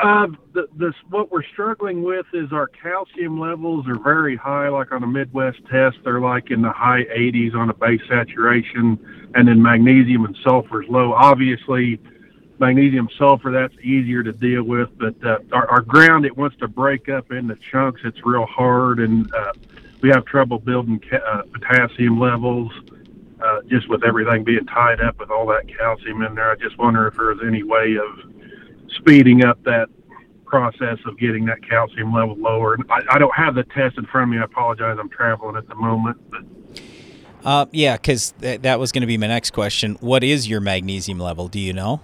Uh, 0.00 0.26
the, 0.52 0.92
what 1.08 1.30
we're 1.30 1.44
struggling 1.44 2.02
with 2.02 2.26
is 2.32 2.52
our 2.52 2.66
calcium 2.66 3.38
levels 3.38 3.86
are 3.86 3.98
very 3.98 4.36
high. 4.36 4.68
Like 4.68 4.92
on 4.92 5.02
a 5.02 5.06
Midwest 5.06 5.58
test, 5.70 5.98
they're 6.04 6.20
like 6.20 6.50
in 6.50 6.62
the 6.62 6.72
high 6.72 7.04
80s 7.04 7.54
on 7.54 7.70
a 7.70 7.74
base 7.74 8.00
saturation, 8.08 8.98
and 9.34 9.46
then 9.46 9.62
magnesium 9.62 10.24
and 10.24 10.36
sulfur 10.42 10.82
is 10.82 10.88
low. 10.88 11.12
Obviously, 11.12 12.00
magnesium 12.58 13.08
sulfur 13.16 13.52
that's 13.52 13.74
easier 13.82 14.22
to 14.22 14.32
deal 14.32 14.64
with, 14.64 14.88
but 14.98 15.14
uh, 15.24 15.38
our, 15.52 15.68
our 15.70 15.80
ground 15.80 16.24
it 16.24 16.36
wants 16.36 16.56
to 16.58 16.68
break 16.68 17.08
up 17.08 17.30
into 17.30 17.54
chunks. 17.56 18.00
It's 18.04 18.24
real 18.24 18.46
hard, 18.46 18.98
and 18.98 19.32
uh, 19.32 19.52
we 20.00 20.08
have 20.10 20.24
trouble 20.24 20.58
building 20.58 21.00
ca- 21.00 21.16
uh, 21.16 21.42
potassium 21.52 22.18
levels. 22.18 22.72
Uh, 23.40 23.60
just 23.68 23.88
with 23.90 24.02
everything 24.04 24.42
being 24.42 24.64
tied 24.66 25.00
up 25.00 25.18
with 25.18 25.30
all 25.30 25.46
that 25.46 25.68
calcium 25.68 26.22
in 26.22 26.34
there, 26.34 26.52
I 26.52 26.56
just 26.56 26.78
wonder 26.78 27.06
if 27.08 27.14
there's 27.14 27.40
any 27.46 27.62
way 27.62 27.96
of 27.96 28.34
speeding 28.88 29.44
up 29.44 29.62
that 29.64 29.88
process 30.44 30.98
of 31.06 31.18
getting 31.18 31.44
that 31.46 31.68
calcium 31.68 32.12
level 32.12 32.36
lower. 32.36 32.76
I, 32.90 33.00
I 33.10 33.18
don't 33.18 33.34
have 33.34 33.54
the 33.54 33.64
test 33.64 33.98
in 33.98 34.06
front 34.06 34.28
of 34.30 34.34
me. 34.34 34.38
I 34.38 34.44
apologize. 34.44 34.96
I'm 35.00 35.08
traveling 35.08 35.56
at 35.56 35.68
the 35.68 35.74
moment, 35.74 36.18
but. 36.30 36.40
Uh, 37.44 37.66
yeah, 37.72 37.96
because 37.96 38.32
th- 38.40 38.62
that 38.62 38.78
was 38.78 38.90
going 38.90 39.02
to 39.02 39.06
be 39.06 39.18
my 39.18 39.26
next 39.26 39.50
question. 39.50 39.96
What 40.00 40.24
is 40.24 40.48
your 40.48 40.60
magnesium 40.60 41.18
level? 41.18 41.48
Do 41.48 41.60
you 41.60 41.74
know? 41.74 42.00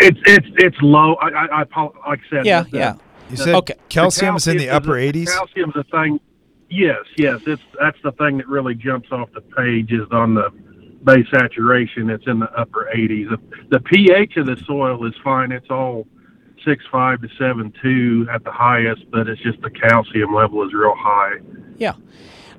It's 0.00 0.18
it's 0.26 0.46
it's 0.56 0.76
low. 0.82 1.14
I 1.14 1.28
I, 1.28 1.62
I 1.62 1.82
like 2.08 2.20
I 2.26 2.30
said. 2.30 2.46
Yeah, 2.46 2.62
the, 2.62 2.76
yeah. 2.76 2.94
You 3.30 3.36
said 3.36 3.54
okay. 3.54 3.74
calcium's 3.88 4.48
in 4.48 4.56
the 4.56 4.70
upper 4.70 4.98
is, 4.98 5.12
80s. 5.12 5.26
Calcium's 5.26 5.74
the 5.74 5.84
thing. 5.84 6.20
Yes, 6.68 7.04
yes. 7.16 7.40
It's 7.46 7.62
that's 7.80 7.98
the 8.02 8.12
thing 8.12 8.38
that 8.38 8.48
really 8.48 8.74
jumps 8.74 9.12
off 9.12 9.30
the 9.32 9.40
page 9.40 9.92
is 9.92 10.08
on 10.10 10.34
the 10.34 10.50
base 11.04 11.26
saturation. 11.30 12.10
It's 12.10 12.26
in 12.26 12.38
the 12.38 12.50
upper 12.58 12.88
80s. 12.94 13.30
The, 13.30 13.38
the 13.70 13.80
pH 13.80 14.36
of 14.36 14.46
the 14.46 14.56
soil 14.66 15.06
is 15.06 15.14
fine. 15.22 15.52
It's 15.52 15.70
all 15.70 16.06
six 16.64 16.84
five 16.90 17.20
to 17.20 17.28
seven 17.38 17.72
two 17.82 18.26
at 18.32 18.42
the 18.44 18.50
highest, 18.50 19.10
but 19.10 19.28
it's 19.28 19.40
just 19.42 19.60
the 19.60 19.70
calcium 19.70 20.34
level 20.34 20.66
is 20.66 20.72
real 20.72 20.94
high. 20.96 21.34
Yeah. 21.76 21.94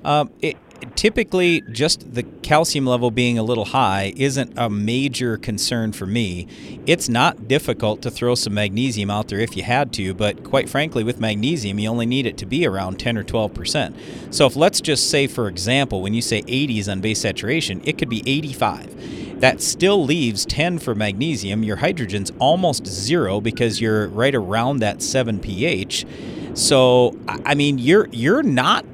Um, 0.04 0.30
it, 0.40 0.56
typically, 0.94 1.62
just 1.70 2.14
the 2.14 2.22
calcium 2.22 2.86
level 2.86 3.10
being 3.10 3.38
a 3.38 3.42
little 3.42 3.66
high 3.66 4.12
isn't 4.16 4.52
a 4.56 4.68
major 4.68 5.36
concern 5.36 5.92
for 5.92 6.06
me. 6.06 6.46
It's 6.86 7.08
not 7.08 7.48
difficult 7.48 8.02
to 8.02 8.10
throw 8.10 8.34
some 8.34 8.54
magnesium 8.54 9.10
out 9.10 9.28
there 9.28 9.40
if 9.40 9.56
you 9.56 9.62
had 9.62 9.92
to, 9.94 10.14
but 10.14 10.44
quite 10.44 10.68
frankly, 10.68 11.04
with 11.04 11.20
magnesium, 11.20 11.78
you 11.78 11.88
only 11.88 12.06
need 12.06 12.26
it 12.26 12.36
to 12.38 12.46
be 12.46 12.66
around 12.66 12.98
10 12.98 13.18
or 13.18 13.22
12 13.24 13.54
percent. 13.54 13.96
So, 14.30 14.46
if 14.46 14.56
let's 14.56 14.80
just 14.80 15.10
say, 15.10 15.26
for 15.26 15.48
example, 15.48 16.02
when 16.02 16.14
you 16.14 16.22
say 16.22 16.42
80s 16.42 16.90
on 16.90 17.00
base 17.00 17.20
saturation, 17.20 17.80
it 17.84 17.98
could 17.98 18.08
be 18.08 18.22
85. 18.26 19.40
That 19.40 19.60
still 19.60 20.02
leaves 20.02 20.46
10 20.46 20.78
for 20.78 20.94
magnesium. 20.94 21.62
Your 21.62 21.76
hydrogen's 21.76 22.32
almost 22.38 22.86
zero 22.86 23.40
because 23.40 23.80
you're 23.80 24.08
right 24.08 24.34
around 24.34 24.78
that 24.78 25.02
7 25.02 25.40
pH. 25.40 26.06
So, 26.54 27.14
I 27.28 27.54
mean, 27.54 27.78
you're 27.78 28.08
you're 28.12 28.42
not 28.42 28.86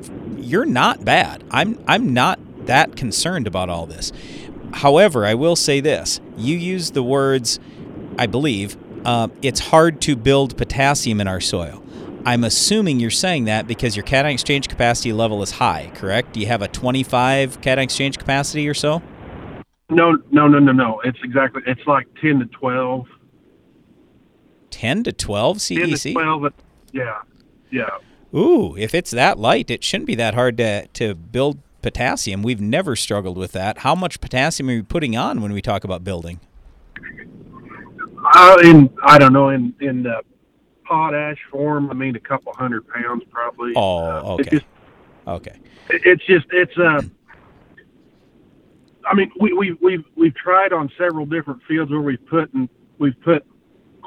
you're 0.42 0.66
not 0.66 1.04
bad. 1.04 1.44
I'm 1.50 1.82
I'm 1.86 2.12
not 2.12 2.38
that 2.66 2.96
concerned 2.96 3.46
about 3.46 3.68
all 3.68 3.86
this. 3.86 4.12
However, 4.72 5.26
I 5.26 5.34
will 5.34 5.56
say 5.56 5.80
this: 5.80 6.20
you 6.36 6.56
use 6.56 6.90
the 6.90 7.02
words, 7.02 7.58
I 8.18 8.26
believe, 8.26 8.76
uh, 9.04 9.28
it's 9.40 9.60
hard 9.60 10.00
to 10.02 10.16
build 10.16 10.56
potassium 10.56 11.20
in 11.20 11.28
our 11.28 11.40
soil. 11.40 11.82
I'm 12.24 12.44
assuming 12.44 13.00
you're 13.00 13.10
saying 13.10 13.46
that 13.46 13.66
because 13.66 13.96
your 13.96 14.04
cation 14.04 14.26
exchange 14.26 14.68
capacity 14.68 15.12
level 15.12 15.42
is 15.42 15.52
high, 15.52 15.90
correct? 15.94 16.34
Do 16.34 16.40
you 16.40 16.46
have 16.46 16.62
a 16.62 16.68
25 16.68 17.60
cation 17.60 17.78
exchange 17.80 18.18
capacity 18.18 18.68
or 18.68 18.74
so? 18.74 19.02
No, 19.90 20.16
no, 20.30 20.46
no, 20.46 20.58
no, 20.58 20.72
no. 20.72 21.00
It's 21.04 21.18
exactly. 21.24 21.62
It's 21.66 21.84
like 21.86 22.06
10 22.20 22.38
to 22.38 22.46
12. 22.46 23.06
10 24.70 25.04
to 25.04 25.12
12 25.12 25.56
CEC. 25.58 25.78
10 25.78 25.88
to 25.90 26.12
12. 26.12 26.52
Yeah, 26.92 27.20
yeah. 27.70 27.88
Ooh, 28.34 28.74
if 28.76 28.94
it's 28.94 29.10
that 29.10 29.38
light, 29.38 29.70
it 29.70 29.84
shouldn't 29.84 30.06
be 30.06 30.14
that 30.14 30.34
hard 30.34 30.56
to, 30.56 30.86
to 30.88 31.14
build 31.14 31.58
potassium. 31.82 32.42
We've 32.42 32.60
never 32.60 32.96
struggled 32.96 33.36
with 33.36 33.52
that. 33.52 33.78
How 33.78 33.94
much 33.94 34.20
potassium 34.20 34.70
are 34.70 34.72
you 34.72 34.84
putting 34.84 35.16
on 35.16 35.42
when 35.42 35.52
we 35.52 35.60
talk 35.60 35.84
about 35.84 36.02
building? 36.02 36.40
Uh, 38.34 38.56
in 38.62 38.88
I 39.02 39.18
don't 39.18 39.32
know 39.32 39.48
in 39.48 39.74
in 39.80 40.06
uh, 40.06 40.20
potash 40.84 41.38
form. 41.50 41.90
I 41.90 41.94
mean, 41.94 42.16
a 42.16 42.20
couple 42.20 42.52
hundred 42.54 42.86
pounds 42.88 43.24
probably. 43.30 43.72
Oh, 43.76 43.98
uh, 43.98 44.22
okay. 44.34 44.42
It 44.42 44.50
just, 44.50 44.66
okay. 45.26 45.58
It, 45.90 46.02
it's 46.04 46.24
just 46.24 46.46
it's 46.52 46.78
uh. 46.78 47.02
I 49.04 49.14
mean, 49.14 49.32
we 49.40 49.52
we 49.52 49.72
we've 49.82 50.04
we've 50.14 50.34
tried 50.36 50.72
on 50.72 50.90
several 50.96 51.26
different 51.26 51.60
fields 51.66 51.90
where 51.90 52.00
we've 52.00 52.24
put 52.26 52.54
and 52.54 52.68
we've 52.98 53.20
put 53.22 53.44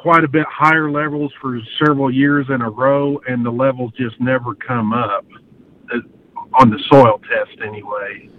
quite 0.06 0.24
a 0.24 0.28
bit 0.28 0.45
higher 0.47 0.91
levels 0.91 1.34
for 1.41 1.60
several 1.84 2.14
years 2.14 2.45
in 2.49 2.62
a 2.62 2.70
row, 2.70 3.20
and 3.28 3.43
the 3.43 3.49
levels 3.49 3.91
just 3.97 4.22
never 4.22 4.53
come 4.53 4.93
up 4.93 5.26
uh, 5.91 5.97
on 6.60 6.70
the 6.70 6.78
soil 6.91 7.20
test 7.28 7.60
anyway. 7.66 8.30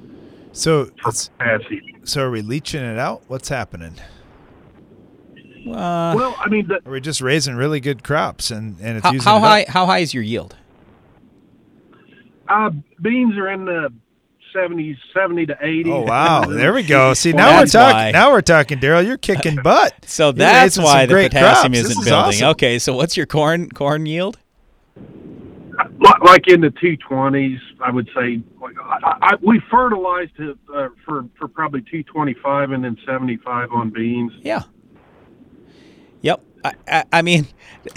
So 0.52 0.88
so 2.04 2.22
are 2.22 2.30
we 2.30 2.40
leaching 2.40 2.84
it 2.84 3.00
out? 3.00 3.24
What's 3.26 3.48
happening? 3.48 3.94
Uh, 5.66 6.14
well, 6.16 6.36
I 6.38 6.48
mean, 6.48 6.68
the, 6.68 6.80
are 6.86 6.92
we 6.92 7.00
just 7.00 7.20
raising 7.20 7.56
really 7.56 7.80
good 7.80 8.04
crops 8.04 8.52
and 8.52 8.78
and 8.80 8.98
it's 8.98 9.04
how, 9.04 9.12
using 9.12 9.24
how 9.28 9.38
it 9.38 9.40
high 9.40 9.64
how 9.66 9.86
high 9.86 9.98
is 9.98 10.14
your 10.14 10.22
yield? 10.22 10.54
Uh, 12.48 12.70
beans 13.02 13.36
are 13.36 13.50
in 13.50 13.64
the 13.64 13.92
70s, 14.56 14.96
70 15.14 15.46
to 15.46 15.56
80. 15.60 15.90
Oh 15.90 16.00
wow! 16.02 16.44
There 16.48 16.72
we 16.72 16.82
go. 16.82 17.12
See 17.14 17.32
Well, 17.32 17.44
now 17.46 17.52
we're 17.58 17.60
that's 17.66 17.74
why. 17.74 17.92
talking. 17.92 18.12
Now 18.12 18.30
we're 18.32 18.40
talking, 18.40 18.78
Daryl. 18.78 19.06
You're 19.06 19.18
kicking 19.18 19.56
butt. 19.62 19.92
So 20.06 20.32
that's 20.32 20.78
why 20.78 21.04
the 21.06 21.12
great 21.12 21.32
potassium 21.32 21.72
crops. 21.72 21.84
Isn't 21.88 22.00
is 22.02 22.04
building. 22.08 22.28
awesome. 22.42 22.48
Okay, 22.50 22.78
so 22.78 22.94
what's 22.94 23.16
your 23.16 23.26
corn 23.26 23.68
corn 23.70 24.06
yield? 24.06 24.38
Like 26.24 26.48
in 26.48 26.60
the 26.62 26.68
220s, 26.70 27.58
I 27.80 27.90
would 27.90 28.08
say. 28.14 28.40
Like, 28.60 28.74
I, 28.80 29.18
I, 29.22 29.34
we 29.42 29.60
fertilized 29.70 30.32
it 30.38 30.56
uh, 30.74 30.88
for 31.04 31.26
for 31.38 31.48
probably 31.48 31.80
225 31.82 32.70
and 32.70 32.82
then 32.84 32.96
75 33.06 33.72
on 33.72 33.90
beans. 33.90 34.32
Yeah. 34.42 34.62
I, 36.66 36.74
I, 36.88 37.04
I 37.12 37.22
mean, 37.22 37.46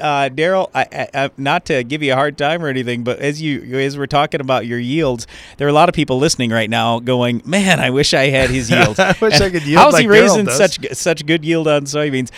uh, 0.00 0.28
Daryl, 0.28 0.70
I, 0.74 1.08
I, 1.14 1.30
not 1.36 1.64
to 1.66 1.82
give 1.82 2.02
you 2.02 2.12
a 2.12 2.16
hard 2.16 2.38
time 2.38 2.64
or 2.64 2.68
anything, 2.68 3.04
but 3.04 3.18
as 3.18 3.42
you 3.42 3.78
as 3.78 3.98
we're 3.98 4.06
talking 4.06 4.40
about 4.40 4.66
your 4.66 4.78
yields, 4.78 5.26
there 5.56 5.66
are 5.66 5.70
a 5.70 5.74
lot 5.74 5.88
of 5.88 5.94
people 5.94 6.18
listening 6.18 6.50
right 6.50 6.70
now 6.70 7.00
going, 7.00 7.42
"Man, 7.44 7.80
I 7.80 7.90
wish 7.90 8.14
I 8.14 8.28
had 8.28 8.50
his 8.50 8.70
yields. 8.70 8.98
I 8.98 9.14
wish 9.20 9.40
I 9.40 9.50
could 9.50 9.62
yield 9.64 9.82
How's 9.82 9.98
he 9.98 10.06
like 10.06 10.18
Daryl 10.18 10.36
raising 10.36 10.48
such 10.48 10.78
such 10.92 11.26
good 11.26 11.44
yield 11.44 11.68
on 11.68 11.84
soybeans?" 11.84 12.30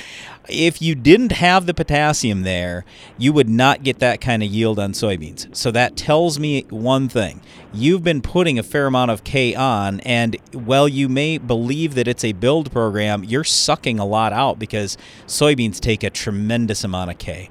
If 0.49 0.83
you 0.83 0.95
didn't 0.95 1.33
have 1.33 1.67
the 1.67 1.75
potassium 1.75 2.43
there, 2.43 2.85
you 3.17 3.33
would 3.33 3.49
not 3.49 3.83
get 3.83 3.99
that 4.01 4.21
kind 4.21 4.43
of 4.43 4.51
yield 4.51 4.79
on 4.79 4.93
soybeans. 4.93 5.55
So 5.57 5.71
that 5.71 5.97
tells 5.97 6.39
me 6.39 6.67
one 6.71 7.09
thing. 7.09 7.41
You've 7.73 8.05
been 8.05 8.21
putting 8.21 8.59
a 8.59 8.63
fair 8.63 8.87
amount 8.87 9.11
of 9.11 9.25
K 9.25 9.55
on, 9.55 10.01
and 10.01 10.37
while 10.53 10.89
you 10.89 11.09
may 11.09 11.39
believe 11.39 11.95
that 11.95 12.07
it's 12.07 12.25
a 12.25 12.33
build 12.33 12.71
program, 12.73 13.25
you're 13.25 13.45
sucking 13.45 13.99
a 13.99 14.05
lot 14.05 14.33
out 14.33 14.59
because 14.59 14.97
soybeans 15.27 15.81
take 15.81 16.03
a 16.03 16.11
tremendous 16.11 16.85
amount 16.85 17.11
of 17.11 17.19
K. 17.19 17.51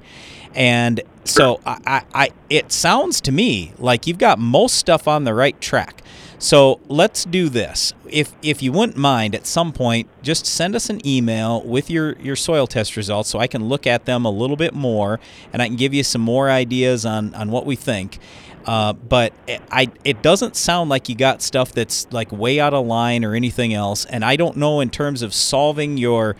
And 0.54 1.00
so 1.24 1.60
I, 1.66 2.04
I, 2.14 2.30
it 2.48 2.70
sounds 2.70 3.20
to 3.22 3.32
me 3.32 3.72
like 3.78 4.06
you've 4.06 4.18
got 4.18 4.38
most 4.38 4.76
stuff 4.76 5.08
on 5.08 5.24
the 5.24 5.34
right 5.34 5.60
track. 5.60 6.02
So 6.44 6.78
let's 6.88 7.24
do 7.24 7.48
this. 7.48 7.94
If 8.06 8.34
if 8.42 8.62
you 8.62 8.70
wouldn't 8.70 8.98
mind, 8.98 9.34
at 9.34 9.46
some 9.46 9.72
point, 9.72 10.08
just 10.22 10.44
send 10.44 10.76
us 10.76 10.90
an 10.90 11.04
email 11.06 11.62
with 11.62 11.88
your 11.88 12.18
your 12.18 12.36
soil 12.36 12.66
test 12.66 12.98
results, 12.98 13.30
so 13.30 13.38
I 13.38 13.46
can 13.46 13.66
look 13.66 13.86
at 13.86 14.04
them 14.04 14.26
a 14.26 14.30
little 14.30 14.56
bit 14.56 14.74
more, 14.74 15.20
and 15.54 15.62
I 15.62 15.68
can 15.68 15.76
give 15.76 15.94
you 15.94 16.04
some 16.04 16.20
more 16.20 16.50
ideas 16.50 17.06
on 17.06 17.34
on 17.34 17.50
what 17.50 17.64
we 17.64 17.76
think. 17.76 18.18
Uh, 18.66 18.92
but 18.92 19.32
it, 19.46 19.62
I, 19.70 19.90
it 20.04 20.20
doesn't 20.20 20.54
sound 20.54 20.90
like 20.90 21.08
you 21.08 21.14
got 21.14 21.40
stuff 21.40 21.72
that's 21.72 22.06
like 22.12 22.30
way 22.30 22.60
out 22.60 22.74
of 22.74 22.86
line 22.86 23.24
or 23.24 23.34
anything 23.34 23.72
else. 23.72 24.04
And 24.04 24.22
I 24.22 24.36
don't 24.36 24.58
know 24.58 24.80
in 24.80 24.90
terms 24.90 25.22
of 25.22 25.32
solving 25.32 25.96
your 25.96 26.36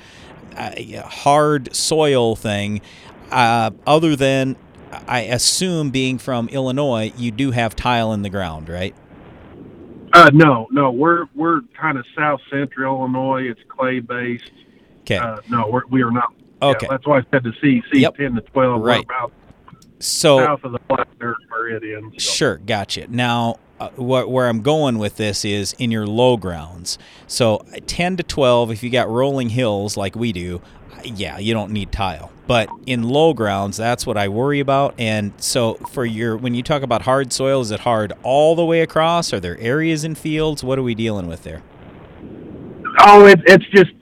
uh, 0.55 0.73
hard 1.03 1.75
soil 1.75 2.37
thing, 2.37 2.83
uh, 3.31 3.71
other 3.87 4.17
than 4.17 4.57
I 5.09 5.21
assume 5.21 5.91
being 5.91 6.19
from 6.19 6.49
Illinois, 6.49 7.13
you 7.17 7.31
do 7.31 7.53
have 7.53 7.75
tile 7.75 8.13
in 8.13 8.23
the 8.23 8.31
ground, 8.31 8.69
right? 8.69 8.95
Uh, 10.15 10.31
no, 10.33 10.69
no, 10.71 10.91
we're 10.91 11.27
we're 11.35 11.61
kind 11.79 11.99
of 11.99 12.07
south 12.17 12.41
central 12.51 12.99
Illinois. 13.01 13.43
It's 13.51 13.61
clay 13.69 14.01
based. 14.01 14.51
Okay. 15.03 15.17
Uh, 15.19 15.39
no, 15.51 15.69
we're, 15.69 15.83
we 15.91 16.03
are 16.03 16.11
not. 16.11 16.33
Okay. 16.63 16.87
Yeah, 16.87 16.93
that's 16.93 17.07
why 17.07 17.19
I 17.19 17.23
said 17.31 17.43
the 17.43 17.53
C 17.61 17.83
C 17.93 18.01
Yep. 18.01 18.17
ten 18.17 18.35
to 18.37 18.41
twelve. 18.43 18.81
Right. 18.83 19.05
About 19.05 19.33
So 19.99 20.39
south 20.39 20.65
of 20.65 20.73
the 20.73 20.79
black 20.89 21.09
dirt 21.19 21.37
meridian. 21.51 22.13
so. 22.13 22.33
Sure, 22.33 22.57
gotcha. 22.59 23.07
Now, 23.09 23.57
uh, 23.81 23.89
wh- 23.91 24.31
where 24.31 24.49
I'm 24.49 24.63
going 24.63 24.99
with 24.99 25.17
this 25.17 25.45
is 25.45 25.75
in 25.79 25.91
your 25.91 26.07
low 26.07 26.37
grounds. 26.37 26.97
So, 27.27 27.57
uh, 27.57 27.81
10 27.87 28.17
to 28.19 28.23
12, 28.23 28.71
if 28.71 28.83
you 28.85 28.91
got 28.91 29.09
rolling 29.09 29.49
hills 29.49 29.97
like 29.97 30.15
we 30.15 30.33
do, 30.33 30.61
yeah, 31.05 31.39
you 31.39 31.55
don't 31.55 31.73
need 31.73 31.93
tile. 31.93 32.31
But 32.47 32.69
in 32.87 33.03
low 33.03 33.33
grounds, 33.33 33.77
that's 33.77 34.07
what 34.07 34.17
I 34.19 34.29
worry 34.29 34.61
about. 34.61 34.95
And 34.99 35.33
so, 35.39 35.75
for 35.75 36.05
your 36.05 36.37
when 36.37 36.55
you 36.55 36.63
talk 36.63 36.83
about 36.83 37.03
hard 37.03 37.33
soil, 37.33 37.61
is 37.63 37.71
it 37.71 37.81
hard 37.81 38.13
all 38.23 38.55
the 38.55 38.65
way 38.65 38.83
across? 38.83 39.33
Are 39.33 39.41
there 39.41 39.59
areas 39.59 40.05
in 40.05 40.15
fields? 40.15 40.63
What 40.63 40.79
are 40.79 40.83
we 40.83 40.95
dealing 40.95 41.27
with 41.27 41.43
there? 41.43 41.63
Oh, 43.01 43.27
it, 43.27 43.41
it's 43.47 43.67
just 43.67 43.93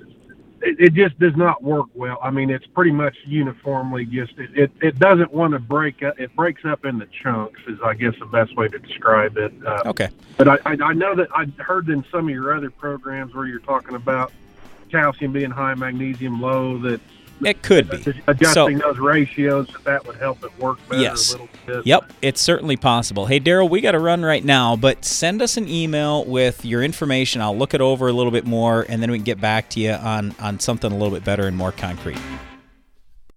it, 0.63 0.95
just 0.95 1.19
does 1.19 1.37
not 1.37 1.63
work 1.63 1.87
well. 1.95 2.19
I 2.23 2.31
mean, 2.31 2.51
it's 2.51 2.67
pretty 2.67 2.93
much 2.93 3.17
uniformly 3.27 4.05
just 4.05 4.33
it, 4.39 4.51
it, 4.57 4.73
it 4.81 4.99
doesn't 4.99 5.33
want 5.33 5.53
to 5.53 5.59
break 5.59 6.03
up. 6.03 6.19
It 6.21 6.35
breaks 6.37 6.65
up 6.65 6.85
into 6.85 7.07
chunks 7.23 7.61
is 7.69 7.79
I 7.85 7.95
guess 7.95 8.15
the 8.19 8.27
best 8.27 8.57
way 8.57 8.69
to 8.69 8.79
describe 8.79 9.37
it. 9.37 9.53
Uh, 9.65 9.83
Okay. 9.87 10.09
But 10.37 10.49
I, 10.49 10.59
I 10.65 10.77
I 10.83 10.93
know 10.95 11.15
that 11.15 11.29
I 11.35 11.47
heard 11.63 11.89
in 11.89 12.05
some 12.11 12.29
of 12.29 12.35
your 12.35 12.55
other 12.55 12.71
programs 12.71 13.35
where 13.35 13.47
you're 13.47 13.61
talking 13.61 13.95
about 13.95 14.33
calcium 14.93 15.33
being 15.33 15.51
high, 15.51 15.75
magnesium 15.75 16.41
low. 16.41 16.79
That 16.79 17.01
It 17.45 17.61
could 17.63 17.91
be. 17.91 17.97
adjusting 18.29 18.79
So- 18.79 18.87
those 18.93 18.99
ratios 18.99 19.67
that 19.85 20.07
would 20.07 20.17
help 20.17 20.45
it 20.45 20.51
work 20.61 20.79
better 20.89 21.03
Yes. 21.03 21.31
a 21.31 21.33
little 21.33 21.49
bit. 21.67 21.87
Yep, 21.87 22.13
it's 22.23 22.41
certainly 22.41 22.77
possible. 22.77 23.27
Hey, 23.27 23.41
Daryl, 23.41 23.69
we 23.69 23.81
got 23.81 23.93
to 23.93 23.99
run 23.99 24.23
right 24.23 24.45
now, 24.45 24.77
but 24.77 25.05
send 25.05 25.43
us 25.43 25.57
an 25.57 25.69
email 25.69 26.25
with 26.25 26.65
your 26.65 26.85
information. 26.85 27.43
I'll 27.43 27.57
look 27.57 27.75
it 27.75 27.81
over 27.81 28.07
a 28.07 28.13
little 28.13 28.31
bit 28.31 28.47
more, 28.47 28.87
and 28.89 29.03
then 29.03 29.11
we 29.11 29.19
can 29.19 29.25
get 29.25 29.41
back 29.41 29.69
to 29.71 29.81
you 29.81 29.91
on, 29.93 30.37
on 30.39 30.61
something 30.61 30.93
a 30.93 30.97
little 30.97 31.13
bit 31.13 31.25
better 31.25 31.49
and 31.49 31.57
more 31.57 31.73
concrete. 31.73 32.19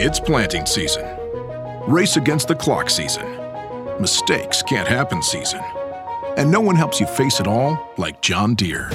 It's 0.00 0.20
planting 0.20 0.64
season. 0.64 1.04
Race 1.88 2.16
against 2.16 2.46
the 2.46 2.54
clock 2.54 2.88
season. 2.88 3.26
Mistakes 4.00 4.62
can't 4.62 4.86
happen 4.86 5.20
season. 5.20 5.58
And 6.36 6.52
no 6.52 6.60
one 6.60 6.76
helps 6.76 7.00
you 7.00 7.06
face 7.08 7.40
it 7.40 7.48
all 7.48 7.92
like 7.96 8.22
John 8.22 8.54
Deere. 8.54 8.90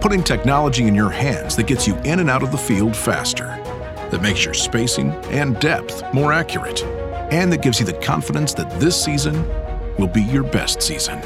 Putting 0.00 0.22
technology 0.22 0.86
in 0.86 0.94
your 0.94 1.10
hands 1.10 1.56
that 1.56 1.66
gets 1.66 1.88
you 1.88 1.96
in 2.04 2.20
and 2.20 2.30
out 2.30 2.44
of 2.44 2.52
the 2.52 2.56
field 2.56 2.94
faster, 2.94 3.46
that 4.12 4.22
makes 4.22 4.44
your 4.44 4.54
spacing 4.54 5.10
and 5.32 5.58
depth 5.58 6.04
more 6.14 6.32
accurate, 6.32 6.84
and 7.32 7.52
that 7.52 7.62
gives 7.62 7.80
you 7.80 7.86
the 7.86 7.94
confidence 7.94 8.54
that 8.54 8.70
this 8.78 9.04
season 9.04 9.44
will 9.98 10.06
be 10.06 10.22
your 10.22 10.44
best 10.44 10.80
season. 10.80 11.20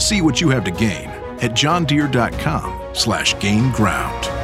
See 0.00 0.22
what 0.22 0.40
you 0.40 0.48
have 0.48 0.64
to 0.64 0.70
gain 0.70 1.10
at 1.42 1.52
johndeere.com 1.52 2.94
slash 2.94 3.38
gain 3.38 3.70
ground. 3.72 4.43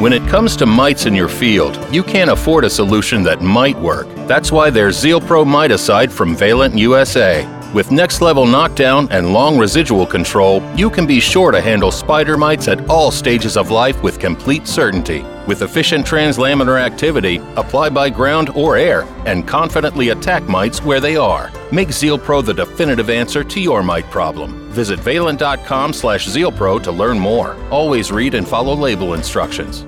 When 0.00 0.14
it 0.14 0.26
comes 0.30 0.56
to 0.56 0.64
mites 0.64 1.04
in 1.04 1.14
your 1.14 1.28
field, 1.28 1.78
you 1.92 2.02
can't 2.02 2.30
afford 2.30 2.64
a 2.64 2.70
solution 2.70 3.22
that 3.24 3.42
might 3.42 3.78
work. 3.78 4.06
That's 4.26 4.50
why 4.50 4.70
there's 4.70 4.98
Zeal 4.98 5.20
Pro 5.20 5.44
Miticide 5.44 6.10
from 6.10 6.34
Valent 6.34 6.78
USA. 6.78 7.46
With 7.74 7.92
next 7.92 8.22
level 8.22 8.46
knockdown 8.46 9.08
and 9.10 9.34
long 9.34 9.58
residual 9.58 10.06
control, 10.06 10.62
you 10.74 10.88
can 10.88 11.06
be 11.06 11.20
sure 11.20 11.50
to 11.50 11.60
handle 11.60 11.92
spider 11.92 12.38
mites 12.38 12.66
at 12.66 12.88
all 12.88 13.10
stages 13.10 13.58
of 13.58 13.70
life 13.70 14.02
with 14.02 14.18
complete 14.18 14.66
certainty. 14.66 15.22
With 15.46 15.60
efficient 15.60 16.06
translaminar 16.06 16.80
activity, 16.80 17.36
apply 17.56 17.90
by 17.90 18.08
ground 18.08 18.48
or 18.54 18.78
air, 18.78 19.06
and 19.26 19.46
confidently 19.46 20.08
attack 20.08 20.44
mites 20.44 20.82
where 20.82 21.00
they 21.00 21.16
are. 21.16 21.52
Make 21.72 21.92
Zeal 21.92 22.18
Pro 22.18 22.40
the 22.40 22.54
definitive 22.54 23.10
answer 23.10 23.44
to 23.44 23.60
your 23.60 23.82
mite 23.82 24.10
problem. 24.10 24.72
Visit 24.72 24.98
valent.com 24.98 25.92
slash 25.92 26.26
zealpro 26.26 26.82
to 26.84 26.90
learn 26.90 27.18
more. 27.18 27.54
Always 27.70 28.10
read 28.10 28.32
and 28.32 28.48
follow 28.48 28.74
label 28.74 29.12
instructions. 29.12 29.84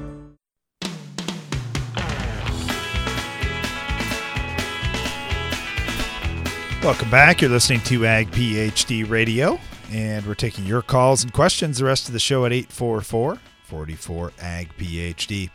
Welcome 6.83 7.11
back. 7.11 7.41
You're 7.41 7.51
listening 7.51 7.81
to 7.83 8.05
Ag 8.07 8.33
PhD 8.33 9.09
Radio, 9.09 9.61
and 9.93 10.27
we're 10.27 10.35
taking 10.35 10.67
your 10.67 10.83
calls 10.83 11.23
and 11.23 11.33
questions 11.33 11.79
the 11.79 11.85
rest 11.85 12.09
of 12.09 12.13
the 12.13 12.19
show 12.19 12.45
at 12.45 12.53
844 12.53 13.39
44 13.63 14.33
Ag 14.41 14.69
PhD. 14.77 15.51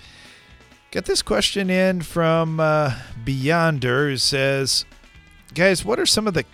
Got 0.91 1.03
this 1.03 1.21
question 1.21 1.69
in 1.69 1.99
from 1.99 2.61
uh, 2.61 2.95
Beyonder 3.25 4.11
who 4.11 4.15
says, 4.15 4.85
guys, 5.53 5.83
what 5.83 5.99
are 5.99 6.05
some 6.05 6.27
of 6.27 6.33
the 6.33 6.45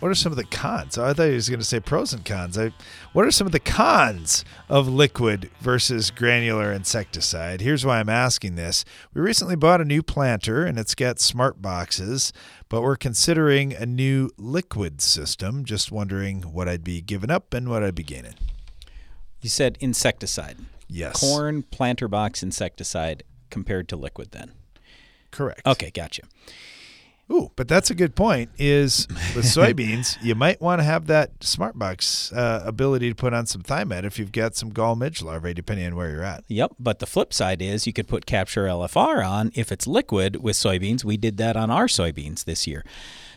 what 0.00 0.10
are 0.10 0.14
some 0.14 0.32
of 0.32 0.36
the 0.36 0.44
cons? 0.44 0.96
I 0.96 1.12
thought 1.12 1.28
he 1.28 1.34
was 1.34 1.48
going 1.48 1.58
to 1.58 1.64
say 1.64 1.80
pros 1.80 2.12
and 2.12 2.24
cons. 2.24 2.56
I, 2.56 2.72
what 3.12 3.24
are 3.24 3.30
some 3.30 3.46
of 3.46 3.52
the 3.52 3.60
cons 3.60 4.44
of 4.68 4.88
liquid 4.88 5.50
versus 5.60 6.10
granular 6.10 6.72
insecticide? 6.72 7.60
Here's 7.60 7.84
why 7.84 7.98
I'm 7.98 8.08
asking 8.08 8.54
this. 8.54 8.84
We 9.12 9.20
recently 9.20 9.56
bought 9.56 9.80
a 9.80 9.84
new 9.84 10.02
planter 10.02 10.64
and 10.64 10.78
it's 10.78 10.94
got 10.94 11.18
smart 11.18 11.60
boxes, 11.60 12.32
but 12.68 12.82
we're 12.82 12.96
considering 12.96 13.72
a 13.72 13.86
new 13.86 14.30
liquid 14.36 15.00
system. 15.00 15.64
Just 15.64 15.90
wondering 15.90 16.42
what 16.42 16.68
I'd 16.68 16.84
be 16.84 17.00
giving 17.00 17.30
up 17.30 17.52
and 17.52 17.68
what 17.68 17.82
I'd 17.82 17.94
be 17.94 18.04
gaining. 18.04 18.34
You 19.40 19.48
said 19.48 19.78
insecticide. 19.80 20.56
Yes. 20.88 21.20
Corn 21.20 21.62
planter 21.62 22.08
box 22.08 22.42
insecticide 22.42 23.22
compared 23.50 23.88
to 23.88 23.96
liquid 23.96 24.32
then. 24.32 24.52
Correct. 25.30 25.66
Okay, 25.66 25.90
gotcha. 25.90 26.22
Ooh, 27.30 27.50
but 27.56 27.68
that's 27.68 27.90
a 27.90 27.94
good 27.94 28.14
point. 28.14 28.50
Is 28.58 29.06
with 29.36 29.44
soybeans, 29.44 30.16
you 30.22 30.34
might 30.34 30.60
want 30.60 30.80
to 30.80 30.84
have 30.84 31.06
that 31.08 31.44
smart 31.44 31.78
box 31.78 32.32
uh, 32.32 32.62
ability 32.64 33.10
to 33.10 33.14
put 33.14 33.34
on 33.34 33.46
some 33.46 33.62
Thimet 33.62 34.04
if 34.04 34.18
you've 34.18 34.32
got 34.32 34.56
some 34.56 34.70
gall 34.70 34.96
midge 34.96 35.22
larvae, 35.22 35.52
depending 35.52 35.86
on 35.86 35.96
where 35.96 36.10
you're 36.10 36.24
at. 36.24 36.44
Yep, 36.48 36.72
but 36.78 37.00
the 37.00 37.06
flip 37.06 37.34
side 37.34 37.60
is 37.60 37.86
you 37.86 37.92
could 37.92 38.08
put 38.08 38.24
Capture 38.24 38.64
LFR 38.64 39.26
on 39.26 39.50
if 39.54 39.70
it's 39.70 39.86
liquid 39.86 40.36
with 40.36 40.56
soybeans. 40.56 41.04
We 41.04 41.16
did 41.16 41.36
that 41.36 41.56
on 41.56 41.70
our 41.70 41.86
soybeans 41.86 42.44
this 42.44 42.66
year. 42.66 42.84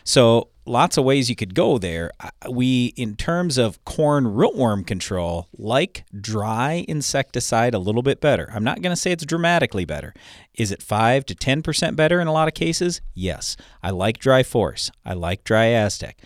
So 0.04 0.48
lots 0.64 0.96
of 0.96 1.04
ways 1.04 1.28
you 1.28 1.36
could 1.36 1.54
go 1.54 1.78
there. 1.78 2.10
We, 2.48 2.92
in 2.96 3.16
terms 3.16 3.58
of 3.58 3.84
corn 3.84 4.24
rootworm 4.24 4.86
control, 4.86 5.48
like 5.56 6.04
dry 6.18 6.84
insecticide 6.88 7.74
a 7.74 7.78
little 7.78 8.02
bit 8.02 8.20
better. 8.20 8.50
I'm 8.54 8.64
not 8.64 8.82
going 8.82 8.92
to 8.94 9.00
say 9.00 9.12
it's 9.12 9.24
dramatically 9.24 9.84
better. 9.84 10.14
Is 10.54 10.70
it 10.70 10.82
5 10.82 11.26
to 11.26 11.34
10% 11.34 11.96
better 11.96 12.20
in 12.20 12.26
a 12.28 12.32
lot 12.32 12.48
of 12.48 12.54
cases? 12.54 13.00
Yes. 13.14 13.56
I 13.82 13.90
like 13.90 14.18
dry 14.18 14.42
force. 14.42 14.90
I 15.04 15.14
like 15.14 15.44
dry 15.44 15.66
Aztec. 15.66 16.18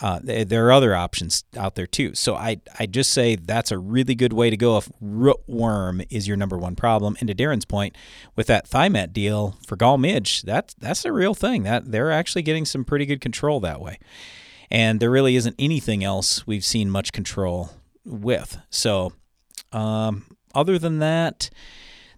Uh, 0.00 0.20
there 0.22 0.66
are 0.66 0.72
other 0.72 0.94
options 0.94 1.44
out 1.56 1.74
there 1.74 1.86
too. 1.86 2.14
So 2.14 2.34
I, 2.34 2.60
I 2.78 2.86
just 2.86 3.12
say 3.12 3.36
that's 3.36 3.70
a 3.70 3.78
really 3.78 4.14
good 4.14 4.32
way 4.32 4.48
to 4.48 4.56
go 4.56 4.76
if 4.76 4.88
rootworm 5.02 6.06
is 6.10 6.28
your 6.28 6.36
number 6.36 6.56
one 6.56 6.76
problem. 6.76 7.16
And 7.20 7.28
to 7.28 7.34
Darren's 7.34 7.64
point, 7.64 7.96
with 8.36 8.46
that 8.46 8.68
Thimet 8.68 9.12
deal 9.12 9.56
for 9.66 9.76
gall 9.76 9.98
midge, 9.98 10.42
that's 10.42 10.74
that's 10.74 11.04
a 11.04 11.12
real 11.12 11.34
thing. 11.34 11.64
That 11.64 11.90
they're 11.90 12.10
actually 12.10 12.42
getting 12.42 12.64
some 12.64 12.84
pretty 12.84 13.04
good 13.04 13.20
control 13.20 13.60
that 13.60 13.80
way. 13.80 13.98
And 14.70 15.00
there 15.00 15.10
really 15.10 15.36
isn't 15.36 15.56
anything 15.58 16.04
else 16.04 16.46
we've 16.46 16.64
seen 16.64 16.90
much 16.90 17.12
control 17.12 17.70
with. 18.04 18.58
So 18.70 19.12
um, 19.72 20.24
other 20.54 20.78
than 20.78 21.00
that, 21.00 21.50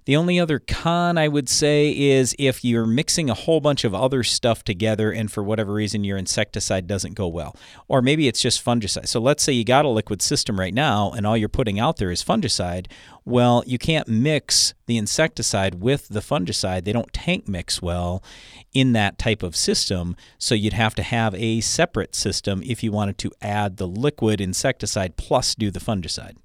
the 0.04 0.16
only 0.16 0.40
other 0.40 0.58
con 0.58 1.16
I 1.16 1.28
would 1.28 1.48
say 1.48 1.90
is 1.90 2.34
if 2.38 2.64
you're 2.64 2.86
mixing 2.86 3.30
a 3.30 3.34
whole 3.34 3.60
bunch 3.60 3.84
of 3.84 3.94
other 3.94 4.22
stuff 4.24 4.64
together 4.64 5.12
and 5.12 5.30
for 5.30 5.42
whatever 5.42 5.72
reason 5.72 6.02
your 6.02 6.16
insecticide 6.16 6.86
doesn't 6.86 7.14
go 7.14 7.28
well. 7.28 7.56
Or 7.86 8.02
maybe 8.02 8.26
it's 8.26 8.40
just 8.40 8.64
fungicide. 8.64 9.06
So 9.06 9.20
let's 9.20 9.42
say 9.42 9.52
you 9.52 9.64
got 9.64 9.84
a 9.84 9.88
liquid 9.88 10.20
system 10.20 10.58
right 10.58 10.74
now 10.74 11.12
and 11.12 11.26
all 11.26 11.36
you're 11.36 11.48
putting 11.48 11.78
out 11.78 11.98
there 11.98 12.10
is 12.10 12.22
fungicide. 12.22 12.86
Well, 13.24 13.62
you 13.66 13.78
can't 13.78 14.08
mix 14.08 14.74
the 14.86 14.96
insecticide 14.96 15.76
with 15.76 16.08
the 16.08 16.20
fungicide. 16.20 16.84
They 16.84 16.92
don't 16.92 17.12
tank 17.12 17.46
mix 17.46 17.80
well 17.80 18.24
in 18.72 18.92
that 18.94 19.18
type 19.18 19.44
of 19.44 19.54
system. 19.54 20.16
So 20.38 20.56
you'd 20.56 20.72
have 20.72 20.96
to 20.96 21.02
have 21.02 21.34
a 21.36 21.60
separate 21.60 22.16
system 22.16 22.62
if 22.66 22.82
you 22.82 22.90
wanted 22.90 23.18
to 23.18 23.30
add 23.40 23.76
the 23.76 23.86
liquid 23.86 24.40
insecticide 24.40 25.16
plus 25.16 25.54
do 25.54 25.70
the 25.70 25.78
fungicide. 25.80 26.36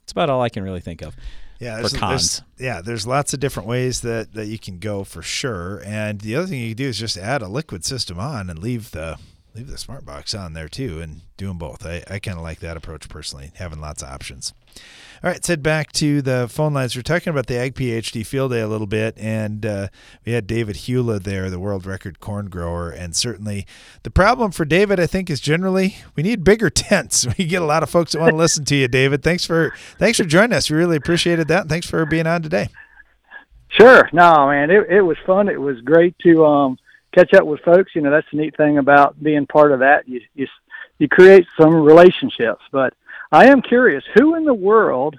That's 0.00 0.12
about 0.12 0.30
all 0.30 0.42
I 0.42 0.48
can 0.48 0.64
really 0.64 0.80
think 0.80 1.02
of 1.02 1.14
yeah, 1.60 1.76
for 1.76 1.82
there's, 1.82 1.92
cons. 1.92 2.38
there's- 2.38 2.42
yeah, 2.58 2.80
there's 2.82 3.06
lots 3.06 3.32
of 3.32 3.40
different 3.40 3.68
ways 3.68 4.00
that, 4.00 4.32
that 4.34 4.46
you 4.46 4.58
can 4.58 4.78
go 4.78 5.04
for 5.04 5.22
sure. 5.22 5.80
And 5.84 6.20
the 6.20 6.34
other 6.34 6.46
thing 6.48 6.60
you 6.60 6.70
can 6.70 6.76
do 6.78 6.88
is 6.88 6.98
just 6.98 7.16
add 7.16 7.42
a 7.42 7.48
liquid 7.48 7.84
system 7.84 8.18
on 8.18 8.50
and 8.50 8.58
leave 8.58 8.90
the 8.90 9.18
leave 9.54 9.68
the 9.68 9.78
smart 9.78 10.06
box 10.06 10.32
on 10.34 10.52
there 10.54 10.68
too 10.68 11.00
and 11.00 11.22
do 11.36 11.48
them 11.48 11.58
both. 11.58 11.84
I, 11.84 12.02
I 12.08 12.18
kind 12.20 12.36
of 12.38 12.42
like 12.44 12.60
that 12.60 12.76
approach 12.76 13.08
personally, 13.08 13.50
having 13.56 13.80
lots 13.80 14.02
of 14.02 14.08
options. 14.08 14.52
All 15.22 15.28
right, 15.28 15.34
let's 15.34 15.48
head 15.48 15.62
back 15.62 15.92
to 15.92 16.22
the 16.22 16.48
phone 16.48 16.72
lines. 16.72 16.96
We're 16.96 17.02
talking 17.02 17.30
about 17.30 17.46
the 17.46 17.58
Ag 17.58 17.74
PhD 17.74 18.24
field 18.24 18.52
day 18.52 18.62
a 18.62 18.66
little 18.66 18.86
bit, 18.86 19.18
and 19.18 19.66
uh, 19.66 19.88
we 20.24 20.32
had 20.32 20.46
David 20.46 20.78
Hula 20.86 21.18
there, 21.18 21.50
the 21.50 21.58
world 21.58 21.84
record 21.84 22.20
corn 22.20 22.48
grower. 22.48 22.88
And 22.88 23.14
certainly 23.14 23.66
the 24.02 24.10
problem 24.10 24.50
for 24.50 24.64
David, 24.64 24.98
I 24.98 25.06
think, 25.06 25.28
is 25.28 25.38
generally 25.38 25.98
we 26.16 26.22
need 26.22 26.42
bigger 26.42 26.70
tents. 26.70 27.26
We 27.36 27.44
get 27.44 27.60
a 27.60 27.66
lot 27.66 27.82
of 27.82 27.90
folks 27.90 28.12
that 28.12 28.20
want 28.20 28.30
to 28.30 28.36
listen 28.38 28.64
to 28.64 28.74
you, 28.74 28.88
David. 28.88 29.22
Thanks 29.22 29.44
for 29.44 29.74
thanks 29.98 30.16
for 30.16 30.24
joining 30.24 30.54
us. 30.54 30.70
We 30.70 30.78
really 30.78 30.96
appreciated 30.96 31.48
that, 31.48 31.60
and 31.60 31.68
thanks 31.68 31.86
for 31.86 32.06
being 32.06 32.26
on 32.26 32.40
today. 32.40 32.68
Sure. 33.68 34.08
No, 34.14 34.46
man, 34.46 34.70
it 34.70 34.88
it 34.88 35.02
was 35.02 35.18
fun. 35.26 35.50
It 35.50 35.60
was 35.60 35.82
great 35.82 36.16
to 36.20 36.46
um 36.46 36.78
catch 37.14 37.34
up 37.34 37.44
with 37.44 37.60
folks. 37.60 37.94
You 37.94 38.00
know, 38.00 38.10
that's 38.10 38.26
the 38.32 38.38
neat 38.38 38.56
thing 38.56 38.78
about 38.78 39.22
being 39.22 39.46
part 39.46 39.72
of 39.72 39.80
that. 39.80 40.08
You 40.08 40.22
you 40.34 40.46
you 40.98 41.08
create 41.08 41.46
some 41.60 41.74
relationships. 41.74 42.62
But 42.72 42.94
I 43.32 43.46
am 43.48 43.62
curious, 43.62 44.02
who 44.14 44.34
in 44.36 44.44
the 44.44 44.54
world 44.54 45.18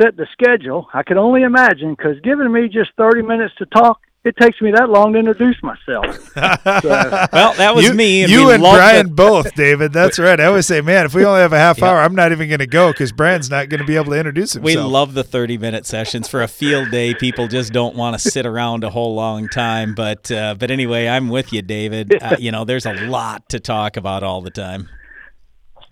set 0.00 0.16
the 0.16 0.26
schedule? 0.32 0.88
I 0.92 1.02
can 1.02 1.18
only 1.18 1.42
imagine 1.42 1.94
because 1.96 2.20
giving 2.22 2.50
me 2.52 2.68
just 2.68 2.90
thirty 2.96 3.22
minutes 3.22 3.54
to 3.58 3.66
talk, 3.66 4.00
it 4.24 4.36
takes 4.40 4.60
me 4.62 4.70
that 4.72 4.88
long 4.88 5.12
to 5.12 5.18
introduce 5.18 5.56
myself. 5.62 6.06
well, 6.36 7.54
that 7.54 7.72
was 7.74 7.84
you, 7.84 7.92
me. 7.92 8.22
And 8.22 8.30
you 8.32 8.50
and 8.50 8.62
Brian 8.62 9.06
it. 9.08 9.14
both, 9.16 9.54
David. 9.54 9.92
That's 9.92 10.18
right. 10.18 10.40
I 10.40 10.46
always 10.46 10.66
say, 10.66 10.80
man, 10.80 11.04
if 11.06 11.14
we 11.14 11.24
only 11.26 11.40
have 11.40 11.52
a 11.52 11.58
half 11.58 11.78
Yeah. 11.78 11.90
hour, 11.90 11.98
I'm 11.98 12.14
not 12.14 12.32
even 12.32 12.48
going 12.48 12.60
to 12.60 12.66
go 12.66 12.90
because 12.92 13.12
Brian's 13.12 13.50
not 13.50 13.68
going 13.68 13.80
to 13.80 13.84
be 13.84 13.96
able 13.96 14.12
to 14.12 14.18
introduce 14.18 14.54
himself. 14.54 14.64
We 14.64 14.76
love 14.76 15.12
the 15.14 15.24
30 15.24 15.58
minute 15.58 15.84
sessions 15.86 16.26
for 16.28 16.40
a 16.42 16.48
field 16.48 16.90
day. 16.90 17.14
People 17.14 17.48
just 17.48 17.72
don't 17.72 17.96
want 17.96 18.18
to 18.18 18.30
sit 18.30 18.46
around 18.46 18.82
a 18.84 18.90
whole 18.90 19.14
long 19.14 19.48
time. 19.48 19.92
But 19.94 20.30
uh, 20.30 20.54
but 20.58 20.70
anyway, 20.70 21.06
I'm 21.06 21.28
with 21.28 21.52
you, 21.52 21.62
David. 21.62 22.14
Uh, 22.24 22.36
you 22.38 22.50
know, 22.50 22.64
there's 22.64 22.86
a 22.86 22.92
lot 22.92 23.50
to 23.50 23.60
talk 23.60 23.98
about 23.98 24.22
all 24.22 24.40
the 24.40 24.50
time. 24.50 24.88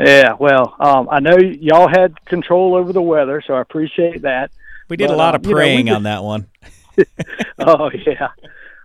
Yeah, 0.01 0.33
well, 0.39 0.75
um, 0.81 1.09
I 1.11 1.21
know 1.21 1.37
y- 1.37 1.57
y'all 1.61 1.89
had 1.89 2.25
control 2.27 2.75
over 2.75 2.93
the 2.93 3.03
weather, 3.03 3.43
so 3.47 3.55
I 3.55 3.61
appreciate 3.61 4.23
that. 4.23 4.51
We 4.89 4.97
did 4.97 5.09
But, 5.09 5.15
a 5.15 5.17
lot 5.17 5.35
um, 5.35 5.41
of 5.41 5.47
you 5.47 5.53
know, 5.53 5.57
we 5.57 5.61
praying 5.61 5.87
just- 5.87 5.97
on 5.97 6.03
that 6.05 6.23
one. 6.23 6.47
oh 7.61 7.91
yeah, 8.07 8.29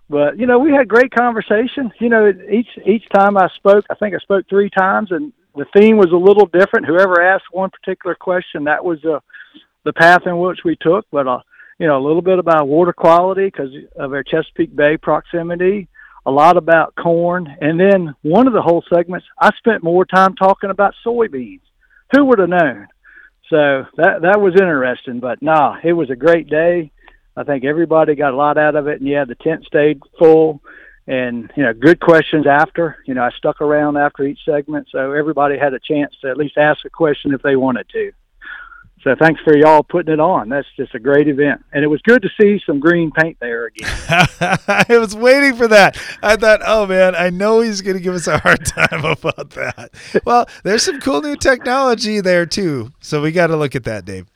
but 0.09 0.37
you 0.39 0.45
know 0.45 0.59
we 0.59 0.71
had 0.71 0.87
great 0.87 1.11
conversation. 1.11 1.91
You 1.99 2.07
know 2.09 2.31
each 2.49 2.69
each 2.85 3.03
time 3.13 3.37
I 3.37 3.49
spoke, 3.55 3.85
I 3.89 3.95
think 3.95 4.15
I 4.15 4.19
spoke 4.19 4.45
three 4.49 4.69
times, 4.69 5.11
and 5.11 5.33
the 5.55 5.65
theme 5.75 5.97
was 5.97 6.11
a 6.13 6.15
little 6.15 6.45
different. 6.45 6.85
Whoever 6.85 7.21
asked 7.21 7.45
one 7.51 7.69
particular 7.69 8.15
question, 8.15 8.63
that 8.63 8.85
was 8.85 9.03
uh, 9.03 9.19
the 9.83 9.91
path 9.91 10.21
in 10.25 10.37
which 10.37 10.59
we 10.63 10.77
took. 10.77 11.05
But 11.11 11.27
uh, 11.27 11.39
you 11.79 11.87
know 11.87 11.97
a 11.97 12.05
little 12.05 12.21
bit 12.21 12.39
about 12.39 12.69
water 12.69 12.93
quality 12.93 13.45
because 13.47 13.71
of 13.97 14.13
our 14.13 14.23
Chesapeake 14.23 14.73
Bay 14.73 14.95
proximity. 14.95 15.89
A 16.27 16.31
lot 16.31 16.57
about 16.57 16.93
corn, 16.95 17.47
and 17.61 17.79
then 17.79 18.13
one 18.21 18.47
of 18.47 18.53
the 18.53 18.61
whole 18.61 18.83
segments, 18.93 19.25
I 19.39 19.49
spent 19.57 19.81
more 19.81 20.05
time 20.05 20.35
talking 20.35 20.69
about 20.69 20.93
soybeans. 21.05 21.61
Who 22.13 22.25
would 22.25 22.39
have 22.39 22.49
known? 22.49 22.87
So 23.49 23.85
that 23.95 24.21
that 24.23 24.41
was 24.41 24.53
interesting. 24.53 25.19
But 25.19 25.41
nah, 25.41 25.77
it 25.83 25.93
was 25.93 26.09
a 26.09 26.15
great 26.15 26.49
day. 26.49 26.91
I 27.35 27.43
think 27.43 27.63
everybody 27.63 28.15
got 28.15 28.33
a 28.33 28.35
lot 28.37 28.57
out 28.57 28.75
of 28.75 28.87
it, 28.87 28.99
and 28.99 29.07
yeah, 29.07 29.23
the 29.23 29.35
tent 29.35 29.65
stayed 29.65 30.01
full, 30.19 30.61
and 31.07 31.51
you 31.55 31.63
know, 31.63 31.73
good 31.73 31.99
questions 31.99 32.45
after. 32.45 32.97
You 33.05 33.13
know, 33.13 33.23
I 33.23 33.31
stuck 33.31 33.61
around 33.61 33.95
after 33.95 34.23
each 34.23 34.39
segment, 34.43 34.89
so 34.91 35.13
everybody 35.13 35.57
had 35.57 35.73
a 35.73 35.79
chance 35.79 36.13
to 36.21 36.29
at 36.29 36.37
least 36.37 36.57
ask 36.57 36.83
a 36.83 36.89
question 36.89 37.33
if 37.33 37.41
they 37.41 37.55
wanted 37.55 37.87
to. 37.89 38.11
So 39.03 39.15
thanks 39.19 39.39
for 39.43 39.55
y'all 39.55 39.83
putting 39.83 40.13
it 40.13 40.19
on. 40.19 40.49
That's 40.49 40.67
just 40.75 40.95
a 40.95 40.99
great 40.99 41.27
event, 41.27 41.63
and 41.71 41.83
it 41.83 41.87
was 41.87 42.01
good 42.01 42.23
to 42.23 42.29
see 42.41 42.61
some 42.65 42.79
green 42.79 43.11
paint 43.11 43.37
there 43.39 43.67
again. 43.67 43.89
I 44.67 44.85
was 44.89 45.15
waiting 45.15 45.55
for 45.55 45.67
that. 45.67 45.97
I 46.21 46.35
thought, 46.35 46.61
oh 46.65 46.87
man, 46.87 47.15
I 47.15 47.29
know 47.29 47.61
he's 47.61 47.81
going 47.81 47.95
to 47.95 48.03
give 48.03 48.15
us 48.15 48.27
a 48.27 48.39
hard 48.39 48.65
time 48.65 49.05
about 49.05 49.51
that. 49.51 49.91
Well, 50.25 50.47
there's 50.63 50.83
some 50.83 50.99
cool 50.99 51.21
new 51.21 51.35
technology 51.35 52.21
there 52.21 52.45
too, 52.45 52.91
so 52.99 53.21
we 53.21 53.31
got 53.31 53.47
to 53.47 53.55
look 53.55 53.75
at 53.75 53.83
that, 53.83 54.03
Dave. 54.03 54.27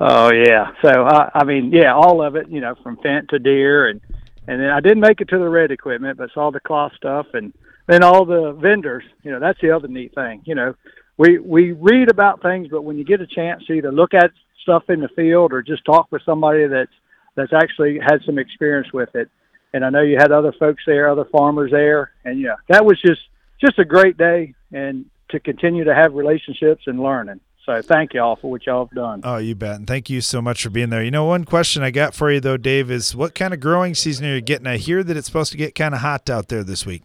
Oh 0.00 0.32
yeah. 0.32 0.72
So 0.82 1.04
I, 1.04 1.30
I 1.34 1.44
mean, 1.44 1.70
yeah, 1.72 1.94
all 1.94 2.22
of 2.22 2.36
it. 2.36 2.48
You 2.48 2.60
know, 2.60 2.74
from 2.82 2.96
Fendt 2.96 3.28
to 3.28 3.38
Deere, 3.38 3.88
and 3.88 4.00
and 4.46 4.60
then 4.60 4.70
I 4.70 4.80
didn't 4.80 5.00
make 5.00 5.20
it 5.20 5.28
to 5.28 5.38
the 5.38 5.48
red 5.48 5.70
equipment, 5.70 6.18
but 6.18 6.30
saw 6.34 6.50
the 6.50 6.60
cloth 6.60 6.92
stuff, 6.96 7.26
and 7.32 7.52
then 7.86 8.02
all 8.02 8.24
the 8.24 8.52
vendors. 8.52 9.04
You 9.22 9.30
know, 9.30 9.40
that's 9.40 9.60
the 9.60 9.70
other 9.70 9.88
neat 9.88 10.14
thing. 10.14 10.42
You 10.44 10.54
know, 10.54 10.74
we 11.16 11.38
we 11.38 11.72
read 11.72 12.10
about 12.10 12.42
things, 12.42 12.68
but 12.70 12.82
when 12.82 12.98
you 12.98 13.04
get 13.04 13.20
a 13.20 13.26
chance 13.26 13.64
to 13.66 13.72
either 13.74 13.92
look 13.92 14.14
at 14.14 14.30
stuff 14.62 14.84
in 14.88 15.00
the 15.00 15.08
field 15.08 15.52
or 15.52 15.62
just 15.62 15.84
talk 15.84 16.10
with 16.10 16.22
somebody 16.24 16.66
that's 16.66 16.92
that's 17.36 17.52
actually 17.52 17.98
had 17.98 18.20
some 18.24 18.38
experience 18.38 18.92
with 18.92 19.14
it, 19.14 19.28
and 19.72 19.84
I 19.84 19.90
know 19.90 20.02
you 20.02 20.16
had 20.16 20.32
other 20.32 20.52
folks 20.52 20.82
there, 20.86 21.08
other 21.08 21.24
farmers 21.26 21.70
there, 21.70 22.12
and 22.24 22.40
yeah, 22.40 22.56
that 22.68 22.84
was 22.84 23.00
just 23.00 23.20
just 23.60 23.78
a 23.78 23.84
great 23.84 24.16
day, 24.16 24.54
and 24.72 25.06
to 25.30 25.40
continue 25.40 25.84
to 25.84 25.94
have 25.94 26.14
relationships 26.14 26.84
and 26.86 27.00
learning. 27.00 27.40
So 27.64 27.80
thank 27.80 28.12
y'all 28.12 28.36
for 28.36 28.50
what 28.50 28.66
y'all 28.66 28.84
have 28.84 28.94
done. 28.94 29.22
Oh, 29.24 29.38
you 29.38 29.54
bet. 29.54 29.76
And 29.76 29.86
thank 29.86 30.10
you 30.10 30.20
so 30.20 30.42
much 30.42 30.62
for 30.62 30.68
being 30.68 30.90
there. 30.90 31.02
You 31.02 31.10
know, 31.10 31.24
one 31.24 31.44
question 31.44 31.82
I 31.82 31.90
got 31.90 32.14
for 32.14 32.30
you 32.30 32.40
though, 32.40 32.58
Dave, 32.58 32.90
is 32.90 33.16
what 33.16 33.34
kind 33.34 33.54
of 33.54 33.60
growing 33.60 33.94
season 33.94 34.26
are 34.26 34.34
you 34.34 34.42
getting? 34.42 34.66
I 34.66 34.76
hear 34.76 35.02
that 35.02 35.16
it's 35.16 35.26
supposed 35.26 35.50
to 35.52 35.58
get 35.58 35.74
kind 35.74 35.94
of 35.94 36.00
hot 36.00 36.28
out 36.28 36.48
there 36.48 36.62
this 36.62 36.84
week. 36.84 37.02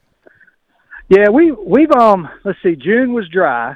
Yeah, 1.07 1.29
we 1.29 1.51
we've 1.51 1.91
um 1.91 2.27
let's 2.43 2.59
see, 2.61 2.75
June 2.75 3.13
was 3.13 3.27
dry, 3.29 3.73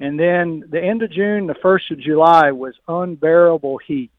and 0.00 0.18
then 0.18 0.64
the 0.70 0.82
end 0.82 1.02
of 1.02 1.12
June, 1.12 1.46
the 1.46 1.54
first 1.62 1.90
of 1.90 2.00
July 2.00 2.52
was 2.52 2.74
unbearable 2.88 3.78
heat. 3.78 4.10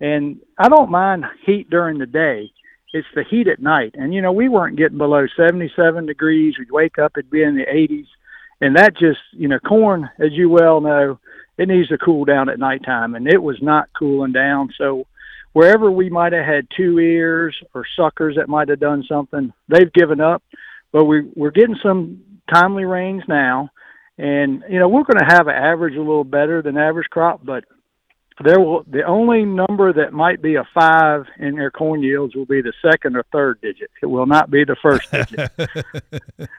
And 0.00 0.40
I 0.58 0.68
don't 0.68 0.90
mind 0.90 1.24
heat 1.46 1.70
during 1.70 1.98
the 1.98 2.06
day. 2.06 2.50
it's 2.92 3.06
the 3.14 3.24
heat 3.24 3.48
at 3.48 3.60
night. 3.60 3.94
And 3.94 4.12
you 4.12 4.22
know, 4.22 4.32
we 4.32 4.48
weren't 4.48 4.76
getting 4.76 4.98
below 4.98 5.26
77 5.36 6.06
degrees. 6.06 6.54
We'd 6.58 6.70
wake 6.70 6.98
up, 6.98 7.12
it'd 7.16 7.30
be 7.30 7.42
in 7.42 7.56
the 7.56 7.66
80s, 7.66 8.06
and 8.60 8.76
that 8.76 8.96
just 8.96 9.20
you 9.32 9.48
know, 9.48 9.58
corn, 9.58 10.10
as 10.18 10.32
you 10.32 10.48
well 10.48 10.80
know, 10.80 11.18
it 11.56 11.68
needs 11.68 11.88
to 11.88 11.98
cool 11.98 12.24
down 12.24 12.48
at 12.48 12.58
nighttime, 12.58 13.14
and 13.14 13.26
it 13.26 13.42
was 13.42 13.58
not 13.62 13.88
cooling 13.96 14.32
down. 14.32 14.70
So 14.76 15.06
wherever 15.52 15.90
we 15.90 16.10
might 16.10 16.32
have 16.32 16.44
had 16.44 16.66
two 16.76 16.98
ears 16.98 17.56
or 17.74 17.84
suckers 17.96 18.36
that 18.36 18.48
might 18.48 18.68
have 18.68 18.80
done 18.80 19.04
something, 19.08 19.52
they've 19.68 19.92
given 19.92 20.20
up. 20.20 20.42
But 20.92 21.04
we 21.04 21.30
we're 21.34 21.50
getting 21.50 21.78
some 21.82 22.22
timely 22.52 22.84
rains 22.84 23.22
now, 23.26 23.70
and 24.18 24.62
you 24.68 24.78
know 24.78 24.88
we're 24.88 25.04
going 25.04 25.18
to 25.18 25.24
have 25.24 25.48
an 25.48 25.54
average 25.54 25.94
a 25.94 25.98
little 25.98 26.24
better 26.24 26.62
than 26.62 26.76
average 26.76 27.08
crop, 27.10 27.44
but 27.44 27.64
there 28.42 28.58
will 28.58 28.84
the 28.90 29.04
only 29.04 29.44
number 29.44 29.92
that 29.92 30.12
might 30.12 30.42
be 30.42 30.56
a 30.56 30.64
five 30.74 31.24
in 31.38 31.54
their 31.54 31.70
corn 31.70 32.02
yields 32.02 32.34
will 32.34 32.46
be 32.46 32.60
the 32.60 32.72
second 32.82 33.16
or 33.16 33.24
third 33.30 33.60
digit. 33.60 33.90
It 34.02 34.06
will 34.06 34.26
not 34.26 34.50
be 34.50 34.64
the 34.64 34.76
first 34.82 35.10
digit. 35.10 35.50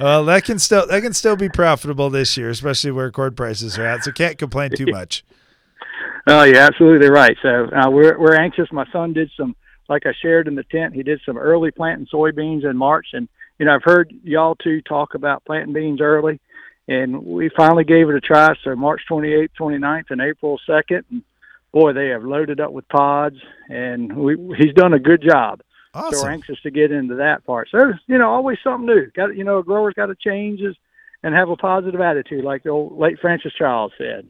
well, 0.00 0.24
that 0.26 0.44
can 0.44 0.58
still 0.58 0.86
that 0.86 1.02
can 1.02 1.12
still 1.12 1.36
be 1.36 1.48
profitable 1.48 2.08
this 2.08 2.36
year, 2.36 2.50
especially 2.50 2.92
where 2.92 3.10
corn 3.10 3.34
prices 3.34 3.78
are 3.78 3.86
at. 3.86 4.04
So 4.04 4.12
can't 4.12 4.38
complain 4.38 4.70
too 4.70 4.86
much. 4.90 5.24
Oh, 6.26 6.44
yeah, 6.44 6.66
absolutely 6.66 7.10
right. 7.10 7.36
So 7.42 7.68
uh, 7.70 7.90
we're 7.90 8.18
we're 8.18 8.36
anxious. 8.36 8.68
My 8.70 8.86
son 8.92 9.12
did 9.12 9.30
some, 9.36 9.56
like 9.88 10.06
I 10.06 10.12
shared 10.22 10.46
in 10.46 10.54
the 10.54 10.64
tent. 10.64 10.94
He 10.94 11.02
did 11.02 11.20
some 11.26 11.36
early 11.36 11.70
planting 11.72 12.06
soybeans 12.12 12.68
in 12.68 12.76
March, 12.76 13.08
and 13.12 13.28
you 13.58 13.66
know 13.66 13.74
I've 13.74 13.84
heard 13.84 14.14
y'all 14.22 14.54
two 14.54 14.80
talk 14.82 15.14
about 15.14 15.44
planting 15.44 15.74
beans 15.74 16.00
early 16.00 16.40
and 16.88 17.24
we 17.24 17.50
finally 17.56 17.84
gave 17.84 18.08
it 18.08 18.14
a 18.14 18.20
try. 18.20 18.54
So 18.62 18.74
March 18.76 19.02
28th, 19.10 19.50
29th, 19.58 20.10
and 20.10 20.20
April 20.20 20.60
2nd. 20.68 21.02
And 21.10 21.22
boy, 21.72 21.92
they 21.92 22.08
have 22.08 22.24
loaded 22.24 22.60
up 22.60 22.72
with 22.72 22.88
pods, 22.88 23.36
and 23.68 24.14
we, 24.16 24.36
he's 24.58 24.74
done 24.74 24.94
a 24.94 24.98
good 24.98 25.22
job. 25.22 25.60
Awesome. 25.92 26.18
So 26.18 26.24
we're 26.24 26.30
anxious 26.30 26.60
to 26.62 26.70
get 26.70 26.90
into 26.90 27.16
that 27.16 27.44
part. 27.44 27.68
So 27.70 27.92
you 28.06 28.18
know, 28.18 28.30
always 28.30 28.58
something 28.62 28.86
new. 28.86 29.10
Got 29.14 29.36
you 29.36 29.44
know, 29.44 29.58
a 29.58 29.64
grower's 29.64 29.94
got 29.94 30.06
to 30.06 30.16
change 30.16 30.60
his 30.60 30.76
and 31.22 31.34
have 31.34 31.48
a 31.48 31.56
positive 31.56 32.00
attitude, 32.00 32.44
like 32.44 32.64
the 32.64 32.70
old 32.70 32.98
late 32.98 33.18
Francis 33.20 33.52
Childs 33.54 33.94
said. 33.96 34.28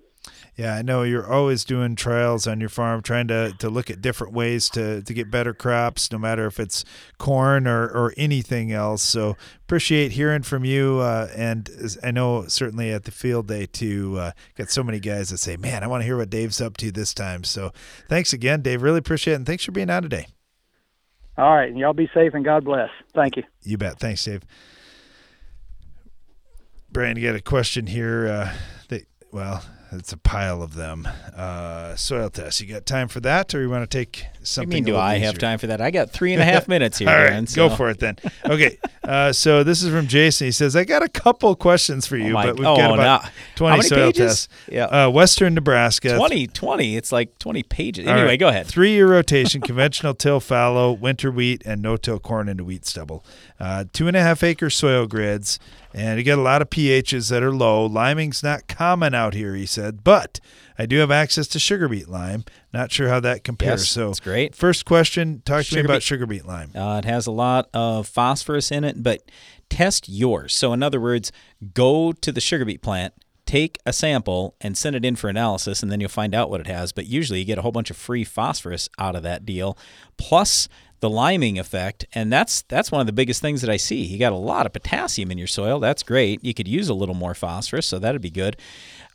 Yeah, 0.57 0.77
I 0.77 0.83
know 0.83 1.03
you're 1.03 1.29
always 1.31 1.65
doing 1.65 1.97
trials 1.97 2.47
on 2.47 2.61
your 2.61 2.69
farm, 2.69 3.03
trying 3.03 3.27
to, 3.27 3.53
to 3.59 3.69
look 3.69 3.91
at 3.91 4.01
different 4.01 4.33
ways 4.33 4.69
to, 4.71 5.03
to 5.03 5.15
get 5.15 5.29
better 5.29 5.53
crops, 5.53 6.13
no 6.13 6.19
matter 6.19 6.47
if 6.47 6.61
it's 6.61 6.85
corn 7.19 7.67
or, 7.67 7.83
or 7.83 8.15
anything 8.17 8.71
else. 8.71 9.03
So 9.03 9.37
appreciate 9.65 10.13
hearing 10.13 10.43
from 10.43 10.65
you. 10.65 11.01
Uh, 11.01 11.29
and 11.35 11.69
I 12.05 12.13
know 12.13 12.47
certainly 12.47 12.93
at 12.93 13.03
the 13.03 13.11
field 13.11 13.49
day 13.49 13.67
too, 13.67 14.17
uh, 14.17 14.31
got 14.57 14.71
so 14.71 14.85
many 14.85 15.01
guys 15.01 15.31
that 15.31 15.39
say, 15.39 15.57
"Man, 15.57 15.83
I 15.83 15.89
want 15.89 16.03
to 16.03 16.05
hear 16.05 16.17
what 16.17 16.31
Dave's 16.31 16.61
up 16.61 16.77
to 16.77 16.93
this 16.93 17.13
time." 17.13 17.43
So 17.43 17.73
thanks 18.09 18.33
again, 18.33 18.63
Dave. 18.63 18.83
Really 18.83 18.99
appreciate 18.99 19.35
it, 19.35 19.37
and 19.37 19.47
thanks 19.47 19.65
for 19.65 19.73
being 19.73 19.91
on 19.91 20.03
today. 20.03 20.29
All 21.37 21.53
right, 21.53 21.69
and 21.69 21.77
y'all 21.77 21.95
be 21.95 22.09
safe 22.15 22.33
and 22.33 22.45
God 22.45 22.65
bless. 22.65 22.91
Thank 23.13 23.37
you. 23.37 23.43
You 23.63 23.77
bet. 23.77 23.99
Thanks, 23.99 24.25
Dave. 24.25 24.43
Brian, 26.93 27.17
you 27.17 27.27
got 27.27 27.35
a 27.35 27.43
question 27.43 27.89
here. 27.89 28.29
Uh, 28.29 28.55
that 28.89 29.09
well, 29.33 29.65
it's 29.95 30.13
a 30.13 30.17
pile 30.17 30.63
of 30.63 30.75
them. 30.75 31.09
Uh, 31.37 31.97
soil 31.97 32.31
test. 32.31 32.61
You 32.61 32.67
got 32.67 32.87
time 32.87 33.09
for 33.09 33.21
that, 33.21 33.55
or 33.55 33.61
you 33.61 33.71
want 33.71 33.89
to 33.89 33.99
take 33.99 34.27
something? 34.45 34.73
I 34.73 34.75
mean, 34.77 34.85
do 34.85 34.97
I 34.97 35.17
easier? 35.17 35.27
have 35.27 35.39
time 35.39 35.59
for 35.59 35.67
that? 35.69 35.81
I 35.81 35.91
got 35.91 36.11
three 36.11 36.33
and 36.33 36.41
a 36.43 36.45
half 36.45 36.69
minutes 36.69 36.99
here. 36.99 37.09
All 37.11 37.17
right, 37.17 37.31
Dan, 37.31 37.47
go 37.55 37.69
for 37.69 37.91
it 37.91 37.99
then. 37.99 38.17
Okay, 38.45 38.79
uh, 39.05 39.33
so 39.33 39.65
this 39.65 39.83
is 39.83 39.91
from 39.91 40.07
Jason. 40.07 40.47
He 40.47 40.53
says, 40.53 40.77
"I 40.77 40.85
got 40.85 41.03
a 41.03 41.09
couple 41.09 41.55
questions 41.57 42.07
for 42.07 42.17
you, 42.17 42.33
my- 42.33 42.47
but 42.47 42.59
we've 42.59 42.67
oh, 42.67 42.77
got 42.77 42.95
about 42.95 43.31
twenty 43.57 43.83
soil 43.83 44.07
pages? 44.13 44.47
tests. 44.47 44.49
Yeah. 44.69 44.85
uh, 44.87 45.11
Western 45.11 45.55
Nebraska, 45.55 46.17
20, 46.17 46.47
20. 46.49 46.97
It's 46.97 47.13
like 47.13 47.39
20 47.39 47.63
pages. 47.65 48.07
All 48.07 48.13
Anyway, 48.13 48.29
right. 48.29 48.41
go 48.41 48.49
ahead. 48.49 48.67
Three 48.67 48.93
year 48.93 49.09
rotation, 49.11 49.61
conventional 49.61 50.15
till 50.15 50.41
fallow, 50.41 50.93
winter 50.93 51.31
wheat, 51.31 51.63
and 51.67 51.83
no 51.83 51.97
till 51.97 52.19
corn 52.19 52.49
into 52.49 52.65
wheat 52.65 52.85
stubble. 52.87 53.25
Uh, 53.61 53.85
two 53.93 54.09
and 54.09 54.17
a 54.17 54.21
half 54.23 54.43
acre 54.43 54.69
soil 54.69 55.07
grids, 55.07 55.59
and 55.95 56.19
you 56.19 56.25
get 56.25 56.39
a 56.39 56.43
lot 56.43 56.61
of 56.61 56.71
pHs 56.71 57.31
that 57.31 57.43
are 57.43 57.53
low. 57.55 57.87
Liming's 57.87 58.43
not 58.43 58.67
common 58.67 59.15
out 59.15 59.33
here, 59.35 59.55
he 59.55 59.65
said, 59.67 60.03
but 60.03 60.41
I 60.77 60.87
do 60.87 60.99
have 60.99 61.11
access 61.13 61.47
to 61.49 61.59
sugar 61.61 61.89
beet 61.89 62.09
lime. 62.09 62.45
Not 62.75 62.91
sure 62.91 63.09
how 63.09 63.21
that 63.21 63.45
compares. 63.45 63.83
Yes, 63.83 63.89
so 63.89 64.11
it's 64.11 64.19
great. 64.21 64.55
First 64.55 64.85
question, 64.85 65.43
talk 65.45 65.65
to 65.67 65.77
me 65.77 65.81
about 65.83 65.95
beet- 65.95 66.03
sugar 66.03 66.27
beet 66.27 66.45
lime. 66.45 66.73
Uh, 66.75 66.99
it 66.99 67.05
has 67.05 67.27
a 67.27 67.31
lot 67.31 67.69
of 67.73 68.09
phosphorus 68.09 68.73
in 68.73 68.83
it, 68.83 69.01
but 69.03 69.23
test 69.71 70.09
yours. 70.09 70.53
So, 70.55 70.73
in 70.73 70.83
other 70.83 71.01
words, 71.01 71.31
go 71.73 72.13
to 72.13 72.33
the 72.33 72.41
sugar 72.41 72.65
beet 72.65 72.83
plant, 72.83 73.15
take 73.47 73.79
a 73.87 73.93
sample, 73.93 74.57
and 74.61 74.77
send 74.77 74.97
it 74.97 75.05
in 75.05 75.15
for 75.15 75.29
analysis, 75.29 75.85
and 75.85 75.93
then 75.93 76.01
you'll 76.01 76.09
find 76.09 76.35
out 76.35 76.51
what 76.51 76.61
it 76.61 76.67
has. 76.67 76.91
But 76.93 77.07
usually, 77.07 77.39
you 77.39 77.45
get 77.45 77.59
a 77.59 77.63
whole 77.63 77.73
bunch 77.73 77.91
of 77.91 77.97
free 77.97 78.25
phosphorus 78.25 78.89
out 78.99 79.15
of 79.15 79.23
that 79.23 79.47
deal, 79.47 79.79
plus 80.17 80.69
the 80.99 81.09
liming 81.11 81.59
effect, 81.59 82.07
and 82.13 82.33
that's 82.33 82.63
that's 82.63 82.91
one 82.91 83.01
of 83.01 83.07
the 83.07 83.13
biggest 83.13 83.41
things 83.41 83.61
that 83.61 83.71
I 83.71 83.77
see. 83.77 84.03
You 84.03 84.19
got 84.19 84.33
a 84.33 84.37
lot 84.37 84.67
of 84.67 84.73
potassium 84.73 85.31
in 85.31 85.39
your 85.39 85.47
soil. 85.47 85.79
That's 85.79 86.03
great. 86.03 86.43
You 86.43 86.55
could 86.55 86.67
use 86.67 86.89
a 86.89 86.95
little 86.95 87.15
more 87.15 87.35
phosphorus, 87.35 87.87
so 87.87 87.99
that'd 88.01 88.21
be 88.21 88.31
good. 88.31 88.57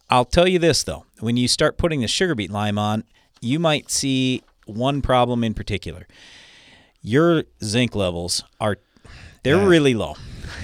I'll 0.10 0.26
tell 0.26 0.47
you 0.47 0.60
this 0.60 0.84
though, 0.84 1.05
when 1.20 1.36
you 1.36 1.47
start 1.47 1.78
putting 1.78 2.01
the 2.01 2.07
sugar 2.07 2.36
beet 2.36 2.51
lime 2.51 2.78
on, 2.78 3.03
you 3.41 3.59
might 3.59 3.89
see 3.89 4.43
one 4.65 5.01
problem 5.01 5.43
in 5.43 5.53
particular. 5.53 6.07
Your 7.01 7.43
zinc 7.63 7.95
levels 7.95 8.43
are 8.59 8.77
they're 9.43 9.55
Yeah. 9.57 9.65
really 9.67 9.93
low. 9.93 10.15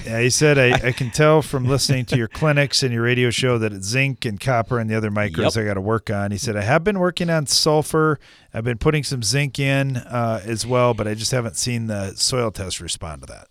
Yeah, 0.06 0.20
he 0.20 0.30
said, 0.30 0.58
I, 0.58 0.88
I 0.88 0.92
can 0.92 1.12
tell 1.12 1.42
from 1.42 1.66
listening 1.66 2.06
to 2.06 2.18
your 2.18 2.28
clinics 2.28 2.84
and 2.84 2.92
your 2.94 3.04
radio 3.04 3.30
show 3.30 3.58
that 3.60 3.72
it's 3.72 3.88
zinc 3.88 4.26
and 4.26 4.40
copper 4.40 4.80
and 4.80 4.90
the 4.90 4.96
other 4.96 5.10
micros 5.12 5.56
Yep. 5.56 5.58
I 5.64 5.68
got 5.68 5.74
to 5.76 5.82
work 5.82 6.10
on. 6.10 6.32
He 6.32 6.38
said, 6.38 6.56
I 6.58 6.62
have 6.64 6.84
been 6.84 7.00
working 7.00 7.30
on 7.30 7.46
sulfur. 7.46 8.20
I've 8.54 8.64
been 8.64 8.78
putting 8.80 9.04
some 9.04 9.24
zinc 9.24 9.60
in 9.60 9.98
uh, 9.98 10.42
as 10.44 10.66
well, 10.66 10.94
but 10.94 11.08
I 11.08 11.14
just 11.14 11.32
haven't 11.32 11.56
seen 11.56 11.88
the 11.88 12.14
soil 12.16 12.52
test 12.52 12.82
respond 12.82 13.22
to 13.22 13.28
that. 13.28 13.48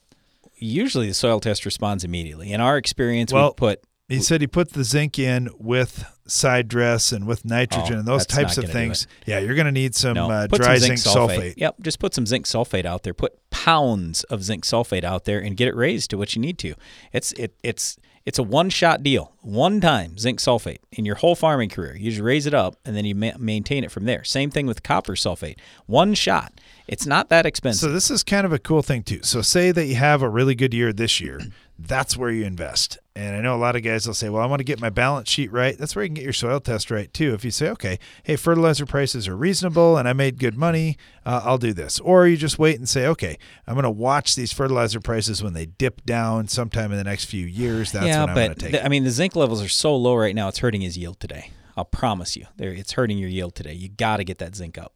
Usually 0.57 1.09
the 1.09 1.15
soil 1.15 1.41
test 1.41 1.65
responds 1.65 2.05
immediately. 2.05 2.53
In 2.53 2.61
our 2.61 2.77
experience, 2.77 3.33
Well, 3.33 3.51
we 3.51 3.55
put 3.55 3.83
He 4.09 4.21
said 4.21 4.41
he 4.41 4.47
put 4.47 4.73
the 4.73 4.85
zinc 4.85 5.19
in 5.19 5.49
with 5.59 6.05
side 6.27 6.69
dress 6.69 7.13
and 7.13 7.27
with 7.27 7.45
nitrogen 7.45 7.97
Oh, 7.97 7.99
and 8.01 8.09
those 8.09 8.27
types 8.27 8.57
of 8.59 8.71
things. 8.71 9.07
Yeah, 9.27 9.39
you're 9.41 9.55
going 9.55 9.67
to 9.67 9.73
need 9.73 9.95
some 9.95 10.15
No, 10.15 10.31
uh, 10.31 10.47
dry 10.47 10.79
some 10.79 10.97
zinc, 10.97 10.99
sulfate. 11.01 11.55
Yep, 11.57 11.77
just 11.83 11.99
put 11.99 12.15
some 12.15 12.27
zinc 12.27 12.47
sulfate 12.47 12.85
out 12.87 13.03
there. 13.03 13.15
Put 13.15 13.39
pounds 13.51 14.25
of 14.25 14.43
zinc 14.43 14.65
sulfate 14.65 15.05
out 15.05 15.25
there 15.25 15.39
and 15.39 15.57
get 15.57 15.69
it 15.69 15.77
raised 15.77 16.11
to 16.11 16.19
what 16.19 16.35
you 16.35 16.41
need 16.41 16.59
to. 16.59 16.75
It's 17.13 17.33
it 17.33 17.55
it's 17.63 17.97
it's 18.27 18.39
a 18.39 18.43
one 18.43 18.71
shot 18.71 19.03
deal, 19.03 19.35
one 19.43 19.81
time 19.83 20.17
zinc 20.17 20.39
sulfate 20.39 20.79
in 20.93 21.05
your 21.05 21.17
whole 21.17 21.35
farming 21.35 21.69
career. 21.69 21.95
You 21.95 22.11
just 22.11 22.23
raise 22.23 22.47
it 22.47 22.55
up 22.55 22.77
and 22.85 22.97
then 22.97 23.05
you 23.05 23.15
ma- 23.15 23.37
maintain 23.39 23.85
it 23.85 23.91
from 23.91 24.07
there. 24.07 24.25
Same 24.25 24.51
thing 24.51 24.67
with 24.67 24.83
copper 24.83 25.13
sulfate, 25.15 25.59
one 25.87 26.15
shot. 26.15 26.59
It's 26.87 27.07
not 27.07 27.31
that 27.31 27.47
expensive. 27.47 27.81
So 27.81 27.93
this 27.93 28.11
is 28.11 28.23
kind 28.23 28.45
of 28.45 28.53
a 28.53 28.59
cool 28.59 28.83
thing 28.83 29.03
too. 29.03 29.21
So 29.23 29.41
say 29.41 29.73
that 29.73 29.87
you 29.87 29.95
have 29.95 30.23
a 30.23 30.29
really 30.29 30.55
good 30.55 30.75
year 30.75 30.93
this 30.93 31.19
year, 31.19 31.41
that's 31.79 32.17
where 32.17 32.31
you 32.31 32.45
invest. 32.45 32.99
And 33.17 33.35
I 33.35 33.41
know 33.41 33.55
a 33.55 33.57
lot 33.57 33.75
of 33.75 33.83
guys 33.83 34.07
will 34.07 34.15
say, 34.15 34.29
"Well, 34.29 34.43
I 34.43 34.47
want 34.47 34.61
to 34.61 34.65
get 34.65 34.81
my 34.81 34.91
balance 34.91 35.31
sheet 35.31 35.51
right." 35.51 35.79
That's 35.79 35.97
where 35.97 36.05
you 36.05 36.09
can 36.09 36.15
get 36.15 36.25
your 36.25 36.33
soil 36.33 36.61
test 36.61 36.91
right 36.91 37.13
too. 37.13 37.33
If 37.33 37.45
you 37.45 37.51
say, 37.51 37.69
"Okay, 37.71 37.99
hey, 38.25 38.37
fertilizer 38.37 38.87
prices 38.87 39.27
are 39.29 39.37
reasonable 39.37 39.97
and 39.97 40.09
I 40.09 40.13
made 40.13 40.39
good 40.39 40.57
money, 40.59 40.99
uh, 41.25 41.41
I'll 41.45 41.59
do 41.59 41.73
this," 41.73 42.01
or 42.01 42.27
you 42.27 42.37
just 42.37 42.59
wait 42.59 42.77
and 42.77 42.89
say, 42.89 43.07
"Okay, 43.07 43.39
I'm 43.67 43.75
going 43.75 43.85
to 43.85 43.91
watch 43.91 44.35
these 44.35 44.53
fertilizer 44.53 45.01
prices 45.01 45.43
when 45.43 45.53
they 45.55 45.67
dip 45.67 46.05
down 46.05 46.49
sometime 46.49 46.91
in 46.93 46.99
the 46.99 47.05
next 47.05 47.27
few 47.27 47.47
years." 47.47 47.93
That's 47.93 48.07
yeah, 48.07 48.21
when 48.21 48.31
I'm 48.31 48.35
going 48.35 48.49
to 48.51 48.55
but 48.57 48.61
take. 48.61 48.73
the- 48.73 48.81
it. 48.81 48.85
I 48.85 48.89
mean 48.89 49.05
the 49.05 49.11
zinc 49.11 49.37
levels 49.37 49.63
are 49.63 49.69
so 49.69 49.97
low 49.97 50.17
right 50.17 50.35
now. 50.35 50.49
It's 50.49 50.59
hurting 50.59 50.83
his 50.83 50.99
yield 50.99 51.19
today. 51.19 51.51
I'll 51.77 51.85
promise 51.85 52.37
you, 52.37 52.47
there 52.57 52.73
it's 52.73 52.93
hurting 52.93 53.19
your 53.19 53.31
yield 53.31 53.55
today. 53.55 53.73
You 53.73 53.89
got 53.89 54.19
to 54.19 54.25
get 54.25 54.39
that 54.39 54.55
zinc 54.55 54.77
up. 54.77 54.93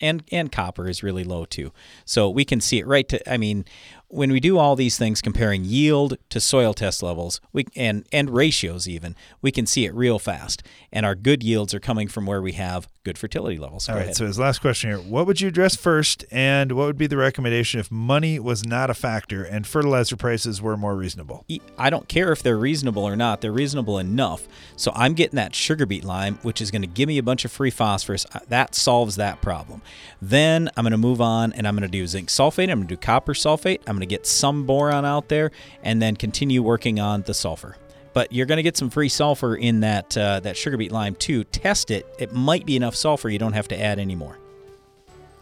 And 0.00 0.24
and 0.32 0.50
copper 0.50 0.88
is 0.88 1.02
really 1.02 1.24
low 1.24 1.44
too. 1.44 1.72
So 2.04 2.28
we 2.28 2.44
can 2.44 2.60
see 2.60 2.78
it 2.78 2.86
right 2.86 3.08
to 3.08 3.32
I 3.32 3.36
mean 3.36 3.64
when 4.12 4.32
we 4.32 4.40
do 4.40 4.58
all 4.58 4.74
these 4.74 4.98
things 4.98 5.22
comparing 5.22 5.64
yield 5.64 6.18
to 6.30 6.40
soil 6.40 6.74
test 6.74 7.02
levels, 7.02 7.40
we 7.52 7.64
and 7.76 8.04
and 8.12 8.30
ratios 8.30 8.88
even, 8.88 9.14
we 9.40 9.52
can 9.52 9.66
see 9.66 9.84
it 9.84 9.94
real 9.94 10.18
fast. 10.18 10.62
And 10.92 11.06
our 11.06 11.14
good 11.14 11.42
yields 11.44 11.72
are 11.74 11.80
coming 11.80 12.08
from 12.08 12.26
where 12.26 12.42
we 12.42 12.52
have 12.52 12.88
good 13.04 13.16
fertility 13.16 13.56
levels. 13.56 13.86
Go 13.86 13.92
All 13.92 13.98
right. 13.98 14.04
ahead. 14.06 14.16
So 14.16 14.26
his 14.26 14.38
last 14.38 14.60
question 14.60 14.90
here: 14.90 14.98
What 14.98 15.26
would 15.28 15.40
you 15.40 15.46
address 15.48 15.76
first, 15.76 16.24
and 16.32 16.72
what 16.72 16.86
would 16.86 16.98
be 16.98 17.06
the 17.06 17.16
recommendation 17.16 17.78
if 17.78 17.90
money 17.90 18.40
was 18.40 18.66
not 18.66 18.90
a 18.90 18.94
factor 18.94 19.44
and 19.44 19.64
fertilizer 19.66 20.16
prices 20.16 20.60
were 20.60 20.76
more 20.76 20.96
reasonable? 20.96 21.44
i 21.78 21.88
don't 21.88 22.08
care 22.08 22.32
if 22.32 22.42
they're 22.42 22.58
reasonable 22.58 23.04
or 23.04 23.14
not. 23.16 23.40
They're 23.40 23.52
reasonable 23.52 23.98
enough. 23.98 24.48
So 24.76 24.92
I'm 24.94 25.14
getting 25.14 25.36
that 25.36 25.54
sugar 25.54 25.86
beet 25.86 26.04
lime, 26.04 26.38
which 26.42 26.60
is 26.60 26.70
going 26.72 26.82
to 26.82 26.88
give 26.88 27.06
me 27.06 27.18
a 27.18 27.22
bunch 27.22 27.44
of 27.44 27.52
free 27.52 27.70
phosphorus. 27.70 28.26
Uh, 28.34 28.40
That 28.48 28.74
solves 28.74 29.16
that 29.16 29.40
problem. 29.40 29.82
Then 30.20 30.68
I'm 30.76 30.82
going 30.82 30.90
to 30.92 30.98
move 30.98 31.20
on 31.20 31.52
and 31.52 31.66
I'm 31.68 31.74
going 31.76 31.88
to 31.88 31.98
do 31.98 32.06
zinc 32.06 32.28
sulfate. 32.28 32.70
I'm 32.70 32.78
going 32.78 32.88
to 32.88 32.94
do 32.94 32.96
copper 32.96 33.34
sulfate. 33.34 33.80
I'm 33.86 33.99
going 34.00 34.08
to 34.08 34.14
get 34.14 34.26
some 34.26 34.64
boron 34.64 35.04
out 35.04 35.28
there 35.28 35.50
and 35.82 36.00
then 36.00 36.16
continue 36.16 36.62
working 36.62 36.98
on 36.98 37.22
the 37.22 37.34
sulfur. 37.34 37.76
But 38.12 38.32
you're 38.32 38.46
going 38.46 38.56
to 38.56 38.62
get 38.62 38.76
some 38.76 38.90
free 38.90 39.08
sulfur 39.08 39.54
in 39.54 39.80
that 39.80 40.16
uh, 40.16 40.40
that 40.40 40.56
sugar 40.56 40.76
beet 40.76 40.90
lime 40.90 41.14
too. 41.14 41.44
Test 41.44 41.90
it. 41.90 42.06
It 42.18 42.32
might 42.32 42.66
be 42.66 42.74
enough 42.76 42.96
sulfur. 42.96 43.28
You 43.28 43.38
don't 43.38 43.52
have 43.52 43.68
to 43.68 43.80
add 43.80 43.98
any 43.98 44.16
more. 44.16 44.36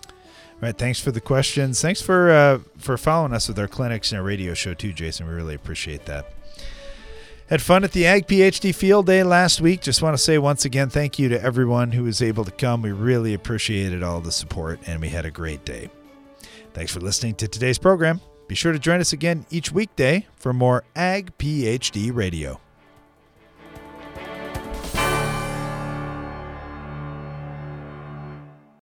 All 0.06 0.62
right, 0.62 0.76
thanks 0.76 1.00
for 1.00 1.12
the 1.12 1.20
questions. 1.20 1.80
Thanks 1.80 2.02
for 2.02 2.30
uh, 2.30 2.59
for 2.76 2.98
following 2.98 3.32
us 3.32 3.48
with 3.48 3.59
our 3.59 3.68
clinics 3.68 4.11
and 4.12 4.18
our 4.18 4.24
radio 4.24 4.54
show 4.54 4.74
too, 4.74 4.92
Jason. 4.92 5.26
We 5.26 5.32
really 5.32 5.54
appreciate 5.54 6.04
that. 6.06 6.26
Had 7.48 7.62
fun 7.62 7.82
at 7.82 7.92
the 7.92 8.06
Ag 8.06 8.26
PhD 8.26 8.74
Field 8.74 9.06
Day 9.06 9.22
last 9.22 9.62
week. 9.62 9.80
Just 9.80 10.02
want 10.02 10.14
to 10.14 10.22
say 10.22 10.36
once 10.36 10.66
again, 10.66 10.90
thank 10.90 11.18
you 11.18 11.30
to 11.30 11.42
everyone 11.42 11.92
who 11.92 12.02
was 12.02 12.20
able 12.20 12.44
to 12.44 12.50
come. 12.50 12.82
We 12.82 12.92
really 12.92 13.32
appreciated 13.32 14.02
all 14.02 14.20
the 14.20 14.32
support, 14.32 14.80
and 14.86 15.00
we 15.00 15.09
had 15.09 15.24
a 15.24 15.30
great 15.30 15.64
day. 15.64 15.88
Thanks 16.74 16.92
for 16.92 17.00
listening 17.00 17.36
to 17.36 17.48
today's 17.48 17.78
program. 17.78 18.20
Be 18.49 18.55
sure 18.55 18.72
to 18.72 18.78
join 18.78 19.01
us 19.01 19.12
again 19.12 19.46
each 19.51 19.70
weekday 19.70 20.26
for 20.34 20.53
more 20.53 20.82
Ag 20.96 21.36
PhD 21.38 22.12
Radio. 22.12 22.61